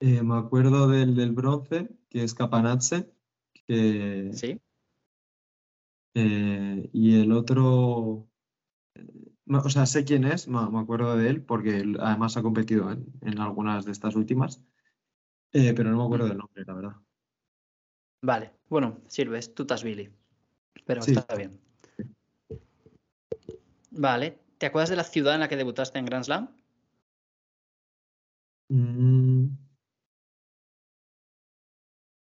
Eh, 0.00 0.22
me 0.22 0.36
acuerdo 0.36 0.88
del, 0.88 1.14
del, 1.14 1.32
bronce, 1.32 1.88
que 2.08 2.24
es 2.24 2.34
Capanazze. 2.34 3.12
sí. 3.68 4.60
Eh, 6.14 6.90
y 6.92 7.20
el 7.20 7.32
otro, 7.32 8.28
o 9.46 9.68
sea, 9.70 9.86
sé 9.86 10.04
quién 10.04 10.24
es, 10.24 10.46
me, 10.46 10.58
acuerdo 10.78 11.16
de 11.16 11.30
él, 11.30 11.42
porque 11.42 11.84
además 11.98 12.36
ha 12.36 12.42
competido 12.42 12.90
en, 12.90 13.06
en 13.22 13.38
algunas 13.38 13.86
de 13.86 13.92
estas 13.92 14.14
últimas. 14.14 14.62
Pero 15.50 15.90
no 15.90 15.98
me 15.98 16.04
acuerdo 16.04 16.26
del 16.28 16.38
nombre, 16.38 16.64
la 16.66 16.74
verdad. 16.74 16.96
Vale, 18.22 18.52
bueno, 18.68 19.00
sirves, 19.08 19.54
Tutasvili. 19.54 20.21
Pero 20.86 21.00
está 21.00 21.34
bien. 21.36 21.60
Vale, 23.90 24.38
¿te 24.58 24.66
acuerdas 24.66 24.90
de 24.90 24.96
la 24.96 25.04
ciudad 25.04 25.34
en 25.34 25.40
la 25.40 25.48
que 25.48 25.56
debutaste 25.56 25.98
en 25.98 26.04
Grand 26.06 26.24
Slam? 26.24 26.56
Mm. 28.68 29.48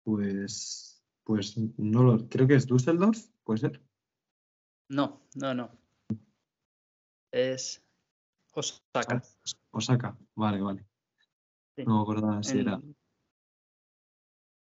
pues, 0.03 1.03
pues 1.23 1.57
no 1.77 2.03
lo, 2.03 2.29
creo 2.29 2.47
que 2.47 2.55
es 2.55 2.67
Düsseldorf, 2.67 3.27
puede 3.43 3.59
ser. 3.59 3.81
No, 4.89 5.23
no, 5.35 5.53
no. 5.53 5.71
Es 7.31 7.83
Osaka. 8.53 9.21
Osaka, 9.71 10.17
vale, 10.35 10.61
vale. 10.61 10.85
No 11.77 11.97
me 11.97 12.01
acordaba 12.01 12.43
si 12.43 12.59
era 12.59 12.79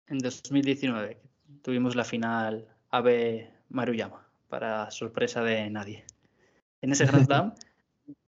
en 0.06 0.18
2019 0.18 1.20
tuvimos 1.62 1.96
la 1.96 2.04
final 2.04 2.68
AB 2.90 3.48
Maruyama, 3.68 4.26
para 4.48 4.90
sorpresa 4.90 5.42
de 5.42 5.68
nadie. 5.70 6.04
En 6.80 6.92
ese 6.92 7.06
Grand 7.06 7.24
Slam 7.26 7.54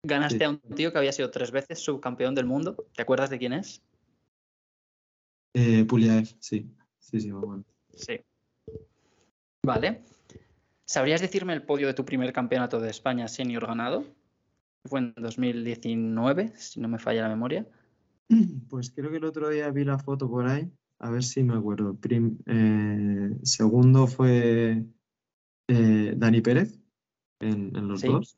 ganaste 0.02 0.44
a 0.44 0.50
un 0.50 0.60
tío 0.60 0.92
que 0.92 0.98
había 0.98 1.12
sido 1.12 1.30
tres 1.30 1.50
veces 1.50 1.78
subcampeón 1.80 2.34
del 2.34 2.46
mundo. 2.46 2.76
¿Te 2.94 3.02
acuerdas 3.02 3.30
de 3.30 3.38
quién 3.38 3.52
es? 3.52 3.82
Eh, 5.54 5.84
Puliaev, 5.84 6.26
sí. 6.38 6.70
Sí, 6.98 7.20
sí, 7.20 7.30
bueno. 7.30 7.64
Sí. 7.94 8.20
Vale. 9.62 10.02
¿Sabrías 10.84 11.20
decirme 11.20 11.54
el 11.54 11.62
podio 11.62 11.86
de 11.86 11.94
tu 11.94 12.04
primer 12.04 12.32
campeonato 12.32 12.80
de 12.80 12.90
España 12.90 13.28
senior 13.28 13.66
ganado? 13.66 14.04
Fue 14.84 15.00
en 15.00 15.14
2019, 15.16 16.52
si 16.56 16.80
no 16.80 16.88
me 16.88 16.98
falla 16.98 17.22
la 17.22 17.28
memoria. 17.28 17.66
Pues 18.68 18.90
creo 18.90 19.10
que 19.10 19.18
el 19.18 19.24
otro 19.24 19.48
día 19.48 19.70
vi 19.70 19.84
la 19.84 19.98
foto 19.98 20.28
por 20.28 20.46
ahí 20.46 20.70
a 21.04 21.10
ver 21.10 21.22
si 21.22 21.42
me 21.42 21.54
acuerdo. 21.54 21.98
Eh, 22.46 23.36
segundo 23.42 24.06
fue 24.06 24.84
eh, 25.68 26.14
Dani 26.16 26.40
Pérez 26.40 26.78
en, 27.40 27.72
los 27.88 28.02
dos. 28.02 28.36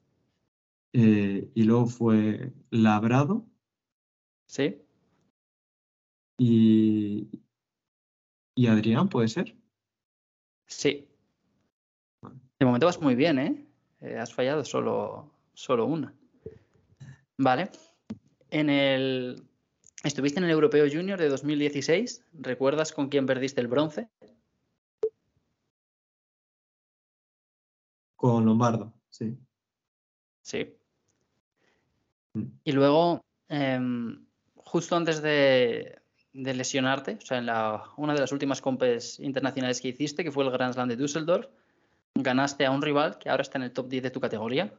Eh, 0.93 1.51
y 1.55 1.63
luego 1.65 1.87
fue 1.87 2.53
Labrado. 2.71 3.47
Sí. 4.47 4.83
Y, 6.39 7.29
y 8.55 8.67
Adrián, 8.67 9.09
¿puede 9.09 9.29
ser? 9.29 9.57
Sí. 10.67 11.09
De 12.59 12.67
momento 12.67 12.87
vas 12.87 13.01
muy 13.01 13.15
bien, 13.15 13.39
¿eh? 13.39 14.19
has 14.19 14.33
fallado 14.33 14.65
solo, 14.65 15.31
solo 15.55 15.87
una. 15.87 16.15
Vale. 17.39 17.71
En 18.51 18.71
el 18.71 19.47
Estuviste 20.07 20.39
en 20.39 20.45
el 20.45 20.53
Europeo 20.53 20.87
Junior 20.89 21.19
de 21.19 21.29
2016. 21.29 22.25
¿Recuerdas 22.35 22.93
con 22.93 23.09
quién 23.09 23.27
perdiste 23.27 23.61
el 23.61 23.67
bronce? 23.67 24.09
Con 28.27 28.45
Lombardo, 28.45 28.93
sí. 29.09 29.39
Sí. 30.43 30.75
Mm. 32.35 32.43
Y 32.65 32.73
luego, 32.73 33.25
em, 33.49 34.27
justo 34.57 34.97
antes 34.97 35.23
de, 35.23 36.01
lesionarte, 36.33 37.19
o 37.23 37.25
sea, 37.25 37.39
en 37.39 37.47
la, 37.47 37.85
una 37.97 38.15
de 38.15 38.21
las 38.21 38.33
últimas 38.33 38.61
compes 38.61 39.21
internacionales 39.21 39.81
que 39.81 39.91
hiciste, 39.91 40.25
que 40.25 40.33
fue 40.33 40.43
el 40.43 40.51
Grand 40.51 40.75
Slam 40.75 40.89
de 40.89 40.97
Düsseldorf, 40.97 41.47
ganaste 42.17 42.67
a 42.67 42.73
un 42.73 42.83
rival 42.83 43.17
que 43.19 43.31
ahora 43.31 43.43
está 43.43 43.59
en 43.59 43.65
el 43.65 43.73
top 43.73 43.89
10 43.89 44.03
de 44.03 44.11
tu 44.11 44.19
categoría. 44.21 44.75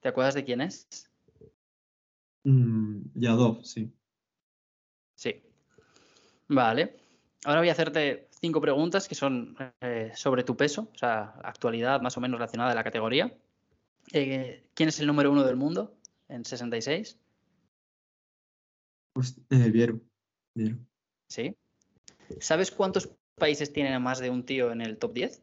¿Te 0.00 0.08
acuerdas 0.08 0.34
de 0.34 0.44
quién 0.44 0.60
es? 0.60 1.10
Mm, 2.44 3.04
Yadov, 3.14 3.64
sí. 3.64 3.90
Sí. 5.14 5.42
Vale. 6.46 6.98
Ahora 7.46 7.60
voy 7.60 7.70
a 7.70 7.72
hacerte 7.72 8.28
cinco 8.42 8.60
preguntas 8.60 9.08
que 9.08 9.14
son 9.14 9.56
eh, 9.80 10.10
sobre 10.16 10.42
tu 10.42 10.56
peso, 10.56 10.90
o 10.92 10.98
sea, 10.98 11.36
actualidad 11.44 12.02
más 12.02 12.16
o 12.16 12.20
menos 12.20 12.38
relacionada 12.38 12.72
a 12.72 12.74
la 12.74 12.82
categoría. 12.82 13.32
Eh, 14.12 14.64
¿Quién 14.74 14.88
es 14.88 14.98
el 14.98 15.06
número 15.06 15.30
uno 15.30 15.44
del 15.44 15.56
mundo 15.56 15.96
en 16.28 16.44
66? 16.44 17.18
Pues, 19.14 19.40
eh, 19.50 19.96
Sí. 21.28 21.56
¿Sabes 22.40 22.72
cuántos 22.72 23.14
países 23.36 23.72
tienen 23.72 23.94
a 23.94 24.00
más 24.00 24.18
de 24.18 24.28
un 24.28 24.44
tío 24.44 24.72
en 24.72 24.80
el 24.80 24.98
top 24.98 25.12
10? 25.14 25.42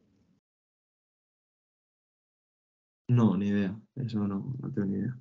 No, 3.07 3.37
ni 3.37 3.47
idea. 3.47 3.79
Eso 3.95 4.27
no, 4.27 4.53
no 4.59 4.71
tengo 4.73 4.87
ni 4.87 4.97
idea. 4.97 5.17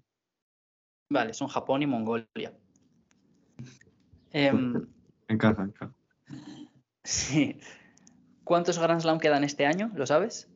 Vale, 1.10 1.32
son 1.32 1.48
Japón 1.48 1.82
y 1.82 1.86
Mongolia. 1.86 2.52
Em, 4.30 4.86
encaja, 5.28 5.62
encaja. 5.62 5.97
Sí. 7.08 7.58
¿Cuántos 8.44 8.78
Grand 8.78 9.00
Slam 9.00 9.18
quedan 9.18 9.42
este 9.42 9.64
año? 9.64 9.90
¿Lo 9.94 10.06
sabes? 10.06 10.46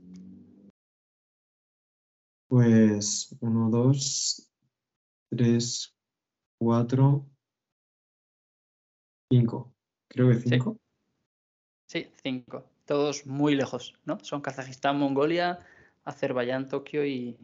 Pues 2.47 3.35
uno, 3.41 3.71
dos, 3.71 4.53
tres, 5.31 5.97
cuatro, 6.59 7.27
cinco. 9.33 9.73
Creo 10.09 10.29
que 10.29 10.41
cinco. 10.41 10.77
Sí, 11.89 12.13
cinco. 12.23 12.67
Todos 12.85 13.25
muy 13.25 13.55
lejos, 13.55 13.99
¿no? 14.05 14.19
Son 14.21 14.43
Kazajistán, 14.43 14.99
Mongolia, 14.99 15.61
Azerbaiyán, 16.05 16.69
Tokio 16.69 17.07
y, 17.07 17.39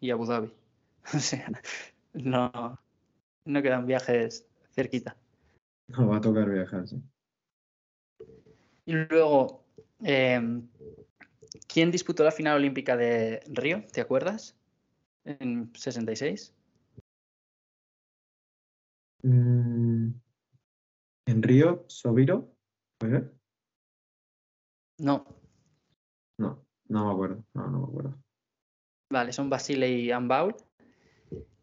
y 0.00 0.10
Abu 0.10 0.24
Dhabi. 0.24 0.54
O 1.14 1.18
sea, 1.18 1.50
no, 2.14 2.80
no 3.44 3.62
quedan 3.62 3.84
viajes 3.84 4.46
cerquita. 4.70 5.18
No, 5.88 6.08
va 6.08 6.16
a 6.16 6.20
tocar 6.22 6.48
viajar, 6.48 6.88
sí. 6.88 7.02
Y 8.88 8.94
luego, 8.94 9.66
em, 10.00 10.66
¿quién 11.66 11.90
disputó 11.90 12.24
la 12.24 12.30
final 12.30 12.56
olímpica 12.56 12.96
de 12.96 13.42
Río? 13.48 13.84
¿Te 13.92 14.00
acuerdas? 14.00 14.56
En 15.26 15.70
66. 15.74 16.54
Mm, 19.22 20.08
¿En 21.26 21.42
Río? 21.42 21.84
¿Sobiro? 21.88 22.50
No. 24.96 25.26
No, 26.38 26.64
no 26.88 27.04
me 27.04 27.12
acuerdo. 27.12 27.44
No, 27.52 27.68
no 27.68 27.80
me 27.80 27.84
acuerdo. 27.88 28.18
Vale, 29.12 29.34
son 29.34 29.50
Basile 29.50 29.90
y 29.90 30.10
Ambaul. 30.12 30.56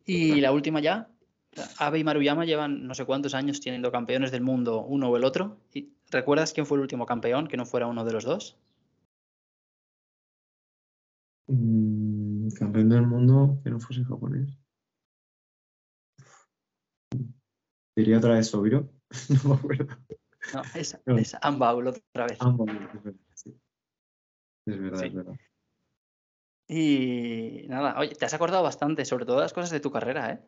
Y 0.06 0.42
la 0.42 0.52
última 0.52 0.80
ya, 0.80 1.10
Abe 1.80 1.98
y 1.98 2.04
Maruyama 2.04 2.46
llevan 2.46 2.86
no 2.86 2.94
sé 2.94 3.04
cuántos 3.04 3.34
años 3.34 3.62
teniendo 3.62 3.92
campeones 3.92 4.30
del 4.30 4.42
mundo 4.42 4.84
uno 4.84 5.10
o 5.10 5.18
el 5.18 5.24
otro. 5.24 5.58
¿Y 5.74 5.95
¿Recuerdas 6.12 6.54
quién 6.54 6.66
fue 6.66 6.78
el 6.78 6.82
último 6.82 7.06
campeón 7.06 7.48
que 7.48 7.58
no 7.58 7.66
fuera 7.66 7.88
uno 7.88 8.06
de 8.06 8.14
los 8.14 8.24
dos? 8.24 8.58
Mm, 11.48 12.50
campeón 12.50 12.90
del 12.90 13.08
mundo 13.08 13.60
que 13.64 13.70
no 13.70 13.80
fuese 13.80 14.04
japonés. 14.04 14.58
Diría 17.96 18.18
otra 18.18 18.36
vez 18.36 18.48
Sobiro. 18.48 18.90
no 19.44 19.50
me 19.50 19.56
acuerdo. 19.56 19.98
No, 20.54 20.62
es, 20.76 21.00
es 21.06 21.38
Ambaul 21.42 21.88
otra 21.88 22.28
vez. 22.28 22.42
Ambaul, 22.42 22.70
es 22.70 23.04
verdad, 23.04 23.20
sí. 23.34 23.60
Es 24.66 24.80
verdad, 24.80 25.06
es 25.06 25.14
verdad. 25.14 25.36
Y 26.68 27.66
nada, 27.68 28.00
oye, 28.00 28.16
te 28.16 28.26
has 28.26 28.34
acordado 28.34 28.64
bastante, 28.64 29.06
sobre 29.06 29.26
todo 29.26 29.40
las 29.40 29.54
cosas 29.54 29.70
de 29.70 29.80
tu 29.80 29.92
carrera, 29.92 30.32
¿eh? 30.34 30.40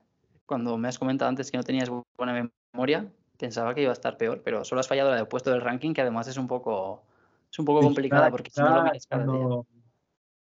Cuando 0.46 0.78
me 0.78 0.88
has 0.88 0.98
comentado 0.98 1.30
antes 1.30 1.52
que 1.52 1.58
no 1.58 1.64
tenías 1.64 1.90
buena 2.18 2.52
memoria, 2.74 3.12
pensaba 3.38 3.74
que 3.74 3.82
iba 3.82 3.92
a 3.92 3.94
estar 3.94 4.18
peor, 4.18 4.42
pero 4.44 4.64
solo 4.66 4.82
has 4.82 4.88
fallado 4.88 5.12
la 5.12 5.18
de 5.18 5.26
puesto 5.26 5.52
del 5.52 5.62
ranking, 5.62 5.94
que 5.94 6.02
además 6.02 6.28
es 6.28 6.38
un 6.38 6.48
poco, 6.48 7.04
es 7.52 7.60
un 7.60 7.66
poco 7.66 7.82
complicada 7.82 8.30
porque 8.30 8.50
si 8.50 8.62
no 8.62 8.76
lo 8.76 8.84
miras 8.84 9.08
cada 9.08 9.26
día. 9.26 9.62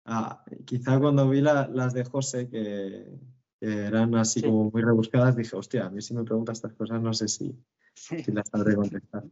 Ah, 0.06 0.44
quizá 0.66 1.00
cuando 1.00 1.28
vi 1.28 1.42
las 1.42 1.94
de 1.94 2.06
José, 2.06 2.48
que, 2.48 3.06
eran 3.60 4.14
así 4.16 4.44
como 4.44 4.70
muy 4.70 4.84
rebuscadas, 4.84 5.36
dije, 5.36 5.56
hostia, 5.56 5.88
a 5.88 5.90
mí 5.90 6.02
si 6.02 6.14
me 6.14 6.24
preguntas 6.24 6.58
estas 6.60 6.74
cosas 6.74 7.02
no 7.02 7.14
sé 7.14 7.28
si, 7.28 7.56
si 7.96 8.32
las 8.32 8.48
sabré 8.50 8.76
contestar. 8.76 9.24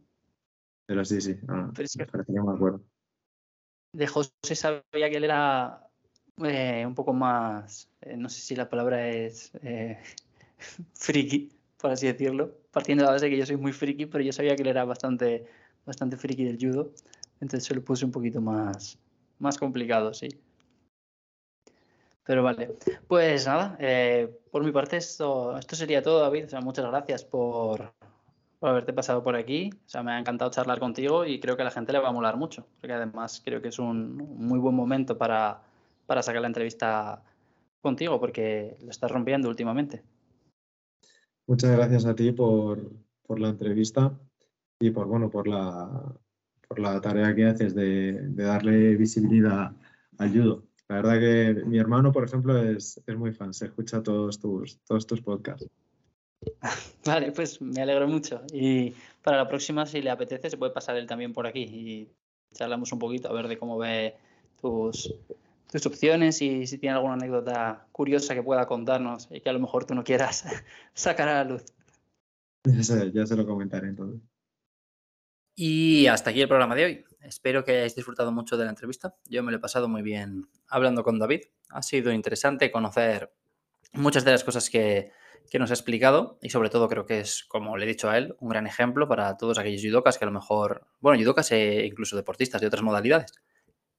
Pero 0.86 1.04
sí, 1.04 1.20
sí, 1.20 1.36
ah, 1.48 1.70
me 1.76 2.42
me 2.42 2.52
acuerdo. 2.52 2.82
De 3.92 4.06
José 4.08 4.56
sabía 4.56 5.08
que 5.08 5.16
él 5.16 5.24
era 5.24 5.88
eh, 6.42 6.84
un 6.84 6.94
poco 6.94 7.12
más, 7.12 7.88
eh, 8.00 8.16
no 8.16 8.28
sé 8.28 8.40
si 8.40 8.56
la 8.56 8.68
palabra 8.68 9.08
es 9.08 9.52
eh, 9.62 9.98
friki, 10.94 11.52
por 11.84 11.90
así 11.90 12.06
decirlo, 12.06 12.50
partiendo 12.72 13.02
de 13.02 13.08
la 13.08 13.12
base 13.12 13.26
de 13.26 13.32
que 13.32 13.36
yo 13.36 13.44
soy 13.44 13.58
muy 13.58 13.70
friki, 13.70 14.06
pero 14.06 14.24
yo 14.24 14.32
sabía 14.32 14.56
que 14.56 14.62
él 14.62 14.68
era 14.68 14.86
bastante, 14.86 15.44
bastante 15.84 16.16
friki 16.16 16.42
del 16.42 16.56
judo, 16.56 16.92
entonces 17.42 17.64
se 17.64 17.74
lo 17.74 17.84
puse 17.84 18.06
un 18.06 18.10
poquito 18.10 18.40
más, 18.40 18.98
más 19.38 19.58
complicado, 19.58 20.14
sí. 20.14 20.28
Pero 22.24 22.42
vale, 22.42 22.74
pues 23.06 23.46
nada, 23.46 23.76
por 24.50 24.64
mi 24.64 24.72
parte 24.72 24.96
esto, 24.96 25.58
esto 25.58 25.76
sería 25.76 26.00
todo, 26.00 26.20
David. 26.20 26.46
Muchas 26.62 26.86
gracias 26.86 27.22
por, 27.22 27.92
por 28.58 28.70
haberte 28.70 28.94
pasado 28.94 29.22
por 29.22 29.36
aquí. 29.36 29.68
Me 30.02 30.12
ha 30.12 30.18
encantado 30.18 30.50
charlar 30.50 30.80
contigo 30.80 31.26
y 31.26 31.38
creo 31.38 31.54
que 31.54 31.64
a 31.64 31.66
la 31.66 31.70
gente 31.70 31.92
le 31.92 31.98
va 31.98 32.08
a 32.08 32.12
molar 32.12 32.38
mucho, 32.38 32.66
porque 32.80 32.94
además 32.94 33.42
creo 33.44 33.60
que 33.60 33.68
es 33.68 33.78
un 33.78 34.16
muy 34.16 34.58
buen 34.58 34.74
momento 34.74 35.18
para, 35.18 35.60
para 36.06 36.22
sacar 36.22 36.40
la 36.40 36.48
entrevista 36.48 37.22
contigo, 37.82 38.18
porque 38.18 38.78
lo 38.82 38.88
estás 38.88 39.10
rompiendo 39.10 39.50
últimamente. 39.50 40.02
Muchas 41.46 41.76
gracias 41.76 42.06
a 42.06 42.14
ti 42.14 42.32
por, 42.32 42.90
la 43.36 43.48
entrevista 43.48 44.18
y 44.78 44.90
por 44.90 45.06
bueno 45.06 45.30
por 45.30 45.46
la, 45.46 46.14
por 46.66 46.78
la 46.78 47.00
tarea 47.00 47.34
que 47.34 47.44
haces 47.44 47.74
de, 47.74 48.18
darle 48.30 48.96
visibilidad 48.96 49.72
al 50.18 50.30
judo. 50.30 50.64
La 50.88 50.96
verdad 50.96 51.18
que 51.18 51.64
mi 51.66 51.78
hermano, 51.78 52.12
por 52.12 52.24
ejemplo, 52.24 52.56
es, 52.58 53.00
muy 53.16 53.32
fan, 53.32 53.52
se 53.52 53.66
escucha 53.66 54.02
todos 54.02 54.38
tus, 54.38 54.78
todos 54.80 55.06
tus 55.06 55.20
podcasts. 55.20 55.68
Vale, 57.04 57.32
pues 57.32 57.60
me 57.60 57.82
alegro 57.82 58.06
mucho. 58.08 58.42
Y 58.52 58.94
para 59.22 59.38
la 59.38 59.48
próxima, 59.48 59.86
si 59.86 60.00
le 60.00 60.10
apetece, 60.10 60.50
se 60.50 60.56
puede 60.56 60.72
pasar 60.72 60.96
él 60.96 61.06
también 61.06 61.32
por 61.32 61.46
aquí 61.46 61.62
y 61.62 62.08
charlamos 62.54 62.92
un 62.92 62.98
poquito 62.98 63.28
a 63.28 63.32
ver 63.32 63.48
de 63.48 63.58
cómo 63.58 63.78
ve 63.78 64.14
tus, 64.60 65.14
tus 65.74 65.86
opciones 65.86 66.40
y 66.40 66.68
si 66.68 66.78
tiene 66.78 66.94
alguna 66.94 67.14
anécdota 67.14 67.88
curiosa 67.90 68.32
que 68.32 68.44
pueda 68.44 68.64
contarnos 68.64 69.26
y 69.32 69.40
que 69.40 69.48
a 69.48 69.52
lo 69.52 69.58
mejor 69.58 69.84
tú 69.84 69.96
no 69.96 70.04
quieras 70.04 70.44
sacar 70.94 71.28
a 71.28 71.42
la 71.42 71.44
luz. 71.50 71.64
Ya 72.64 73.26
se, 73.26 73.36
lo 73.36 73.44
comentaré 73.44 73.88
entonces. 73.88 74.20
Y 75.56 76.06
hasta 76.06 76.30
aquí 76.30 76.40
el 76.40 76.46
programa 76.46 76.76
de 76.76 76.84
hoy. 76.84 77.04
Espero 77.22 77.64
que 77.64 77.72
hayáis 77.72 77.96
disfrutado 77.96 78.30
mucho 78.30 78.56
de 78.56 78.64
la 78.64 78.70
entrevista. 78.70 79.16
Yo 79.28 79.42
me 79.42 79.50
lo 79.50 79.58
he 79.58 79.60
pasado 79.60 79.88
muy 79.88 80.02
bien 80.02 80.48
hablando 80.68 81.02
con 81.02 81.18
David. 81.18 81.40
Ha 81.70 81.82
sido 81.82 82.12
interesante 82.12 82.70
conocer 82.70 83.32
muchas 83.94 84.24
de 84.24 84.30
las 84.30 84.44
cosas 84.44 84.70
que, 84.70 85.10
que 85.50 85.58
nos 85.58 85.70
ha 85.72 85.74
explicado 85.74 86.38
y 86.40 86.50
sobre 86.50 86.70
todo 86.70 86.88
creo 86.88 87.04
que 87.04 87.18
es, 87.18 87.42
como 87.48 87.76
le 87.76 87.84
he 87.84 87.88
dicho 87.88 88.08
a 88.08 88.16
él, 88.16 88.36
un 88.38 88.48
gran 88.48 88.68
ejemplo 88.68 89.08
para 89.08 89.36
todos 89.36 89.58
aquellos 89.58 89.82
judokas 89.82 90.18
que 90.18 90.24
a 90.24 90.28
lo 90.28 90.32
mejor, 90.32 90.86
bueno, 91.00 91.20
judokas 91.20 91.50
e 91.50 91.84
incluso 91.84 92.14
deportistas 92.14 92.60
de 92.60 92.68
otras 92.68 92.84
modalidades, 92.84 93.32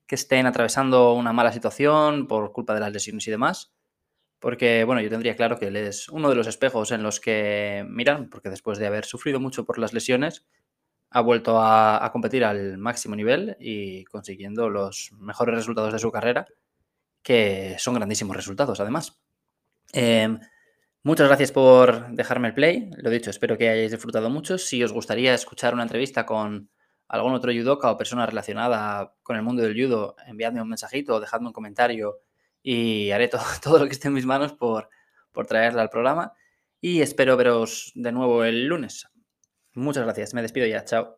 que 0.08 0.16
estén 0.16 0.46
atravesando 0.46 1.14
una 1.14 1.34
mala 1.34 1.52
situación 1.52 2.28
por 2.28 2.52
culpa 2.52 2.74
de 2.74 2.80
las 2.80 2.92
lesiones 2.92 3.28
y 3.28 3.32
demás. 3.32 3.74
Porque, 4.40 4.84
bueno, 4.84 5.02
yo 5.02 5.10
tendría 5.10 5.36
claro 5.36 5.58
que 5.58 5.68
él 5.68 5.76
es 5.76 6.10
uno 6.10 6.30
de 6.30 6.36
los 6.36 6.48
espejos 6.48 6.92
en 6.92 7.02
los 7.02 7.20
que 7.20 7.86
miran, 7.90 8.30
porque 8.30 8.50
después 8.50 8.78
de 8.78 8.86
haber 8.86 9.06
sufrido 9.06 9.40
mucho 9.40 9.66
por 9.66 9.80
las 9.80 9.94
lesiones, 9.94 10.46
ha 11.10 11.22
vuelto 11.22 11.62
a, 11.62 12.10
competir 12.12 12.44
al 12.44 12.78
máximo 12.78 13.16
nivel 13.16 13.56
y 13.60 14.04
consiguiendo 14.06 14.70
los 14.70 15.12
mejores 15.18 15.56
resultados 15.56 15.94
de 15.94 16.00
su 16.00 16.12
carrera, 16.12 16.46
que 17.24 17.76
son 17.80 17.96
grandísimos 17.96 18.36
resultados, 18.36 18.80
además. 18.80 19.20
Em, 19.94 20.40
muchas 21.04 21.28
gracias 21.28 21.52
por 21.52 22.10
dejarme 22.12 22.50
el 22.50 22.54
play. 22.54 22.90
Lo 22.98 23.10
dicho, 23.10 23.30
espero 23.30 23.58
que 23.58 23.70
hayáis 23.70 23.92
disfrutado 23.92 24.30
mucho. 24.30 24.58
Si 24.58 24.84
os 24.84 24.92
gustaría 24.92 25.34
escuchar 25.34 25.74
una 25.74 25.84
entrevista 25.84 26.26
con 26.26 26.70
algún 27.08 27.34
otro 27.34 27.52
judoka 27.52 27.92
o 27.92 27.98
persona 27.98 28.26
relacionada 28.26 29.14
con 29.24 29.36
el 29.36 29.44
mundo 29.44 29.62
del 29.62 29.80
judo, 29.80 30.16
enviadme 30.28 30.62
un 30.62 30.70
mensajito 30.70 31.16
o 31.16 31.20
dejadme 31.20 31.48
un 31.48 31.54
comentario 31.54 32.20
y 32.62 33.12
haré 33.12 33.28
todo, 33.28 33.44
todo 33.64 33.80
lo 33.80 33.86
que 33.86 33.92
esté 33.92 34.08
en 34.08 34.14
mis 34.14 34.26
manos 34.26 34.54
por, 34.54 34.90
por 35.32 35.48
traerla 35.48 35.82
al 35.82 35.90
programa. 35.90 36.34
Y 36.82 37.02
espero 37.02 37.38
veros 37.38 37.92
de 37.96 38.12
nuevo 38.12 38.44
el 38.44 38.68
lunes. 38.68 39.08
Muchas 39.74 40.04
gracias, 40.04 40.34
me 40.34 40.42
despido 40.42 40.68
ya, 40.68 40.84
chao. 40.86 41.18